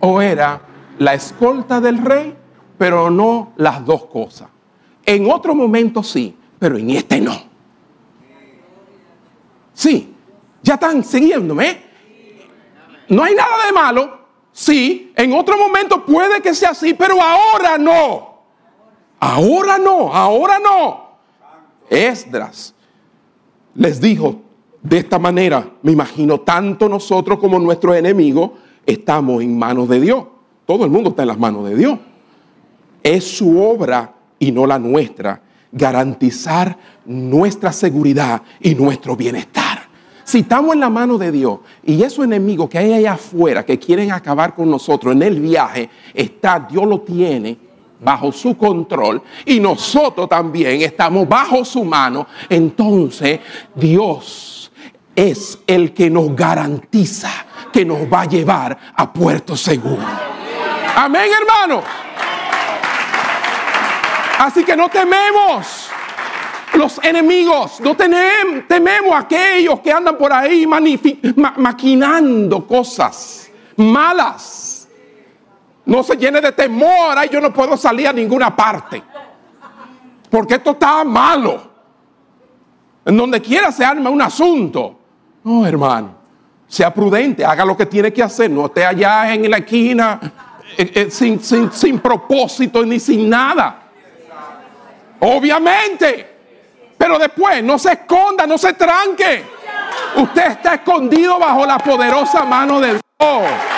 o 0.00 0.20
era 0.20 0.60
la 0.98 1.14
escolta 1.14 1.80
del 1.80 1.98
rey, 1.98 2.36
pero 2.78 3.10
no 3.10 3.52
las 3.56 3.84
dos 3.84 4.06
cosas. 4.06 4.48
En 5.04 5.30
otro 5.30 5.54
momento 5.54 6.02
sí, 6.02 6.36
pero 6.58 6.76
en 6.76 6.90
este 6.90 7.20
no. 7.20 7.34
Sí, 9.72 10.14
ya 10.62 10.74
están 10.74 11.02
siguiéndome. 11.02 11.82
No 13.08 13.22
hay 13.24 13.34
nada 13.34 13.66
de 13.66 13.72
malo 13.72 14.22
Sí, 14.52 15.12
en 15.16 15.32
otro 15.32 15.56
momento 15.56 16.04
puede 16.04 16.42
que 16.42 16.54
sea 16.54 16.70
así, 16.70 16.92
pero 16.92 17.20
ahora 17.20 17.78
no. 17.78 18.31
Ahora 19.24 19.78
no, 19.78 20.12
ahora 20.12 20.58
no. 20.58 21.12
Esdras 21.88 22.74
les 23.76 24.00
dijo 24.00 24.42
de 24.82 24.98
esta 24.98 25.16
manera, 25.20 25.64
me 25.82 25.92
imagino, 25.92 26.40
tanto 26.40 26.88
nosotros 26.88 27.38
como 27.38 27.60
nuestros 27.60 27.94
enemigos 27.94 28.50
estamos 28.84 29.40
en 29.40 29.56
manos 29.56 29.88
de 29.88 30.00
Dios. 30.00 30.24
Todo 30.66 30.84
el 30.84 30.90
mundo 30.90 31.10
está 31.10 31.22
en 31.22 31.28
las 31.28 31.38
manos 31.38 31.68
de 31.68 31.76
Dios. 31.76 32.00
Es 33.00 33.22
su 33.22 33.62
obra 33.62 34.12
y 34.40 34.50
no 34.50 34.66
la 34.66 34.80
nuestra 34.80 35.40
garantizar 35.70 36.76
nuestra 37.04 37.72
seguridad 37.72 38.42
y 38.58 38.74
nuestro 38.74 39.14
bienestar. 39.14 39.82
Si 40.24 40.40
estamos 40.40 40.74
en 40.74 40.80
la 40.80 40.90
mano 40.90 41.16
de 41.16 41.30
Dios 41.30 41.60
y 41.84 42.02
esos 42.02 42.24
enemigos 42.24 42.68
que 42.68 42.78
hay 42.78 42.92
allá 42.92 43.12
afuera 43.12 43.64
que 43.64 43.78
quieren 43.78 44.10
acabar 44.10 44.52
con 44.52 44.68
nosotros 44.68 45.14
en 45.14 45.22
el 45.22 45.40
viaje, 45.40 45.88
está, 46.12 46.66
Dios 46.68 46.84
lo 46.88 47.02
tiene 47.02 47.61
bajo 48.02 48.32
su 48.32 48.56
control 48.56 49.22
y 49.44 49.60
nosotros 49.60 50.28
también 50.28 50.82
estamos 50.82 51.28
bajo 51.28 51.64
su 51.64 51.84
mano, 51.84 52.26
entonces 52.48 53.40
Dios 53.74 54.72
es 55.14 55.58
el 55.66 55.92
que 55.92 56.10
nos 56.10 56.34
garantiza 56.34 57.30
que 57.72 57.84
nos 57.84 58.00
va 58.00 58.22
a 58.22 58.26
llevar 58.26 58.78
a 58.94 59.12
puerto 59.12 59.56
seguro. 59.56 60.02
Amén, 60.94 61.30
hermano. 61.40 61.82
Así 64.38 64.64
que 64.64 64.76
no 64.76 64.88
tememos 64.88 65.88
los 66.74 66.98
enemigos, 67.04 67.80
no 67.80 67.94
tememos 67.94 69.12
a 69.12 69.18
aquellos 69.18 69.80
que 69.80 69.92
andan 69.92 70.16
por 70.18 70.32
ahí 70.32 70.66
maquinando 71.56 72.66
cosas 72.66 73.50
malas. 73.76 74.71
No 75.84 76.02
se 76.02 76.16
llene 76.16 76.40
de 76.40 76.52
temor, 76.52 77.16
ay, 77.16 77.28
yo 77.30 77.40
no 77.40 77.52
puedo 77.52 77.76
salir 77.76 78.08
a 78.08 78.12
ninguna 78.12 78.54
parte. 78.54 79.02
Porque 80.30 80.54
esto 80.54 80.72
está 80.72 81.04
malo. 81.04 81.70
En 83.04 83.16
donde 83.16 83.40
quiera 83.40 83.72
se 83.72 83.84
arma 83.84 84.08
un 84.10 84.22
asunto. 84.22 84.98
No, 85.44 85.66
hermano, 85.66 86.14
sea 86.68 86.94
prudente, 86.94 87.44
haga 87.44 87.64
lo 87.64 87.76
que 87.76 87.86
tiene 87.86 88.12
que 88.12 88.22
hacer, 88.22 88.50
no 88.50 88.66
esté 88.66 88.86
allá 88.86 89.34
en 89.34 89.50
la 89.50 89.58
esquina 89.58 90.20
eh, 90.78 90.92
eh, 90.94 91.10
sin, 91.10 91.40
sin 91.40 91.98
propósito 91.98 92.84
ni 92.86 93.00
sin 93.00 93.28
nada. 93.28 93.82
Obviamente. 95.20 96.28
Pero 96.96 97.18
después, 97.18 97.64
no 97.64 97.80
se 97.80 97.92
esconda, 97.92 98.46
no 98.46 98.56
se 98.56 98.74
tranque. 98.74 99.44
Usted 100.16 100.52
está 100.52 100.74
escondido 100.74 101.38
bajo 101.38 101.66
la 101.66 101.78
poderosa 101.78 102.44
mano 102.44 102.80
del 102.80 103.00
Dios. 103.18 103.71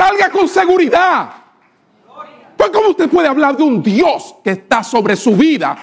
Salga 0.00 0.30
con 0.30 0.48
seguridad. 0.48 1.30
Pues 2.56 2.70
¿cómo 2.70 2.88
usted 2.88 3.10
puede 3.10 3.28
hablar 3.28 3.54
de 3.54 3.62
un 3.62 3.82
Dios 3.82 4.34
que 4.42 4.52
está 4.52 4.82
sobre 4.82 5.14
su 5.14 5.36
vida 5.36 5.76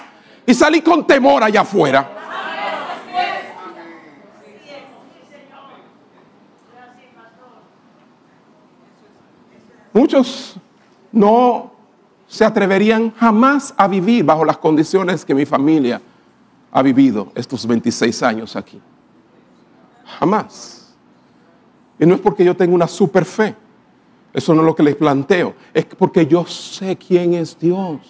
y 0.44 0.52
salir 0.54 0.82
con 0.82 1.06
temor 1.06 1.44
allá 1.44 1.60
afuera? 1.60 2.16
Muchos 9.92 10.56
no 11.12 11.70
se 12.26 12.44
atreverían 12.44 13.14
jamás 13.14 13.72
a 13.76 13.86
vivir 13.86 14.24
bajo 14.24 14.44
las 14.44 14.58
condiciones 14.58 15.24
que 15.24 15.32
mi 15.32 15.46
familia 15.46 16.02
ha 16.72 16.82
vivido 16.82 17.30
estos 17.36 17.64
26 17.64 18.20
años 18.24 18.56
aquí. 18.56 18.80
Jamás. 20.18 20.92
Y 22.00 22.04
no 22.04 22.16
es 22.16 22.20
porque 22.20 22.44
yo 22.44 22.56
tenga 22.56 22.74
una 22.74 22.88
super 22.88 23.24
fe. 23.24 23.67
Eso 24.38 24.54
no 24.54 24.62
es 24.62 24.66
lo 24.66 24.74
que 24.74 24.82
les 24.82 24.96
planteo. 24.96 25.54
Es 25.74 25.84
porque 25.84 26.26
yo 26.26 26.46
sé 26.46 26.96
quién 26.96 27.34
es 27.34 27.58
Dios. 27.58 28.00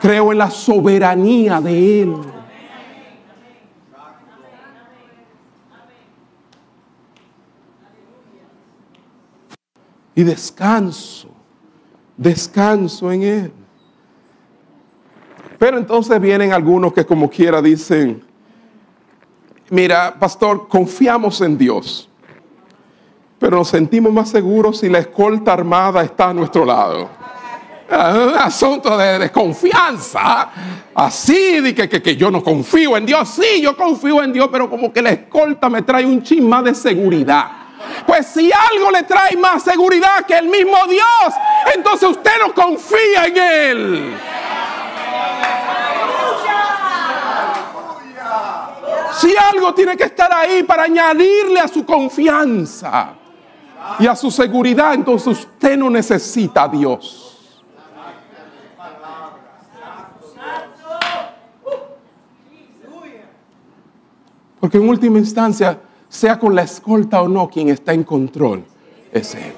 Creo 0.00 0.32
en 0.32 0.38
la 0.38 0.50
soberanía 0.50 1.60
de 1.60 2.02
Él. 2.02 2.14
Y 10.16 10.22
descanso 10.22 11.34
descanso 12.16 13.10
en 13.10 13.22
Él. 13.22 13.52
Pero 15.58 15.78
entonces 15.78 16.20
vienen 16.20 16.52
algunos 16.52 16.92
que 16.92 17.04
como 17.04 17.30
quiera 17.30 17.62
dicen, 17.62 18.22
mira, 19.70 20.16
pastor, 20.18 20.68
confiamos 20.68 21.40
en 21.40 21.56
Dios, 21.56 22.08
pero 23.38 23.58
nos 23.58 23.68
sentimos 23.68 24.12
más 24.12 24.30
seguros 24.30 24.78
si 24.78 24.88
la 24.88 24.98
escolta 24.98 25.52
armada 25.52 26.02
está 26.02 26.30
a 26.30 26.34
nuestro 26.34 26.64
lado. 26.64 27.10
un 27.90 28.34
asunto 28.36 28.96
de 28.96 29.18
desconfianza, 29.18 30.48
así 30.94 31.60
de 31.60 31.74
que, 31.74 32.16
yo 32.16 32.30
no 32.30 32.42
confío 32.42 32.96
en 32.96 33.06
Dios. 33.06 33.28
Sí, 33.28 33.60
yo 33.60 33.76
confío 33.76 34.22
en 34.22 34.32
Dios, 34.32 34.48
pero 34.50 34.70
como 34.70 34.92
que 34.92 35.02
la 35.02 35.10
escolta 35.10 35.68
me 35.68 35.82
trae 35.82 36.06
un 36.06 36.22
chisma 36.22 36.62
de 36.62 36.74
seguridad. 36.74 37.48
Pues 38.06 38.26
si 38.26 38.50
algo 38.50 38.90
le 38.90 39.02
trae 39.02 39.36
más 39.36 39.62
seguridad 39.62 40.24
que 40.26 40.38
el 40.38 40.46
mismo 40.46 40.76
Dios, 40.88 41.34
entonces 41.74 42.08
usted 42.08 42.32
no 42.40 42.54
confía 42.54 43.26
en 43.26 43.36
Él. 43.36 44.14
Si 49.20 49.34
algo 49.36 49.74
tiene 49.74 49.96
que 49.96 50.04
estar 50.04 50.32
ahí 50.32 50.62
para 50.62 50.84
añadirle 50.84 51.60
a 51.60 51.68
su 51.68 51.84
confianza 51.84 53.16
y 53.98 54.06
a 54.06 54.16
su 54.16 54.30
seguridad, 54.30 54.94
entonces 54.94 55.38
usted 55.38 55.76
no 55.76 55.90
necesita 55.90 56.64
a 56.64 56.68
Dios. 56.68 57.20
Porque 64.60 64.78
en 64.78 64.88
última 64.88 65.18
instancia, 65.18 65.78
sea 66.08 66.38
con 66.38 66.54
la 66.54 66.62
escolta 66.62 67.20
o 67.20 67.28
no, 67.28 67.48
quien 67.48 67.68
está 67.68 67.92
en 67.92 68.04
control 68.04 68.64
es 69.12 69.34
Él. 69.34 69.52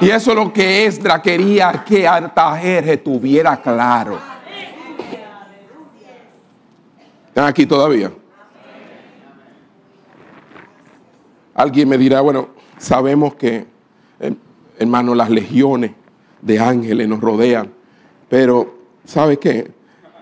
Y 0.00 0.10
eso 0.10 0.30
es 0.32 0.36
lo 0.36 0.52
que 0.52 0.86
Esdra 0.86 1.22
quería 1.22 1.84
que 1.86 2.08
Artajerje 2.08 2.96
tuviera 2.96 3.56
claro. 3.60 4.18
¿Están 7.28 7.44
aquí 7.44 7.64
todavía? 7.64 8.12
Alguien 11.54 11.88
me 11.88 11.96
dirá, 11.96 12.20
bueno, 12.20 12.48
sabemos 12.82 13.34
que, 13.36 13.66
eh, 14.20 14.34
hermano, 14.78 15.14
las 15.14 15.30
legiones 15.30 15.92
de 16.40 16.58
ángeles 16.58 17.08
nos 17.08 17.20
rodean, 17.20 17.72
pero 18.28 18.78
¿sabe 19.04 19.38
qué? 19.38 19.70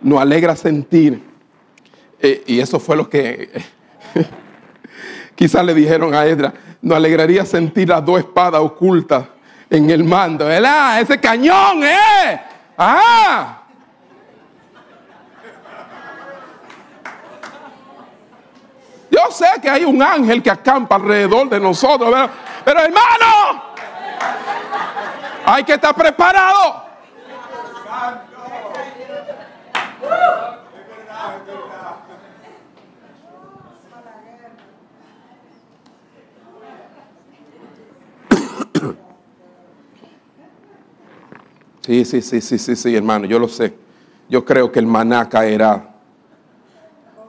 Nos 0.03 0.21
alegra 0.21 0.55
sentir, 0.55 1.23
eh, 2.21 2.45
y 2.47 2.61
eso 2.61 2.79
fue 2.79 2.97
lo 2.97 3.09
que 3.09 3.51
Quizás 5.35 5.65
le 5.65 5.73
dijeron 5.73 6.15
a 6.15 6.27
Edra, 6.27 6.53
nos 6.83 6.97
alegraría 6.97 7.47
sentir 7.47 7.89
las 7.89 8.05
dos 8.05 8.19
espadas 8.19 8.61
ocultas 8.61 9.25
en 9.71 9.89
el 9.89 10.05
mando, 10.05 10.45
¿verdad? 10.45 11.01
Ese 11.01 11.19
cañón, 11.19 11.83
¿eh? 11.83 12.41
¡Ah! 12.77 13.63
Yo 19.11 19.21
sé 19.31 19.47
que 19.63 19.71
hay 19.71 19.85
un 19.85 20.03
ángel 20.03 20.43
que 20.43 20.51
acampa 20.51 20.97
alrededor 20.97 21.49
de 21.49 21.59
nosotros, 21.59 22.11
pero, 22.13 22.50
pero 22.65 22.81
hermano, 22.81 23.63
hay 25.47 25.65
que 25.65 25.75
estar 25.75 25.95
preparado. 25.95 26.91
Sí, 41.91 42.05
sí, 42.05 42.23
sí, 42.23 42.41
sí, 42.41 42.59
sí, 42.59 42.77
sí, 42.77 42.95
hermano, 42.95 43.27
yo 43.27 43.39
lo 43.39 43.49
sé. 43.49 43.75
Yo 44.29 44.45
creo 44.45 44.71
que 44.71 44.79
el 44.79 44.87
maná 44.87 45.29
caerá. 45.29 45.89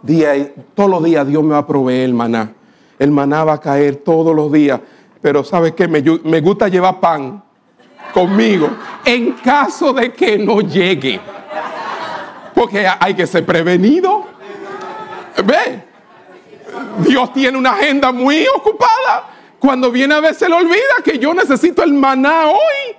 Día, 0.04 0.54
todos 0.76 0.90
los 0.90 1.04
días 1.04 1.26
Dios 1.26 1.42
me 1.44 1.54
va 1.54 1.60
a 1.60 1.68
proveer 1.68 2.06
el 2.06 2.14
maná. 2.14 2.54
El 3.00 3.10
maná 3.10 3.44
va 3.44 3.54
a 3.54 3.60
caer 3.60 3.96
todos 3.96 4.36
los 4.36 4.52
días. 4.52 4.80
Pero 5.22 5.44
¿sabe 5.44 5.74
qué? 5.74 5.88
Me, 5.88 6.02
me 6.02 6.42
gusta 6.42 6.68
llevar 6.68 7.00
pan 7.00 7.44
conmigo 8.14 8.70
en 9.06 9.34
caso 9.34 9.94
de 9.94 10.12
que 10.12 10.38
no 10.38 10.62
llegue. 10.62 11.20
Porque 12.54 12.88
hay 13.00 13.14
que 13.14 13.26
ser 13.28 13.46
prevenido. 13.46 14.26
¿Ve? 15.44 15.84
Dios 17.00 17.34
tiene 17.34 17.58
una 17.58 17.72
agenda 17.72 18.12
muy 18.12 18.46
ocupada. 18.56 19.28
Cuando 19.60 19.92
viene 19.92 20.16
a 20.16 20.20
ver 20.20 20.34
se 20.34 20.50
le 20.50 20.56
olvida 20.56 21.02
que 21.04 21.20
yo 21.20 21.34
necesito 21.34 21.84
el 21.84 21.94
maná 21.94 22.48
hoy. 22.48 22.96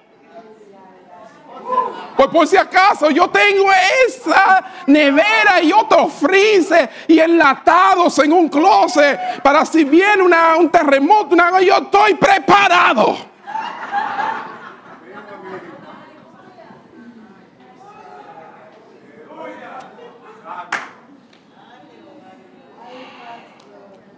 Pues 2.16 2.28
por 2.28 2.46
si 2.46 2.56
acaso 2.56 3.10
yo 3.10 3.28
tengo 3.30 3.70
esa 4.06 4.64
nevera 4.86 5.62
y 5.62 5.72
otro 5.72 6.08
freezer 6.08 6.88
y 7.08 7.18
enlatados 7.18 8.18
en 8.18 8.32
un 8.32 8.48
closet 8.48 9.42
para 9.42 9.64
si 9.64 9.84
viene 9.84 10.22
un 10.22 10.70
terremoto, 10.70 11.34
yo 11.60 11.76
estoy 11.78 12.14
preparado. 12.14 13.16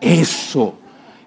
Eso, 0.01 0.75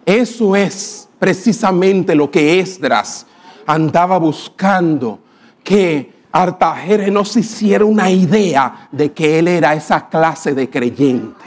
eso 0.06 0.56
es 0.56 1.10
precisamente 1.18 2.14
lo 2.14 2.30
que 2.30 2.60
Esdras 2.60 3.26
andaba 3.66 4.20
buscando, 4.20 5.20
que 5.64 6.17
Artajeres 6.32 7.12
no 7.12 7.26
se 7.26 7.40
hiciera 7.40 7.86
una 7.86 8.10
idea 8.10 8.90
de 8.92 9.12
que 9.14 9.40
él 9.40 9.48
era 9.48 9.74
esa 9.74 10.10
clase 10.10 10.54
de 10.54 10.70
creyente. 10.70 11.46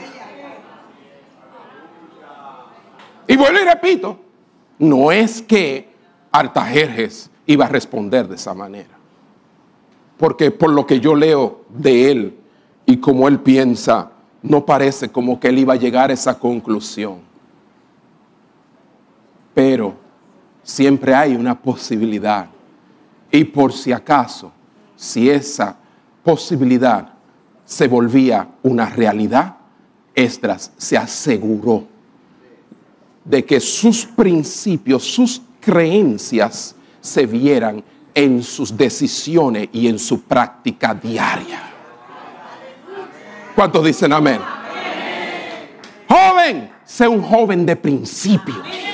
Y 3.27 3.37
vuelvo 3.37 3.59
y 3.59 3.65
repito, 3.65 4.19
no 4.79 5.11
es 5.11 5.41
que 5.41 5.89
Artajerjes 6.31 7.29
iba 7.45 7.65
a 7.65 7.69
responder 7.69 8.27
de 8.27 8.35
esa 8.35 8.53
manera. 8.53 8.89
Porque 10.17 10.51
por 10.51 10.71
lo 10.71 10.85
que 10.85 10.99
yo 10.99 11.15
leo 11.15 11.61
de 11.69 12.11
él 12.11 12.37
y 12.85 12.97
como 12.97 13.27
él 13.27 13.39
piensa, 13.39 14.11
no 14.41 14.65
parece 14.65 15.09
como 15.09 15.39
que 15.39 15.49
él 15.49 15.59
iba 15.59 15.73
a 15.73 15.77
llegar 15.77 16.09
a 16.09 16.13
esa 16.13 16.37
conclusión. 16.37 17.19
Pero 19.53 19.93
siempre 20.63 21.13
hay 21.13 21.35
una 21.35 21.59
posibilidad. 21.59 22.47
Y 23.31 23.43
por 23.45 23.73
si 23.73 23.91
acaso, 23.91 24.51
si 25.01 25.31
esa 25.31 25.75
posibilidad 26.23 27.11
se 27.65 27.87
volvía 27.87 28.47
una 28.61 28.85
realidad, 28.85 29.55
Esdras 30.13 30.71
se 30.77 30.95
aseguró 30.95 31.87
de 33.25 33.43
que 33.43 33.59
sus 33.59 34.05
principios, 34.05 35.03
sus 35.03 35.41
creencias 35.59 36.75
se 36.99 37.25
vieran 37.25 37.83
en 38.13 38.43
sus 38.43 38.77
decisiones 38.77 39.69
y 39.73 39.87
en 39.87 39.97
su 39.97 40.21
práctica 40.21 40.93
diaria. 40.93 41.63
¿Cuántos 43.55 43.83
dicen 43.83 44.13
amén? 44.13 44.39
Joven, 46.07 46.69
sé 46.85 47.07
un 47.07 47.23
joven 47.23 47.65
de 47.65 47.75
principios. 47.75 48.90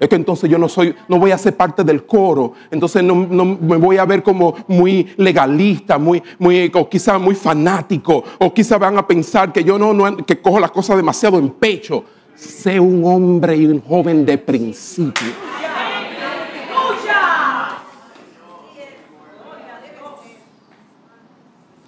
Es 0.00 0.08
que 0.08 0.16
entonces 0.16 0.48
yo 0.48 0.56
no 0.56 0.66
soy, 0.66 0.94
no 1.08 1.18
voy 1.18 1.30
a 1.30 1.36
ser 1.36 1.54
parte 1.54 1.84
del 1.84 2.06
coro, 2.06 2.54
entonces 2.70 3.04
no, 3.04 3.14
me 3.14 3.76
voy 3.76 3.98
a 3.98 4.06
ver 4.06 4.22
como 4.22 4.54
muy 4.66 5.12
legalista, 5.18 5.98
muy, 5.98 6.22
muy, 6.38 6.72
o 6.74 6.88
quizá 6.88 7.18
muy 7.18 7.34
fanático, 7.34 8.24
o 8.38 8.54
quizá 8.54 8.78
van 8.78 8.96
a 8.96 9.06
pensar 9.06 9.52
que 9.52 9.62
yo 9.62 9.78
no, 9.78 9.92
no 9.92 10.16
que 10.16 10.40
cojo 10.40 10.58
las 10.58 10.70
cosas 10.70 10.96
demasiado 10.96 11.38
en 11.38 11.50
pecho. 11.50 12.02
Sé 12.34 12.80
un 12.80 13.04
hombre 13.04 13.54
y 13.54 13.66
un 13.66 13.82
joven 13.82 14.24
de 14.24 14.38
principios. 14.38 15.34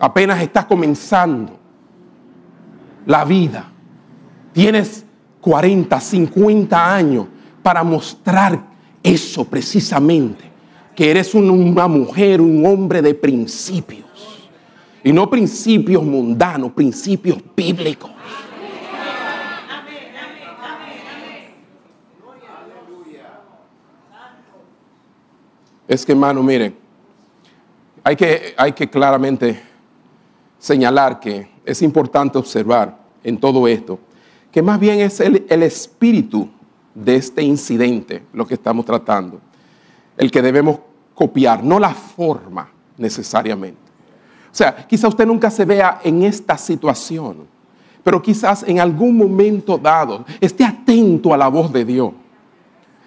apenas 0.02 0.42
estás 0.42 0.64
comenzando 0.64 1.56
la 3.06 3.24
vida, 3.24 3.70
tienes 4.52 5.04
40, 5.40 6.00
50 6.00 6.94
años 6.94 7.26
para 7.62 7.82
mostrar 7.84 8.62
eso 9.02 9.44
precisamente, 9.44 10.44
que 10.94 11.10
eres 11.10 11.34
una 11.34 11.88
mujer, 11.88 12.40
un 12.40 12.64
hombre 12.66 13.02
de 13.02 13.14
principios, 13.14 14.06
y 15.04 15.12
no 15.12 15.28
principios 15.28 16.02
mundanos, 16.02 16.72
principios 16.72 17.38
bíblicos. 17.56 18.10
Es 25.88 26.06
que 26.06 26.12
hermano, 26.12 26.42
miren, 26.42 26.74
hay 28.04 28.16
que, 28.16 28.54
hay 28.56 28.72
que 28.72 28.88
claramente 28.88 29.60
señalar 30.58 31.20
que 31.20 31.48
es 31.64 31.82
importante 31.82 32.38
observar 32.38 32.98
en 33.22 33.36
todo 33.36 33.66
esto, 33.68 33.98
que 34.50 34.62
más 34.62 34.78
bien 34.78 35.00
es 35.00 35.20
el, 35.20 35.62
espíritu 35.62 36.48
de 36.94 37.16
este 37.16 37.42
incidente 37.42 38.22
lo 38.32 38.46
que 38.46 38.54
estamos 38.54 38.84
tratando, 38.84 39.40
el 40.16 40.30
que 40.30 40.42
debemos 40.42 40.78
copiar, 41.14 41.62
no 41.62 41.78
la 41.78 41.94
forma 41.94 42.68
necesariamente. 42.98 43.80
O 44.50 44.54
sea, 44.54 44.86
quizá 44.86 45.08
usted 45.08 45.26
nunca 45.26 45.50
se 45.50 45.64
vea 45.64 46.00
en 46.04 46.22
esta 46.22 46.58
situación, 46.58 47.46
pero 48.04 48.20
quizás 48.20 48.64
en 48.64 48.80
algún 48.80 49.16
momento 49.16 49.78
dado 49.78 50.24
esté 50.40 50.64
atento 50.64 51.32
a 51.32 51.36
la 51.36 51.48
voz 51.48 51.72
de 51.72 51.84
Dios. 51.84 52.12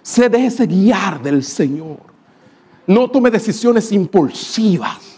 Se 0.02 0.30
deje 0.30 0.66
guiar 0.66 1.22
del 1.22 1.44
Señor. 1.44 1.98
No 2.88 3.10
tome 3.10 3.30
decisiones 3.30 3.92
impulsivas. 3.92 5.18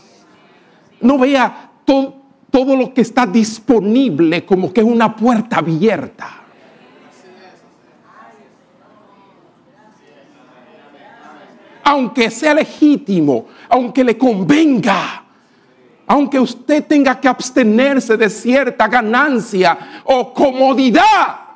No 1.00 1.18
vea 1.18 1.72
todo, 1.86 2.16
todo 2.50 2.76
lo 2.76 2.94
que 2.94 3.02
está 3.02 3.26
disponible 3.26 4.46
como 4.46 4.74
que 4.74 4.82
es 4.82 4.88
una 4.88 5.16
puerta 5.16 5.58
abierta. 5.58 6.37
Aunque 11.90 12.30
sea 12.30 12.54
legítimo, 12.54 13.48
aunque 13.70 14.04
le 14.04 14.18
convenga, 14.18 15.24
aunque 16.06 16.38
usted 16.38 16.86
tenga 16.86 17.18
que 17.20 17.30
abstenerse 17.30 18.18
de 18.18 18.30
cierta 18.30 18.88
ganancia 18.88 20.02
o 20.04 20.34
comodidad. 20.34 21.48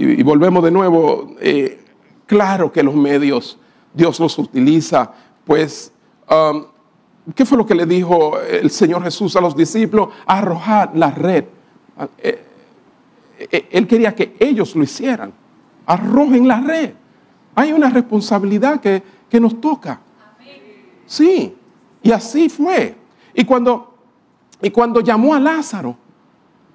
y, 0.00 0.22
volvemos 0.22 0.62
de 0.62 0.70
nuevo, 0.70 1.34
eh, 1.40 1.84
claro 2.26 2.72
que 2.72 2.82
los 2.82 2.94
medios 2.94 3.58
Dios 3.92 4.20
los 4.20 4.38
utiliza, 4.38 5.12
pues, 5.44 5.92
um, 6.30 6.64
¿qué 7.34 7.44
fue 7.44 7.58
lo 7.58 7.66
que 7.66 7.74
le 7.74 7.86
dijo 7.86 8.38
el 8.40 8.70
Señor 8.70 9.02
Jesús 9.02 9.36
a 9.36 9.40
los 9.40 9.56
discípulos? 9.56 10.10
Arrojar 10.26 10.92
la 10.94 11.10
red. 11.10 11.44
Eh, 12.18 12.44
eh, 13.38 13.68
él 13.70 13.86
quería 13.86 14.14
que 14.14 14.36
ellos 14.38 14.74
lo 14.74 14.82
hicieran. 14.82 15.32
Arrojen 15.86 16.46
la 16.46 16.60
red. 16.60 16.92
Hay 17.54 17.72
una 17.72 17.90
responsabilidad 17.90 18.80
que, 18.80 19.02
que 19.28 19.40
nos 19.40 19.60
toca. 19.60 20.00
Sí, 21.06 21.54
y 22.02 22.12
así 22.12 22.48
fue. 22.48 22.96
Y 23.34 23.44
cuando, 23.44 23.94
y 24.62 24.70
cuando 24.70 25.00
llamó 25.00 25.34
a 25.34 25.40
Lázaro, 25.40 25.96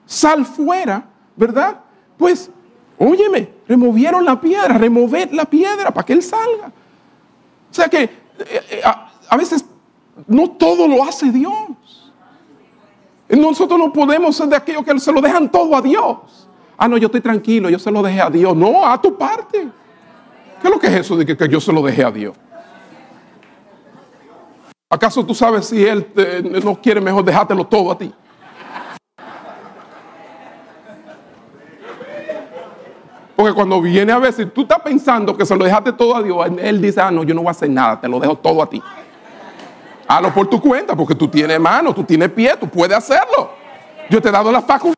sal 0.05 0.45
fuera, 0.45 1.05
¿verdad? 1.35 1.79
Pues 2.17 2.51
Óyeme, 2.97 3.49
removieron 3.67 4.23
la 4.23 4.39
piedra, 4.39 4.77
remover 4.77 5.33
la 5.33 5.45
piedra 5.45 5.91
para 5.91 6.05
que 6.05 6.13
él 6.13 6.23
salga. 6.23 6.67
O 6.67 7.73
sea 7.73 7.89
que 7.89 8.03
eh, 8.03 8.81
a, 8.83 9.37
veces 9.37 9.65
no 10.28 10.51
todo 10.51 10.88
lo 10.88 11.03
hace 11.03 11.32
Dios. 11.32 11.53
Nosotros 13.30 13.80
no 13.80 13.91
podemos 13.91 14.36
ser 14.36 14.47
de 14.47 14.55
aquellos 14.55 14.84
que 14.84 14.99
se 14.99 15.11
lo 15.11 15.22
dejan 15.22 15.51
todo 15.51 15.76
a 15.76 15.82
Dios. 15.82 16.47
Ah, 16.78 16.88
no, 16.88 16.97
yo 16.97 17.07
estoy 17.07 17.22
tranquilo, 17.22 17.70
yo 17.70 17.80
se 17.80 17.91
lo 17.91 18.01
dejé 18.01 18.22
a 18.22 18.30
Dios. 18.30 18.55
No, 18.55 18.86
a 18.86 19.01
tu 19.01 19.18
parte. 19.18 19.68
¿Qué 20.61 20.68
es 20.68 20.74
lo 20.74 20.80
que 20.80 20.88
es 20.88 20.93
eso 20.93 21.16
de 21.16 21.26
que, 21.26 21.49
yo 21.49 21.59
se 21.59 21.72
lo 21.72 21.82
dejé 21.82 22.03
a 22.03 22.11
Dios? 22.11 22.36
¿Acaso 24.89 25.26
tú 25.26 25.34
sabes 25.34 25.66
si 25.66 25.84
Él 25.84 26.07
no 26.63 26.80
quiere 26.80 27.01
mejor 27.01 27.24
dejártelo 27.24 27.66
todo 27.66 27.91
a 27.91 27.97
ti? 27.97 28.13
Porque 33.36 33.53
cuando 33.53 33.82
viene 33.82 34.13
a 34.13 34.32
si 34.32 34.45
tú 34.45 34.61
estás 34.61 34.80
pensando 34.80 35.36
que 35.36 35.45
se 35.45 35.55
lo 35.55 35.66
dejaste 35.66 35.91
todo 35.91 36.16
a 36.16 36.24
Dios, 36.24 36.47
Él 36.57 36.82
dice, 36.82 37.01
ah, 37.01 37.11
no, 37.11 37.24
yo 37.24 37.34
no 37.34 37.41
voy 37.41 37.49
a 37.49 37.51
hacer 37.51 37.70
nada, 37.70 37.99
te 37.99 38.07
lo 38.07 38.20
dejo 38.20 38.36
todo 38.38 38.61
a 38.63 38.70
ti. 38.70 38.82
Hazlo 40.07 40.33
por 40.33 40.47
tu 40.47 40.61
cuenta, 40.61 40.95
porque 40.95 41.15
tú 41.15 41.27
tienes 41.27 41.59
mano, 41.59 41.93
tú 41.93 42.03
tienes 42.03 42.29
pie, 42.29 42.55
tú 42.59 42.67
puedes 42.67 42.95
hacerlo. 42.95 43.51
Yo 44.09 44.21
te 44.21 44.29
he 44.29 44.31
dado 44.31 44.51
la 44.51 44.61
facultad. 44.61 44.95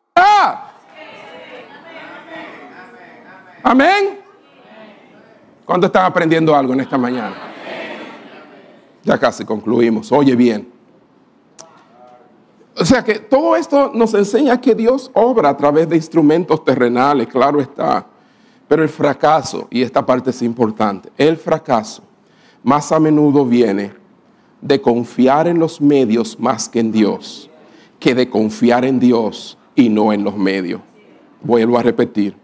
Amén. 3.62 4.20
¿Cuánto 5.64 5.86
están 5.86 6.04
aprendiendo 6.04 6.54
algo 6.54 6.72
en 6.72 6.80
esta 6.80 6.96
mañana? 6.96 7.36
Ya 9.02 9.18
casi 9.18 9.44
concluimos. 9.44 10.12
Oye 10.12 10.34
bien. 10.36 10.72
O 12.76 12.84
sea 12.84 13.02
que 13.02 13.18
todo 13.18 13.56
esto 13.56 13.90
nos 13.92 14.14
enseña 14.14 14.60
que 14.60 14.74
Dios 14.74 15.10
obra 15.14 15.48
a 15.48 15.56
través 15.56 15.88
de 15.88 15.96
instrumentos 15.96 16.64
terrenales, 16.64 17.26
claro 17.26 17.60
está. 17.60 18.06
Pero 18.68 18.82
el 18.82 18.88
fracaso, 18.88 19.66
y 19.70 19.82
esta 19.82 20.04
parte 20.04 20.30
es 20.30 20.42
importante, 20.42 21.10
el 21.16 21.36
fracaso 21.36 22.02
más 22.62 22.92
a 22.92 23.00
menudo 23.00 23.44
viene 23.44 23.97
de 24.60 24.80
confiar 24.80 25.48
en 25.48 25.58
los 25.58 25.80
medios 25.80 26.38
más 26.38 26.68
que 26.68 26.80
en 26.80 26.92
Dios, 26.92 27.50
que 27.98 28.14
de 28.14 28.28
confiar 28.28 28.84
en 28.84 28.98
Dios 28.98 29.56
y 29.74 29.88
no 29.88 30.12
en 30.12 30.24
los 30.24 30.36
medios. 30.36 30.80
vuelvo 31.40 31.78
a 31.78 31.82
repetir, 31.82 32.34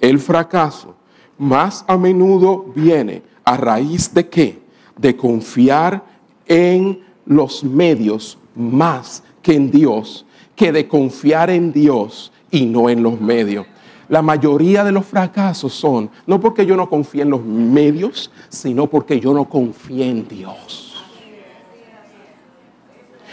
el 0.00 0.18
fracaso 0.18 0.96
más 1.38 1.84
a 1.86 1.96
menudo 1.96 2.66
viene 2.74 3.22
a 3.44 3.56
raíz 3.56 4.12
de 4.12 4.28
qué? 4.28 4.58
De 4.96 5.16
confiar 5.16 6.04
en 6.46 7.00
los 7.24 7.62
medios 7.62 8.36
más 8.54 9.22
que 9.40 9.54
en 9.54 9.70
Dios, 9.70 10.26
que 10.56 10.72
de 10.72 10.88
confiar 10.88 11.48
en 11.50 11.72
Dios 11.72 12.32
y 12.50 12.66
no 12.66 12.90
en 12.90 13.02
los 13.02 13.20
medios. 13.20 13.66
La 14.08 14.22
mayoría 14.22 14.82
de 14.82 14.90
los 14.90 15.06
fracasos 15.06 15.72
son 15.72 16.10
no 16.26 16.40
porque 16.40 16.66
yo 16.66 16.76
no 16.76 16.90
confíe 16.90 17.22
en 17.22 17.30
los 17.30 17.44
medios, 17.44 18.30
sino 18.48 18.88
porque 18.88 19.20
yo 19.20 19.32
no 19.32 19.48
confío 19.48 20.02
en 20.04 20.26
Dios. 20.26 20.89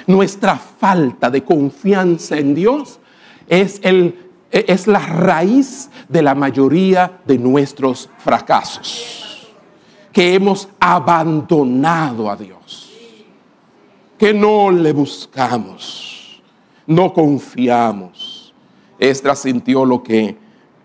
Nuestra 0.08 0.56
falta 0.56 1.30
de 1.30 1.44
confianza 1.44 2.38
en 2.38 2.56
Dios 2.56 2.98
es, 3.50 3.82
la 4.88 5.00
raíz 5.00 5.90
de 6.08 6.22
la 6.22 6.34
mayoría 6.34 7.20
de 7.26 7.38
nuestros 7.38 8.10
fracasos. 8.18 9.54
Que 10.14 10.34
hemos 10.34 10.70
abandonado 10.80 12.32
a 12.32 12.38
Dios. 12.38 12.90
Que 14.18 14.34
no 14.34 14.72
le 14.72 14.94
buscamos. 14.94 16.42
No 16.88 17.12
confiamos. 17.12 18.54
Estra 18.98 19.36
sintió 19.36 19.84
lo 19.84 20.02
que, 20.02 20.38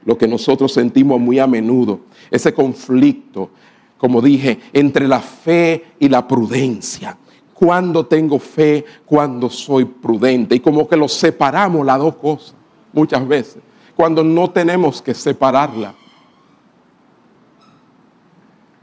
lo 0.04 0.18
que 0.18 0.26
nosotros 0.26 0.72
sentimos 0.72 1.20
muy 1.20 1.38
a 1.38 1.46
menudo. 1.46 2.00
Ese 2.28 2.52
conflicto, 2.52 3.50
como 3.98 4.20
dije, 4.20 4.58
entre 4.72 5.06
la 5.06 5.20
fe 5.20 5.92
y 6.00 6.08
la 6.08 6.26
prudencia 6.26 7.16
cuando 7.64 8.04
tengo 8.04 8.40
fe, 8.40 8.84
cuando 9.06 9.48
soy 9.48 9.84
prudente. 9.84 10.56
Y 10.56 10.58
como 10.58 10.88
que 10.88 10.96
lo 10.96 11.06
separamos 11.06 11.86
las 11.86 11.96
dos 11.96 12.16
cosas 12.16 12.54
muchas 12.92 13.26
veces, 13.28 13.62
cuando 13.94 14.24
no 14.24 14.50
tenemos 14.50 15.00
que 15.00 15.14
separarla. 15.14 15.94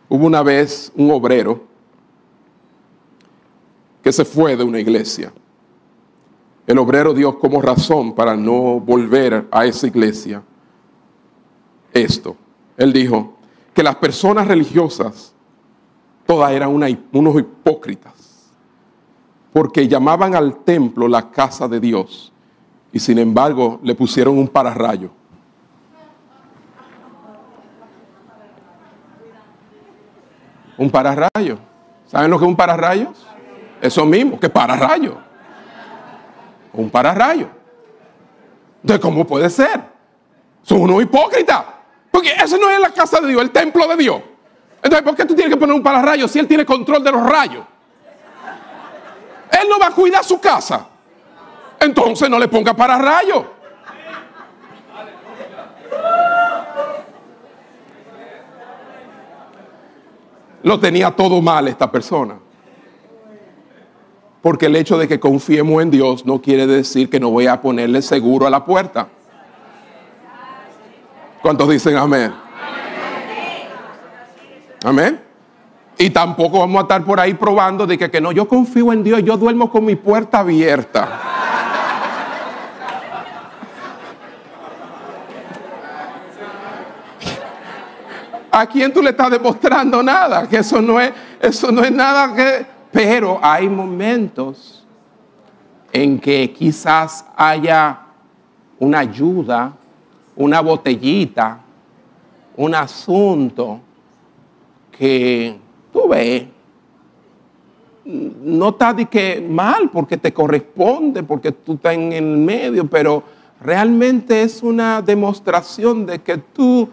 Hubo 0.07 0.25
una 0.25 0.41
vez 0.43 0.93
un 0.95 1.11
obrero 1.11 1.61
que 4.01 4.13
se 4.13 4.23
fue 4.23 4.55
de 4.55 4.63
una 4.63 4.79
iglesia. 4.79 5.33
El 6.65 6.77
obrero 6.77 7.13
dio 7.13 7.37
como 7.37 7.61
razón 7.61 8.15
para 8.15 8.37
no 8.37 8.79
volver 8.79 9.45
a 9.51 9.65
esa 9.65 9.87
iglesia 9.87 10.41
esto. 11.91 12.37
Él 12.77 12.93
dijo 12.93 13.33
que 13.73 13.83
las 13.83 13.97
personas 13.97 14.47
religiosas 14.47 15.33
todas 16.25 16.53
eran 16.53 16.69
unos 17.11 17.39
hipócritas 17.39 18.18
porque 19.53 19.87
llamaban 19.87 20.35
al 20.35 20.57
templo 20.63 21.07
la 21.07 21.31
casa 21.31 21.67
de 21.67 21.79
Dios 21.79 22.31
y 22.91 22.99
sin 22.99 23.17
embargo 23.17 23.79
le 23.83 23.95
pusieron 23.95 24.37
un 24.37 24.47
pararrayo. 24.47 25.09
Un 30.77 30.89
pararrayo. 30.89 31.57
¿Saben 32.05 32.31
lo 32.31 32.39
que 32.39 32.45
es 32.45 32.49
un 32.49 32.55
pararrayo? 32.55 33.11
Eso 33.81 34.05
mismo, 34.05 34.39
que 34.39 34.49
pararrayo. 34.49 35.17
Un 36.73 36.89
pararrayo. 36.89 37.47
Entonces, 38.81 39.01
¿cómo 39.01 39.27
puede 39.27 39.49
ser? 39.49 39.81
Son 40.61 40.81
unos 40.81 41.01
hipócritas. 41.03 41.65
Porque 42.09 42.31
eso 42.31 42.57
no 42.57 42.69
es 42.69 42.79
la 42.79 42.91
casa 42.91 43.19
de 43.19 43.27
Dios, 43.27 43.41
el 43.41 43.51
templo 43.51 43.87
de 43.87 43.95
Dios. 43.97 44.21
Entonces, 44.81 45.01
¿por 45.01 45.15
qué 45.15 45.25
tú 45.25 45.35
tienes 45.35 45.53
que 45.53 45.59
poner 45.59 45.75
un 45.75 45.83
pararrayo 45.83 46.27
si 46.27 46.39
Él 46.39 46.47
tiene 46.47 46.65
control 46.65 47.03
de 47.03 47.11
los 47.11 47.29
rayos? 47.29 47.65
Él 49.51 49.67
no 49.69 49.79
va 49.79 49.87
a 49.87 49.91
cuidar 49.91 50.23
su 50.23 50.39
casa. 50.39 50.87
Entonces 51.79 52.29
no 52.29 52.37
le 52.37 52.47
ponga 52.47 52.73
para 52.73 52.97
rayo. 52.97 53.45
Lo 60.63 60.79
tenía 60.79 61.11
todo 61.11 61.41
mal 61.41 61.67
esta 61.67 61.89
persona. 61.89 62.37
Porque 64.41 64.67
el 64.67 64.75
hecho 64.75 64.97
de 64.97 65.07
que 65.07 65.19
confiemos 65.19 65.81
en 65.81 65.91
Dios 65.91 66.25
no 66.25 66.41
quiere 66.41 66.67
decir 66.67 67.09
que 67.09 67.19
no 67.19 67.29
voy 67.29 67.47
a 67.47 67.61
ponerle 67.61 68.01
seguro 68.01 68.47
a 68.47 68.49
la 68.49 68.63
puerta. 68.63 69.07
¿Cuántos 71.41 71.69
dicen 71.69 71.95
amén? 71.97 72.33
Amén. 74.83 75.28
Y 76.01 76.11
tampoco 76.11 76.59
vamos 76.59 76.79
a 76.79 76.81
estar 76.83 77.03
por 77.03 77.19
ahí 77.19 77.33
probando 77.33 77.85
de 77.85 77.97
que, 77.97 78.09
que 78.09 78.21
no, 78.21 78.31
yo 78.31 78.47
confío 78.47 78.93
en 78.93 79.03
Dios, 79.03 79.21
yo 79.21 79.35
duermo 79.35 79.69
con 79.69 79.83
mi 79.83 79.97
puerta 79.97 80.39
abierta. 80.39 81.09
¿A 88.49 88.65
quién 88.65 88.93
tú 88.93 89.01
le 89.01 89.09
estás 89.09 89.29
demostrando 89.29 90.01
nada? 90.01 90.47
Que 90.47 90.59
eso 90.59 90.81
no 90.81 91.01
es, 91.01 91.11
eso 91.41 91.69
no 91.69 91.83
es 91.83 91.91
nada 91.91 92.33
que. 92.33 92.65
Pero 92.93 93.37
hay 93.41 93.67
momentos 93.67 94.87
en 95.91 96.17
que 96.17 96.53
quizás 96.53 97.25
haya 97.35 97.99
una 98.79 98.99
ayuda, 98.99 99.73
una 100.37 100.61
botellita, 100.61 101.59
un 102.55 102.73
asunto 102.73 103.81
que 104.97 105.67
tú 105.91 106.07
ves, 106.07 106.45
no 108.05 108.69
está 108.69 108.93
de 108.93 109.05
que 109.05 109.45
mal 109.47 109.89
porque 109.91 110.17
te 110.17 110.33
corresponde, 110.33 111.23
porque 111.23 111.51
tú 111.51 111.73
estás 111.73 111.93
en 111.93 112.11
el 112.13 112.37
medio, 112.37 112.87
pero 112.87 113.23
realmente 113.61 114.41
es 114.41 114.63
una 114.63 115.01
demostración 115.01 116.05
de 116.05 116.19
que 116.19 116.37
tú 116.37 116.89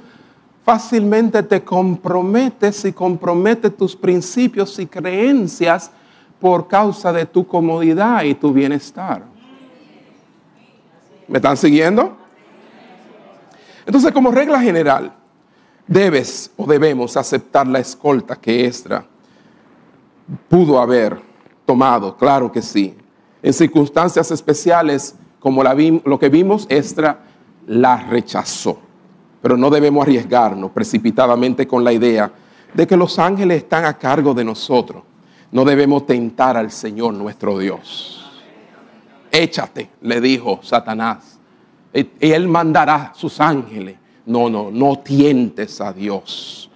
fácilmente 0.65 1.43
te 1.43 1.63
comprometes 1.63 2.85
y 2.85 2.93
comprometes 2.93 3.77
tus 3.77 3.95
principios 3.95 4.79
y 4.79 4.87
creencias 4.87 5.91
por 6.41 6.67
causa 6.67 7.13
de 7.13 7.25
tu 7.25 7.47
comodidad 7.47 8.25
y 8.25 8.35
tu 8.35 8.53
bienestar. 8.53 9.23
¿Me 11.29 11.39
están 11.39 11.57
siguiendo? 11.57 12.17
Entonces, 13.87 14.13
como 14.13 14.31
regla 14.33 14.61
general, 14.61 15.13
debes 15.87 16.51
o 16.57 16.67
debemos 16.67 17.17
aceptar 17.17 17.67
la 17.67 17.79
escolta 17.79 18.37
que 18.37 18.67
Estra 18.67 19.05
pudo 20.49 20.81
haber 20.81 21.21
tomado, 21.65 22.17
claro 22.17 22.51
que 22.51 22.63
sí. 22.63 22.97
En 23.43 23.53
circunstancias 23.53 24.31
especiales 24.31 25.15
como 25.39 25.63
la 25.63 25.75
lo 26.05 26.19
que 26.19 26.29
vimos, 26.29 26.67
Estra 26.69 27.21
la 27.67 27.97
rechazó. 27.97 28.81
Pero 29.41 29.57
no 29.57 29.71
debemos 29.71 30.03
arriesgarnos 30.03 30.73
precipitadamente 30.73 31.67
con 31.67 31.85
la 31.85 31.93
idea 31.93 32.33
de 32.75 32.87
que 32.87 32.97
los 32.97 33.19
ángeles 33.19 33.59
están 33.59 33.85
a 33.85 33.97
cargo 33.97 34.35
de 34.35 34.45
nosotros. 34.45 35.05
No 35.53 35.65
debemos 35.65 36.05
tentar 36.07 36.57
al 36.57 36.73
Señor 36.73 37.15
nuestro 37.15 37.59
Dios. 37.59 38.29
Échate, 39.31 39.91
le 40.01 40.21
dijo 40.21 40.59
Satanás. 40.63 41.39
Y 41.93 42.09
él 42.33 42.49
mandará 42.49 43.13
sus 43.15 43.41
ángeles 43.41 43.97
no, 44.27 44.51
no, 44.51 44.71
no 44.71 44.99
tientes 44.99 45.81
a 45.81 45.93
Dios. 45.93 46.71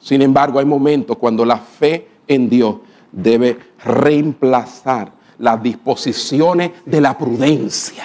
Sin 0.00 0.22
embargo, 0.22 0.58
hay 0.58 0.64
momentos 0.64 1.16
cuando 1.16 1.44
la 1.44 1.58
fe 1.58 2.08
en 2.26 2.48
Dios 2.48 2.76
debe 3.12 3.58
reemplazar 3.84 5.12
las 5.38 5.62
disposiciones 5.62 6.70
de 6.84 7.00
la 7.00 7.16
prudencia. 7.16 8.04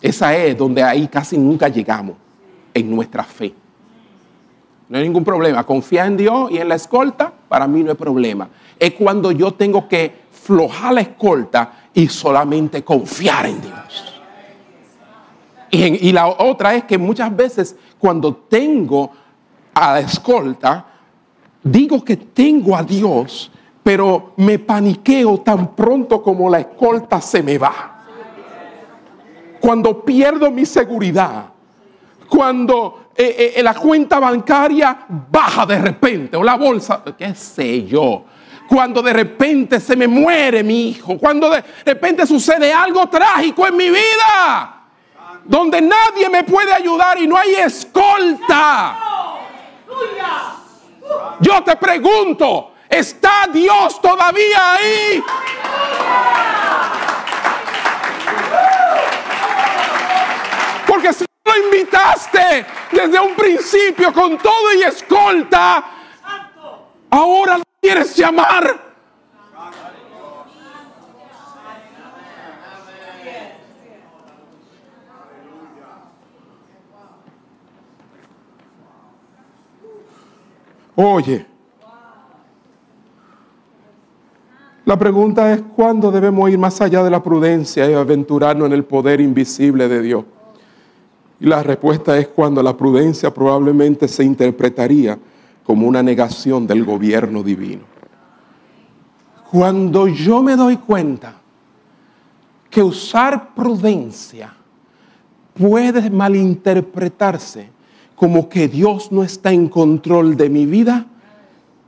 Esa 0.00 0.36
es 0.36 0.56
donde 0.56 0.82
ahí 0.82 1.08
casi 1.08 1.38
nunca 1.38 1.68
llegamos 1.68 2.16
en 2.74 2.94
nuestra 2.94 3.24
fe. 3.24 3.54
No 4.88 4.98
hay 4.98 5.04
ningún 5.04 5.24
problema. 5.24 5.64
Confiar 5.64 6.06
en 6.06 6.16
Dios 6.16 6.50
y 6.50 6.58
en 6.58 6.68
la 6.68 6.76
escolta, 6.76 7.32
para 7.48 7.66
mí 7.66 7.82
no 7.82 7.90
hay 7.90 7.96
problema. 7.96 8.48
Es 8.78 8.94
cuando 8.94 9.32
yo 9.32 9.52
tengo 9.52 9.88
que 9.88 10.12
flojar 10.30 10.94
la 10.94 11.00
escolta 11.02 11.88
y 11.92 12.08
solamente 12.08 12.82
confiar 12.84 13.46
en 13.46 13.60
Dios. 13.60 14.17
Y, 15.70 16.12
la 16.12 16.28
otra 16.28 16.74
es 16.74 16.84
que 16.84 16.96
muchas 16.96 17.34
veces 17.34 17.76
cuando 17.98 18.34
tengo 18.34 19.10
a 19.74 19.92
la 19.92 20.00
escolta, 20.00 20.86
digo 21.62 22.02
que 22.02 22.16
tengo 22.16 22.74
a 22.74 22.82
Dios, 22.82 23.50
pero 23.82 24.32
me 24.36 24.58
paniqueo 24.58 25.40
tan 25.40 25.74
pronto 25.74 26.22
como 26.22 26.48
la 26.48 26.60
escolta 26.60 27.20
se 27.20 27.42
me 27.42 27.58
va. 27.58 27.94
Cuando 29.60 30.04
pierdo 30.04 30.50
mi 30.50 30.64
seguridad, 30.64 31.46
cuando 32.28 33.10
eh, 33.14 33.54
eh, 33.56 33.62
la 33.62 33.74
cuenta 33.74 34.18
bancaria 34.18 35.06
baja 35.30 35.66
de 35.66 35.78
repente, 35.78 36.36
o 36.36 36.42
la 36.42 36.56
bolsa, 36.56 37.02
qué 37.16 37.34
sé 37.34 37.84
yo. 37.84 38.24
Cuando 38.68 39.02
de 39.02 39.12
repente 39.12 39.80
se 39.80 39.96
me 39.96 40.06
muere 40.06 40.62
mi 40.62 40.90
hijo, 40.90 41.18
cuando 41.18 41.50
de 41.50 41.64
repente 41.84 42.26
sucede 42.26 42.72
algo 42.72 43.06
trágico 43.08 43.66
en 43.66 43.76
mi 43.76 43.88
vida 43.88 44.77
donde 45.48 45.80
nadie 45.80 46.28
me 46.28 46.44
puede 46.44 46.72
ayudar 46.72 47.18
y 47.18 47.26
no 47.26 47.36
hay 47.36 47.56
escolta. 47.56 48.96
Yo 51.40 51.64
te 51.64 51.74
pregunto, 51.74 52.74
¿está 52.88 53.48
Dios 53.52 54.00
todavía 54.00 54.74
ahí? 54.74 55.24
desde 62.98 63.20
un 63.20 63.34
principio 63.34 64.12
con 64.12 64.36
todo 64.38 64.74
y 64.74 64.82
escolta, 64.82 65.84
ahora 67.10 67.58
lo 67.58 67.64
quieres 67.80 68.14
llamar. 68.16 68.87
Oye, 81.00 81.46
la 84.84 84.98
pregunta 84.98 85.52
es 85.52 85.62
cuándo 85.76 86.10
debemos 86.10 86.50
ir 86.50 86.58
más 86.58 86.80
allá 86.80 87.04
de 87.04 87.10
la 87.10 87.22
prudencia 87.22 87.88
y 87.88 87.94
aventurarnos 87.94 88.66
en 88.66 88.72
el 88.72 88.84
poder 88.84 89.20
invisible 89.20 89.86
de 89.86 90.02
Dios. 90.02 90.24
Y 91.38 91.46
la 91.46 91.62
respuesta 91.62 92.18
es 92.18 92.26
cuando 92.26 92.64
la 92.64 92.76
prudencia 92.76 93.32
probablemente 93.32 94.08
se 94.08 94.24
interpretaría 94.24 95.16
como 95.62 95.86
una 95.86 96.02
negación 96.02 96.66
del 96.66 96.84
gobierno 96.84 97.44
divino. 97.44 97.82
Cuando 99.52 100.08
yo 100.08 100.42
me 100.42 100.56
doy 100.56 100.78
cuenta 100.78 101.36
que 102.68 102.82
usar 102.82 103.54
prudencia 103.54 104.52
puede 105.54 106.10
malinterpretarse 106.10 107.77
como 108.18 108.48
que 108.48 108.66
Dios 108.66 109.12
no 109.12 109.22
está 109.22 109.52
en 109.52 109.68
control 109.68 110.36
de 110.36 110.50
mi 110.50 110.66
vida, 110.66 111.06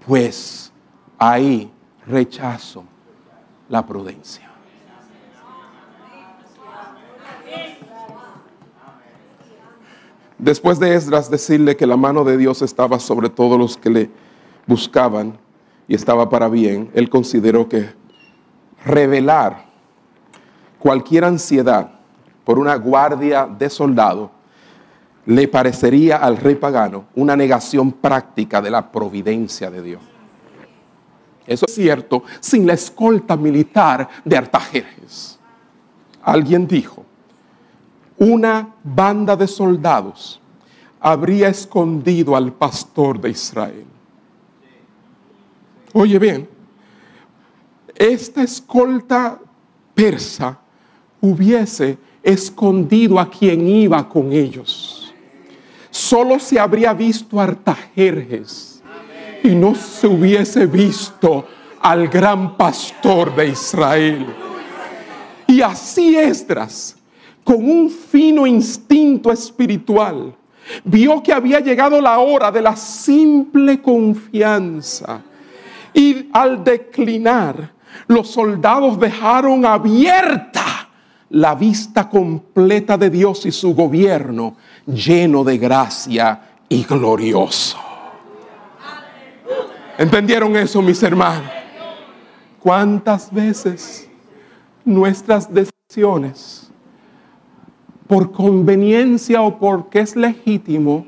pues 0.06 0.72
ahí 1.18 1.70
rechazo 2.06 2.84
la 3.68 3.84
prudencia. 3.84 4.48
Después 10.38 10.78
de 10.78 10.94
Esdras 10.94 11.30
decirle 11.30 11.76
que 11.76 11.86
la 11.86 11.96
mano 11.96 12.22
de 12.22 12.36
Dios 12.36 12.62
estaba 12.62 13.00
sobre 13.00 13.28
todos 13.28 13.58
los 13.58 13.76
que 13.76 13.90
le 13.90 14.10
buscaban 14.68 15.36
y 15.88 15.96
estaba 15.96 16.30
para 16.30 16.48
bien, 16.48 16.90
él 16.94 17.10
consideró 17.10 17.68
que 17.68 17.90
revelar 18.86 19.66
cualquier 20.78 21.24
ansiedad 21.24 21.90
por 22.44 22.58
una 22.58 22.76
guardia 22.76 23.46
de 23.46 23.68
soldado 23.68 24.39
le 25.30 25.46
parecería 25.46 26.16
al 26.16 26.38
rey 26.38 26.56
pagano 26.56 27.04
una 27.14 27.36
negación 27.36 27.92
práctica 27.92 28.60
de 28.60 28.68
la 28.68 28.90
providencia 28.90 29.70
de 29.70 29.80
Dios. 29.80 30.02
Eso 31.46 31.66
es 31.66 31.74
cierto 31.74 32.24
sin 32.40 32.66
la 32.66 32.72
escolta 32.72 33.36
militar 33.36 34.08
de 34.24 34.36
Artajerjes. 34.36 35.38
Alguien 36.24 36.66
dijo, 36.66 37.04
una 38.18 38.74
banda 38.82 39.36
de 39.36 39.46
soldados 39.46 40.40
habría 40.98 41.48
escondido 41.48 42.34
al 42.34 42.52
pastor 42.52 43.20
de 43.20 43.30
Israel. 43.30 43.86
Oye 45.92 46.18
bien, 46.18 46.48
esta 47.94 48.42
escolta 48.42 49.38
persa 49.94 50.58
hubiese 51.20 51.98
escondido 52.20 53.20
a 53.20 53.30
quien 53.30 53.68
iba 53.68 54.08
con 54.08 54.32
ellos 54.32 54.99
solo 55.90 56.38
se 56.38 56.58
habría 56.58 56.92
visto 56.92 57.40
Artajerjes 57.40 58.82
y 59.42 59.48
no 59.54 59.74
se 59.74 60.06
hubiese 60.06 60.66
visto 60.66 61.46
al 61.80 62.08
gran 62.08 62.56
pastor 62.56 63.34
de 63.34 63.48
Israel. 63.48 64.26
Y 65.46 65.62
así 65.62 66.16
Esdras, 66.16 66.96
con 67.42 67.68
un 67.68 67.90
fino 67.90 68.46
instinto 68.46 69.32
espiritual, 69.32 70.34
vio 70.84 71.22
que 71.22 71.32
había 71.32 71.60
llegado 71.60 72.00
la 72.00 72.18
hora 72.18 72.52
de 72.52 72.62
la 72.62 72.76
simple 72.76 73.80
confianza. 73.80 75.22
Y 75.92 76.28
al 76.32 76.62
declinar, 76.62 77.72
los 78.06 78.30
soldados 78.30 78.98
dejaron 79.00 79.64
abierta 79.64 80.79
la 81.30 81.54
vista 81.54 82.08
completa 82.08 82.96
de 82.96 83.08
Dios 83.08 83.46
y 83.46 83.52
su 83.52 83.74
gobierno 83.74 84.56
lleno 84.86 85.44
de 85.44 85.58
gracia 85.58 86.42
y 86.68 86.82
glorioso. 86.82 87.78
¿Entendieron 89.96 90.56
eso, 90.56 90.82
mis 90.82 91.02
hermanos? 91.02 91.50
¿Cuántas 92.58 93.32
veces 93.32 94.08
nuestras 94.84 95.48
decisiones, 95.52 96.70
por 98.06 98.32
conveniencia 98.32 99.40
o 99.42 99.58
porque 99.58 100.00
es 100.00 100.16
legítimo, 100.16 101.06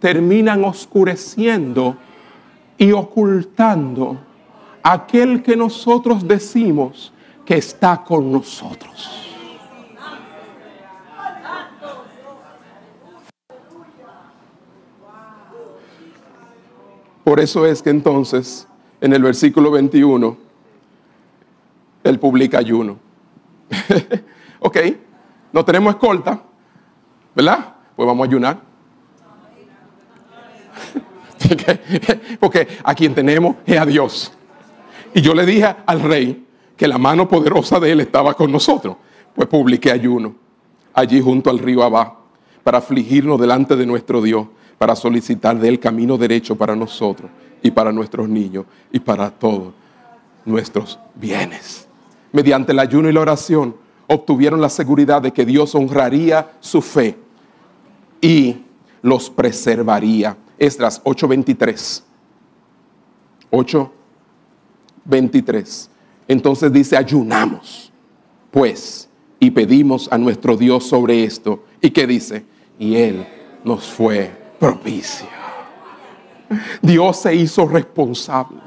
terminan 0.00 0.64
oscureciendo 0.64 1.96
y 2.76 2.90
ocultando 2.92 4.18
aquel 4.82 5.42
que 5.42 5.56
nosotros 5.56 6.26
decimos 6.26 7.12
que 7.44 7.56
está 7.58 8.02
con 8.02 8.32
nosotros? 8.32 9.29
Por 17.30 17.38
eso 17.38 17.64
es 17.64 17.80
que 17.80 17.90
entonces, 17.90 18.66
en 19.00 19.12
el 19.12 19.22
versículo 19.22 19.70
21, 19.70 20.36
él 22.02 22.18
publica 22.18 22.58
ayuno. 22.58 22.98
ok, 24.58 24.76
no 25.52 25.64
tenemos 25.64 25.94
escolta, 25.94 26.42
¿verdad? 27.32 27.76
Pues 27.94 28.04
vamos 28.04 28.26
a 28.26 28.28
ayunar. 28.28 28.60
Porque 32.40 32.66
a 32.82 32.96
quien 32.96 33.14
tenemos 33.14 33.54
es 33.64 33.78
a 33.78 33.86
Dios. 33.86 34.32
Y 35.14 35.20
yo 35.20 35.32
le 35.32 35.46
dije 35.46 35.72
al 35.86 36.00
rey 36.00 36.44
que 36.76 36.88
la 36.88 36.98
mano 36.98 37.28
poderosa 37.28 37.78
de 37.78 37.92
él 37.92 38.00
estaba 38.00 38.34
con 38.34 38.50
nosotros. 38.50 38.96
Pues 39.36 39.46
publiqué 39.46 39.92
ayuno 39.92 40.34
allí 40.92 41.20
junto 41.20 41.48
al 41.48 41.60
río 41.60 41.84
Abá 41.84 42.16
para 42.64 42.78
afligirnos 42.78 43.40
delante 43.40 43.76
de 43.76 43.86
nuestro 43.86 44.20
Dios 44.20 44.48
para 44.80 44.96
solicitar 44.96 45.60
del 45.60 45.78
camino 45.78 46.16
derecho 46.16 46.56
para 46.56 46.74
nosotros 46.74 47.30
y 47.62 47.70
para 47.70 47.92
nuestros 47.92 48.30
niños 48.30 48.64
y 48.90 48.98
para 48.98 49.30
todos 49.30 49.74
nuestros 50.46 50.98
bienes. 51.16 51.86
Mediante 52.32 52.72
el 52.72 52.78
ayuno 52.78 53.10
y 53.10 53.12
la 53.12 53.20
oración 53.20 53.76
obtuvieron 54.06 54.58
la 54.58 54.70
seguridad 54.70 55.20
de 55.20 55.32
que 55.32 55.44
Dios 55.44 55.74
honraría 55.74 56.52
su 56.60 56.80
fe 56.80 57.18
y 58.22 58.62
los 59.02 59.28
preservaría. 59.28 60.38
Esdras 60.58 61.02
8:23. 61.04 62.02
8:23. 63.50 65.90
Entonces 66.26 66.72
dice, 66.72 66.96
ayunamos, 66.96 67.92
pues, 68.50 69.10
y 69.38 69.50
pedimos 69.50 70.10
a 70.10 70.16
nuestro 70.16 70.56
Dios 70.56 70.86
sobre 70.86 71.24
esto. 71.24 71.64
¿Y 71.82 71.90
qué 71.90 72.06
dice? 72.06 72.46
Y 72.78 72.96
Él 72.96 73.26
nos 73.62 73.84
fue 73.84 74.39
propicio. 74.60 75.26
Dios 76.82 77.22
se 77.22 77.34
hizo 77.34 77.66
responsable. 77.66 78.58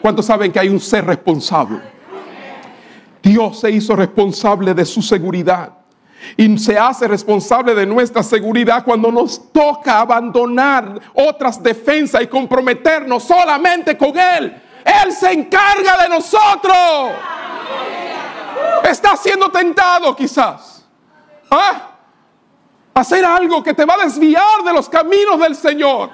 ¿Cuántos 0.00 0.24
saben 0.24 0.52
que 0.52 0.60
hay 0.60 0.68
un 0.68 0.80
ser 0.80 1.04
responsable? 1.04 1.80
Dios 3.22 3.60
se 3.60 3.70
hizo 3.70 3.94
responsable 3.96 4.72
de 4.72 4.86
su 4.86 5.02
seguridad. 5.02 5.72
Y 6.36 6.56
se 6.58 6.78
hace 6.78 7.08
responsable 7.08 7.74
de 7.74 7.86
nuestra 7.86 8.22
seguridad 8.22 8.84
cuando 8.84 9.10
nos 9.10 9.52
toca 9.52 10.00
abandonar 10.00 11.00
otras 11.14 11.62
defensas 11.62 12.22
y 12.22 12.26
comprometernos 12.26 13.24
solamente 13.24 13.96
con 13.96 14.16
Él. 14.18 14.54
Él 14.84 15.12
se 15.12 15.32
encarga 15.32 16.02
de 16.02 16.08
nosotros. 16.08 16.76
Está 18.84 19.16
siendo 19.16 19.50
tentado 19.50 20.14
quizás. 20.14 20.84
¿Ah? 21.50 21.89
Hacer 22.94 23.24
algo 23.24 23.62
que 23.62 23.74
te 23.74 23.84
va 23.84 23.94
a 23.94 24.04
desviar 24.04 24.62
de 24.64 24.72
los 24.72 24.88
caminos 24.88 25.38
del 25.40 25.54
Señor. 25.54 26.10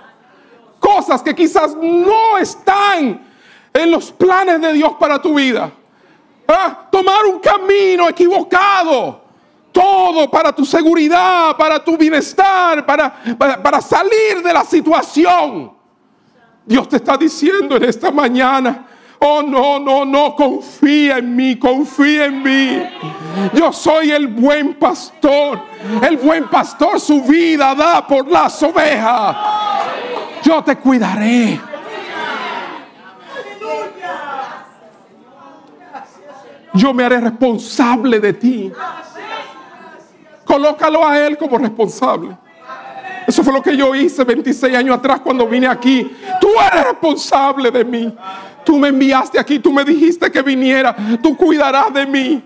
Cosas 0.78 1.22
que 1.22 1.34
quizás 1.34 1.74
no 1.74 2.38
están 2.38 3.26
en 3.72 3.90
los 3.90 4.12
planes 4.12 4.60
de 4.60 4.72
Dios 4.72 4.92
para 4.98 5.20
tu 5.20 5.34
vida. 5.34 5.70
¿Ah? 6.48 6.86
Tomar 6.90 7.24
un 7.26 7.40
camino 7.40 8.08
equivocado. 8.08 9.24
Todo 9.72 10.30
para 10.30 10.54
tu 10.54 10.64
seguridad, 10.64 11.54
para 11.56 11.84
tu 11.84 11.98
bienestar, 11.98 12.86
para, 12.86 13.14
para, 13.36 13.62
para 13.62 13.80
salir 13.82 14.42
de 14.42 14.52
la 14.52 14.64
situación. 14.64 15.70
Dios 16.64 16.88
te 16.88 16.96
está 16.96 17.16
diciendo 17.16 17.76
en 17.76 17.84
esta 17.84 18.10
mañana, 18.10 18.86
Oh, 19.18 19.42
no, 19.42 19.78
no, 19.78 20.04
no, 20.04 20.36
confía 20.36 21.18
en 21.18 21.34
mí, 21.34 21.56
confía 21.56 22.26
en 22.26 22.42
mí. 22.42 22.82
Yo 23.54 23.72
soy 23.72 24.10
el 24.10 24.28
buen 24.28 24.74
pastor. 24.74 25.60
El 26.02 26.16
buen 26.18 26.48
pastor 26.48 27.00
su 27.00 27.22
vida 27.22 27.74
da 27.74 28.06
por 28.06 28.28
las 28.28 28.62
ovejas. 28.62 29.36
Yo 30.42 30.62
te 30.62 30.76
cuidaré. 30.76 31.60
Yo 36.74 36.92
me 36.92 37.04
haré 37.04 37.20
responsable 37.20 38.20
de 38.20 38.32
ti. 38.34 38.72
Colócalo 40.44 41.06
a 41.06 41.18
Él 41.18 41.38
como 41.38 41.56
responsable. 41.58 42.36
Eso 43.26 43.42
fue 43.42 43.52
lo 43.52 43.60
que 43.60 43.76
yo 43.76 43.94
hice 43.94 44.22
26 44.22 44.76
años 44.76 44.98
atrás 44.98 45.20
cuando 45.20 45.48
vine 45.48 45.66
aquí. 45.66 46.16
Tú 46.40 46.48
eres 46.70 46.84
responsable 46.84 47.70
de 47.70 47.84
mí. 47.84 48.14
Tú 48.66 48.80
me 48.80 48.88
enviaste 48.88 49.38
aquí, 49.38 49.60
tú 49.60 49.72
me 49.72 49.84
dijiste 49.84 50.28
que 50.28 50.42
viniera. 50.42 50.96
Tú 51.22 51.36
cuidarás 51.36 51.94
de 51.94 52.04
mí. 52.04 52.42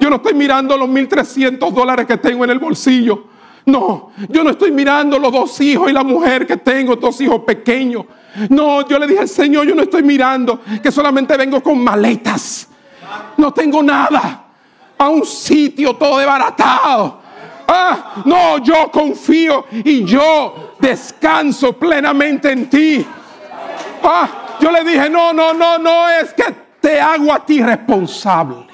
Yo 0.00 0.08
no 0.08 0.16
estoy 0.16 0.32
mirando 0.32 0.78
los 0.78 0.88
1.300 0.88 1.70
dólares 1.70 2.06
que 2.06 2.16
tengo 2.16 2.42
en 2.42 2.50
el 2.50 2.58
bolsillo. 2.58 3.24
No, 3.66 4.10
yo 4.30 4.42
no 4.42 4.50
estoy 4.50 4.72
mirando 4.72 5.18
los 5.18 5.30
dos 5.30 5.60
hijos 5.60 5.90
y 5.90 5.92
la 5.92 6.02
mujer 6.02 6.46
que 6.46 6.56
tengo, 6.56 6.96
dos 6.96 7.20
hijos 7.20 7.42
pequeños. 7.42 8.06
No, 8.48 8.88
yo 8.88 8.98
le 8.98 9.06
dije 9.06 9.20
al 9.20 9.28
Señor, 9.28 9.66
yo 9.66 9.74
no 9.74 9.82
estoy 9.82 10.02
mirando 10.02 10.60
que 10.82 10.90
solamente 10.90 11.36
vengo 11.36 11.62
con 11.62 11.84
maletas. 11.84 12.66
No 13.36 13.52
tengo 13.52 13.82
nada. 13.82 14.46
A 14.96 15.08
un 15.08 15.26
sitio 15.26 15.94
todo 15.96 16.16
desbaratado. 16.16 17.20
Ah, 17.68 18.22
no, 18.24 18.56
yo 18.58 18.90
confío 18.90 19.66
y 19.70 20.02
yo 20.04 20.74
descanso 20.80 21.74
plenamente 21.74 22.50
en 22.50 22.70
ti. 22.70 23.06
Ah, 24.02 24.41
yo 24.62 24.70
le 24.70 24.84
dije, 24.84 25.10
no, 25.10 25.32
no, 25.32 25.52
no, 25.52 25.76
no 25.78 26.08
es 26.08 26.32
que 26.34 26.44
te 26.80 27.00
hago 27.00 27.32
a 27.32 27.44
ti 27.44 27.60
responsable. 27.60 28.66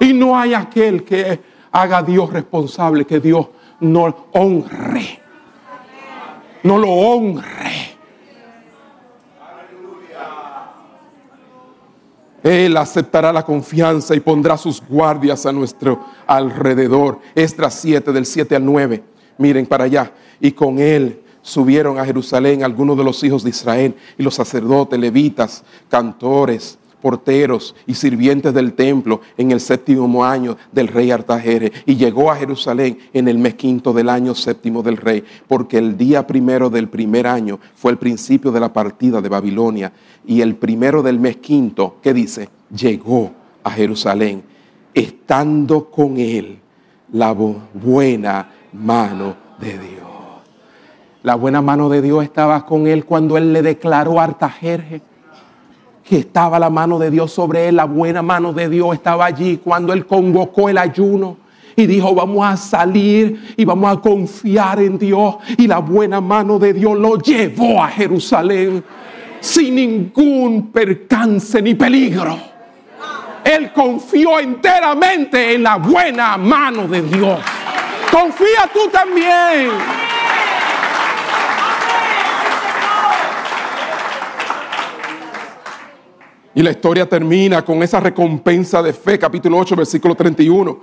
Y 0.00 0.12
no 0.12 0.36
hay 0.36 0.54
aquel 0.54 1.04
que 1.04 1.40
haga 1.70 1.98
a 1.98 2.02
Dios 2.02 2.32
responsable, 2.32 3.06
que 3.06 3.20
Dios 3.20 3.46
no 3.78 4.28
honre. 4.32 5.20
No 6.64 6.76
lo 6.76 6.90
honre. 6.90 7.94
Él 12.42 12.76
aceptará 12.76 13.32
la 13.32 13.44
confianza 13.44 14.14
y 14.14 14.20
pondrá 14.20 14.58
sus 14.58 14.82
guardias 14.86 15.46
a 15.46 15.52
nuestro 15.52 16.04
alrededor. 16.26 17.20
Estras 17.34 17.74
7 17.80 18.12
del 18.12 18.26
7 18.26 18.56
al 18.56 18.64
9. 18.64 19.13
Miren 19.38 19.66
para 19.66 19.84
allá. 19.84 20.12
Y 20.40 20.52
con 20.52 20.78
él 20.78 21.20
subieron 21.42 21.98
a 21.98 22.04
Jerusalén 22.04 22.64
algunos 22.64 22.96
de 22.96 23.04
los 23.04 23.22
hijos 23.22 23.44
de 23.44 23.50
Israel 23.50 23.94
y 24.16 24.22
los 24.22 24.34
sacerdotes, 24.34 24.98
levitas, 24.98 25.62
cantores, 25.88 26.78
porteros 27.04 27.76
y 27.86 27.92
sirvientes 27.92 28.54
del 28.54 28.72
templo 28.72 29.20
en 29.36 29.50
el 29.50 29.60
séptimo 29.60 30.24
año 30.24 30.56
del 30.72 30.88
rey 30.88 31.10
Artajeres 31.10 31.70
y 31.84 31.96
llegó 31.96 32.30
a 32.30 32.36
Jerusalén 32.36 32.96
en 33.12 33.28
el 33.28 33.36
mes 33.36 33.56
quinto 33.56 33.92
del 33.92 34.08
año 34.08 34.34
séptimo 34.34 34.82
del 34.82 34.96
rey, 34.96 35.22
porque 35.46 35.76
el 35.76 35.98
día 35.98 36.26
primero 36.26 36.70
del 36.70 36.88
primer 36.88 37.26
año 37.26 37.60
fue 37.74 37.92
el 37.92 37.98
principio 37.98 38.50
de 38.52 38.60
la 38.60 38.72
partida 38.72 39.20
de 39.20 39.28
Babilonia 39.28 39.92
y 40.26 40.40
el 40.40 40.56
primero 40.56 41.02
del 41.02 41.20
mes 41.20 41.36
quinto, 41.36 41.96
¿qué 42.00 42.14
dice? 42.14 42.48
Llegó 42.74 43.32
a 43.62 43.70
Jerusalén, 43.70 44.42
estando 44.94 45.90
con 45.90 46.16
él 46.16 46.58
la 47.12 47.32
buena 47.34 48.48
mano 48.74 49.36
de 49.58 49.78
Dios. 49.78 50.04
La 51.22 51.36
buena 51.36 51.62
mano 51.62 51.88
de 51.88 52.02
Dios 52.02 52.24
estaba 52.24 52.66
con 52.66 52.86
él 52.86 53.04
cuando 53.04 53.38
él 53.38 53.52
le 53.52 53.62
declaró 53.62 54.20
a 54.20 54.24
Artajerjes 54.24 55.00
que 56.02 56.18
estaba 56.18 56.58
la 56.58 56.68
mano 56.68 56.98
de 56.98 57.10
Dios 57.10 57.32
sobre 57.32 57.68
él, 57.68 57.76
la 57.76 57.86
buena 57.86 58.20
mano 58.20 58.52
de 58.52 58.68
Dios 58.68 58.94
estaba 58.94 59.24
allí 59.24 59.56
cuando 59.56 59.92
él 59.94 60.04
convocó 60.04 60.68
el 60.68 60.76
ayuno 60.76 61.38
y 61.76 61.86
dijo, 61.86 62.14
vamos 62.14 62.46
a 62.46 62.56
salir 62.56 63.54
y 63.56 63.64
vamos 63.64 63.96
a 63.96 64.00
confiar 64.00 64.80
en 64.80 64.98
Dios. 64.98 65.36
Y 65.56 65.66
la 65.66 65.78
buena 65.78 66.20
mano 66.20 66.58
de 66.58 66.74
Dios 66.74 66.98
lo 66.98 67.18
llevó 67.18 67.82
a 67.82 67.88
Jerusalén 67.88 68.84
sin 69.40 69.74
ningún 69.74 70.70
percance 70.70 71.60
ni 71.62 71.74
peligro. 71.74 72.38
Él 73.42 73.72
confió 73.72 74.38
enteramente 74.38 75.54
en 75.54 75.62
la 75.62 75.76
buena 75.76 76.36
mano 76.36 76.86
de 76.86 77.02
Dios. 77.02 77.40
Confía 78.14 78.70
tú 78.72 78.88
también. 78.92 79.72
Y 86.54 86.62
la 86.62 86.70
historia 86.70 87.08
termina 87.08 87.64
con 87.64 87.82
esa 87.82 87.98
recompensa 87.98 88.80
de 88.80 88.92
fe, 88.92 89.18
capítulo 89.18 89.58
8, 89.58 89.74
versículo 89.74 90.14
31. 90.14 90.78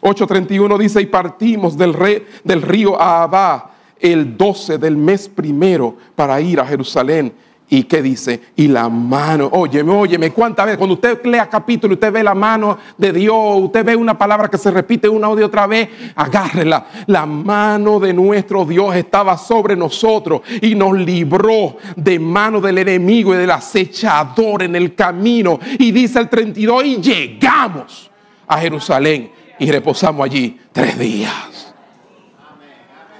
8.31 0.00 0.76
dice, 0.76 1.00
y 1.00 1.06
partimos 1.06 1.78
del, 1.78 1.94
rey, 1.94 2.26
del 2.42 2.60
río 2.60 3.00
Abá 3.00 3.70
el 4.00 4.36
12 4.36 4.78
del 4.78 4.96
mes 4.96 5.28
primero 5.28 5.96
para 6.16 6.40
ir 6.40 6.58
a 6.58 6.66
Jerusalén 6.66 7.32
¿Y 7.72 7.84
qué 7.84 8.02
dice? 8.02 8.38
Y 8.56 8.68
la 8.68 8.90
mano, 8.90 9.48
óyeme, 9.50 9.92
óyeme, 9.92 10.30
¿cuántas 10.30 10.66
veces? 10.66 10.76
Cuando 10.76 10.92
usted 10.92 11.24
lea 11.24 11.48
capítulo, 11.48 11.94
usted 11.94 12.12
ve 12.12 12.22
la 12.22 12.34
mano 12.34 12.76
de 12.98 13.14
Dios, 13.14 13.62
usted 13.62 13.82
ve 13.82 13.96
una 13.96 14.18
palabra 14.18 14.50
que 14.50 14.58
se 14.58 14.70
repite 14.70 15.08
una 15.08 15.30
o 15.30 15.34
de 15.34 15.42
otra 15.42 15.66
vez, 15.66 15.88
agárrela. 16.14 16.86
La 17.06 17.24
mano 17.24 17.98
de 17.98 18.12
nuestro 18.12 18.66
Dios 18.66 18.94
estaba 18.94 19.38
sobre 19.38 19.74
nosotros 19.74 20.42
y 20.60 20.74
nos 20.74 20.98
libró 20.98 21.78
de 21.96 22.18
mano 22.18 22.60
del 22.60 22.76
enemigo 22.76 23.32
y 23.32 23.38
del 23.38 23.50
acechador 23.50 24.64
en 24.64 24.76
el 24.76 24.94
camino. 24.94 25.58
Y 25.78 25.92
dice 25.92 26.18
el 26.18 26.28
32, 26.28 26.84
y 26.84 26.96
llegamos 27.00 28.10
a 28.48 28.58
Jerusalén 28.58 29.30
y 29.58 29.70
reposamos 29.70 30.26
allí 30.26 30.60
tres 30.72 30.98
días. 30.98 31.74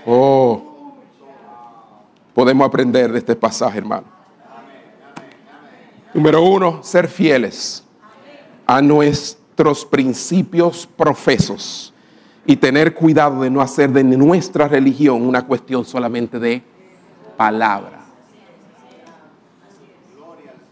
Oh, 0.05 0.93
podemos 2.35 2.67
aprender 2.67 3.11
de 3.13 3.19
este 3.19 3.35
pasaje, 3.35 3.79
hermano. 3.79 4.21
Número 6.15 6.43
uno, 6.43 6.83
ser 6.83 7.09
fieles 7.09 7.85
a 8.67 8.83
nuestros 8.83 9.87
principios 9.87 10.87
profesos 10.87 11.95
y 12.45 12.57
tener 12.57 12.93
cuidado 12.93 13.41
de 13.41 13.51
no 13.51 13.63
hacer 13.63 13.91
de 13.93 14.05
nuestra 14.05 14.69
religión 14.69 15.23
una 15.23 15.47
cuestión 15.47 15.87
solamente 15.87 16.39
de 16.39 16.63
palabra. 17.37 18.01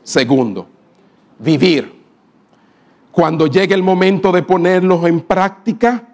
Segundo, 0.02 0.66
vivir. 1.38 2.00
Cuando 3.10 3.46
llegue 3.46 3.74
el 3.74 3.82
momento 3.82 4.32
de 4.32 4.42
ponerlos 4.42 5.06
en 5.06 5.20
práctica, 5.22 6.06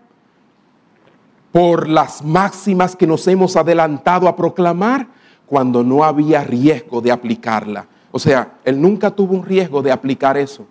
por 1.50 1.88
las 1.88 2.22
máximas 2.22 2.94
que 2.94 3.06
nos 3.06 3.26
hemos 3.26 3.56
adelantado 3.56 4.28
a 4.28 4.36
proclamar, 4.36 5.08
cuando 5.46 5.82
no 5.82 6.04
había 6.04 6.44
riesgo 6.44 7.00
de 7.00 7.10
aplicarla 7.10 7.86
o 8.16 8.18
sea, 8.18 8.54
él 8.64 8.80
nunca 8.80 9.10
tuvo 9.10 9.34
un 9.34 9.44
riesgo 9.44 9.82
de 9.82 9.92
aplicar 9.92 10.38
eso, 10.38 10.66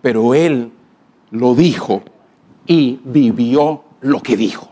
pero 0.00 0.32
él 0.32 0.72
lo 1.30 1.54
dijo 1.54 2.00
y 2.66 2.98
vivió 3.04 3.84
lo 4.00 4.22
que 4.22 4.38
dijo. 4.38 4.70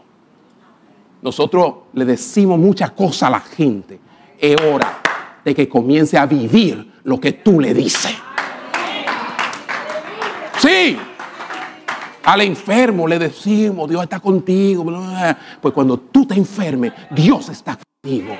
Nosotros 1.21 1.75
le 1.93 2.07
decimos 2.07 2.59
muchas 2.59 2.93
cosas 2.93 3.25
a 3.25 3.31
la 3.33 3.41
gente. 3.41 4.01
Es 4.39 4.59
hora 4.63 4.99
de 5.45 5.55
que 5.55 5.69
comience 5.69 6.17
a 6.17 6.25
vivir 6.25 6.91
lo 7.05 7.21
que 7.21 7.33
tú 7.33 7.61
le 7.61 7.75
dices. 7.75 8.15
Sí. 10.59 10.97
Al 12.25 12.41
enfermo 12.41 13.07
le 13.07 13.19
decimos, 13.19 13.91
Dios 13.91 14.03
está 14.05 14.21
contigo. 14.21 14.87
Pues 15.61 15.75
cuando 15.75 15.99
tú 15.99 16.25
te 16.25 16.35
enfermes, 16.35 16.95
Dios 17.11 17.51
está 17.51 17.77
contigo. 17.77 18.35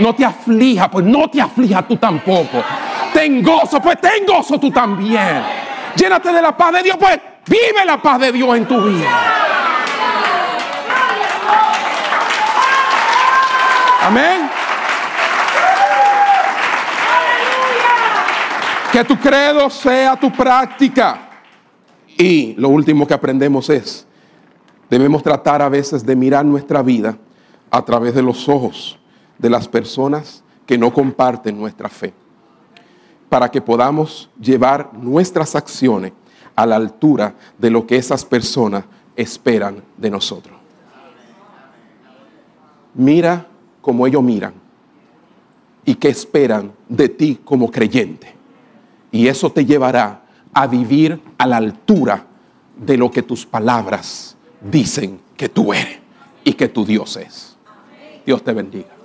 No 0.00 0.16
te 0.16 0.24
aflija, 0.24 0.90
pues 0.90 1.04
no 1.06 1.30
te 1.30 1.40
aflija 1.40 1.86
tú 1.86 1.96
tampoco 1.96 2.64
ten 3.20 3.42
gozo, 3.42 3.80
pues 3.82 4.00
ten 4.00 4.24
gozo 4.26 4.58
tú 4.58 4.70
también. 4.70 5.42
Llénate 5.94 6.32
de 6.32 6.40
la 6.40 6.56
paz 6.56 6.72
de 6.72 6.82
Dios, 6.82 6.96
pues 6.98 7.20
vive 7.46 7.84
la 7.84 8.00
paz 8.00 8.18
de 8.18 8.32
Dios 8.32 8.56
en 8.56 8.66
tu 8.66 8.82
vida. 8.82 9.08
Amén. 14.02 14.50
Que 18.90 19.04
tu 19.04 19.16
credo 19.18 19.68
sea 19.68 20.16
tu 20.16 20.32
práctica. 20.32 21.28
Y 22.16 22.54
lo 22.56 22.70
último 22.70 23.06
que 23.06 23.14
aprendemos 23.14 23.68
es, 23.68 24.06
debemos 24.88 25.22
tratar 25.22 25.60
a 25.60 25.68
veces 25.68 26.04
de 26.04 26.16
mirar 26.16 26.44
nuestra 26.44 26.82
vida 26.82 27.16
a 27.70 27.82
través 27.82 28.14
de 28.14 28.22
los 28.22 28.48
ojos 28.48 28.98
de 29.38 29.50
las 29.50 29.68
personas 29.68 30.42
que 30.66 30.78
no 30.78 30.92
comparten 30.92 31.58
nuestra 31.58 31.88
fe 31.88 32.14
para 33.30 33.50
que 33.50 33.62
podamos 33.62 34.28
llevar 34.38 34.92
nuestras 34.92 35.54
acciones 35.54 36.12
a 36.54 36.66
la 36.66 36.76
altura 36.76 37.36
de 37.58 37.70
lo 37.70 37.86
que 37.86 37.96
esas 37.96 38.24
personas 38.24 38.84
esperan 39.16 39.82
de 39.96 40.10
nosotros. 40.10 40.56
Mira 42.92 43.46
como 43.80 44.06
ellos 44.06 44.22
miran 44.22 44.52
y 45.84 45.94
qué 45.94 46.08
esperan 46.08 46.72
de 46.88 47.08
ti 47.08 47.40
como 47.42 47.70
creyente. 47.70 48.34
Y 49.12 49.28
eso 49.28 49.50
te 49.50 49.64
llevará 49.64 50.22
a 50.52 50.66
vivir 50.66 51.20
a 51.38 51.46
la 51.46 51.56
altura 51.56 52.26
de 52.76 52.96
lo 52.96 53.10
que 53.10 53.22
tus 53.22 53.46
palabras 53.46 54.36
dicen 54.60 55.20
que 55.36 55.48
tú 55.48 55.72
eres 55.72 55.98
y 56.44 56.52
que 56.54 56.68
tu 56.68 56.84
Dios 56.84 57.16
es. 57.16 57.56
Dios 58.26 58.42
te 58.42 58.52
bendiga. 58.52 58.99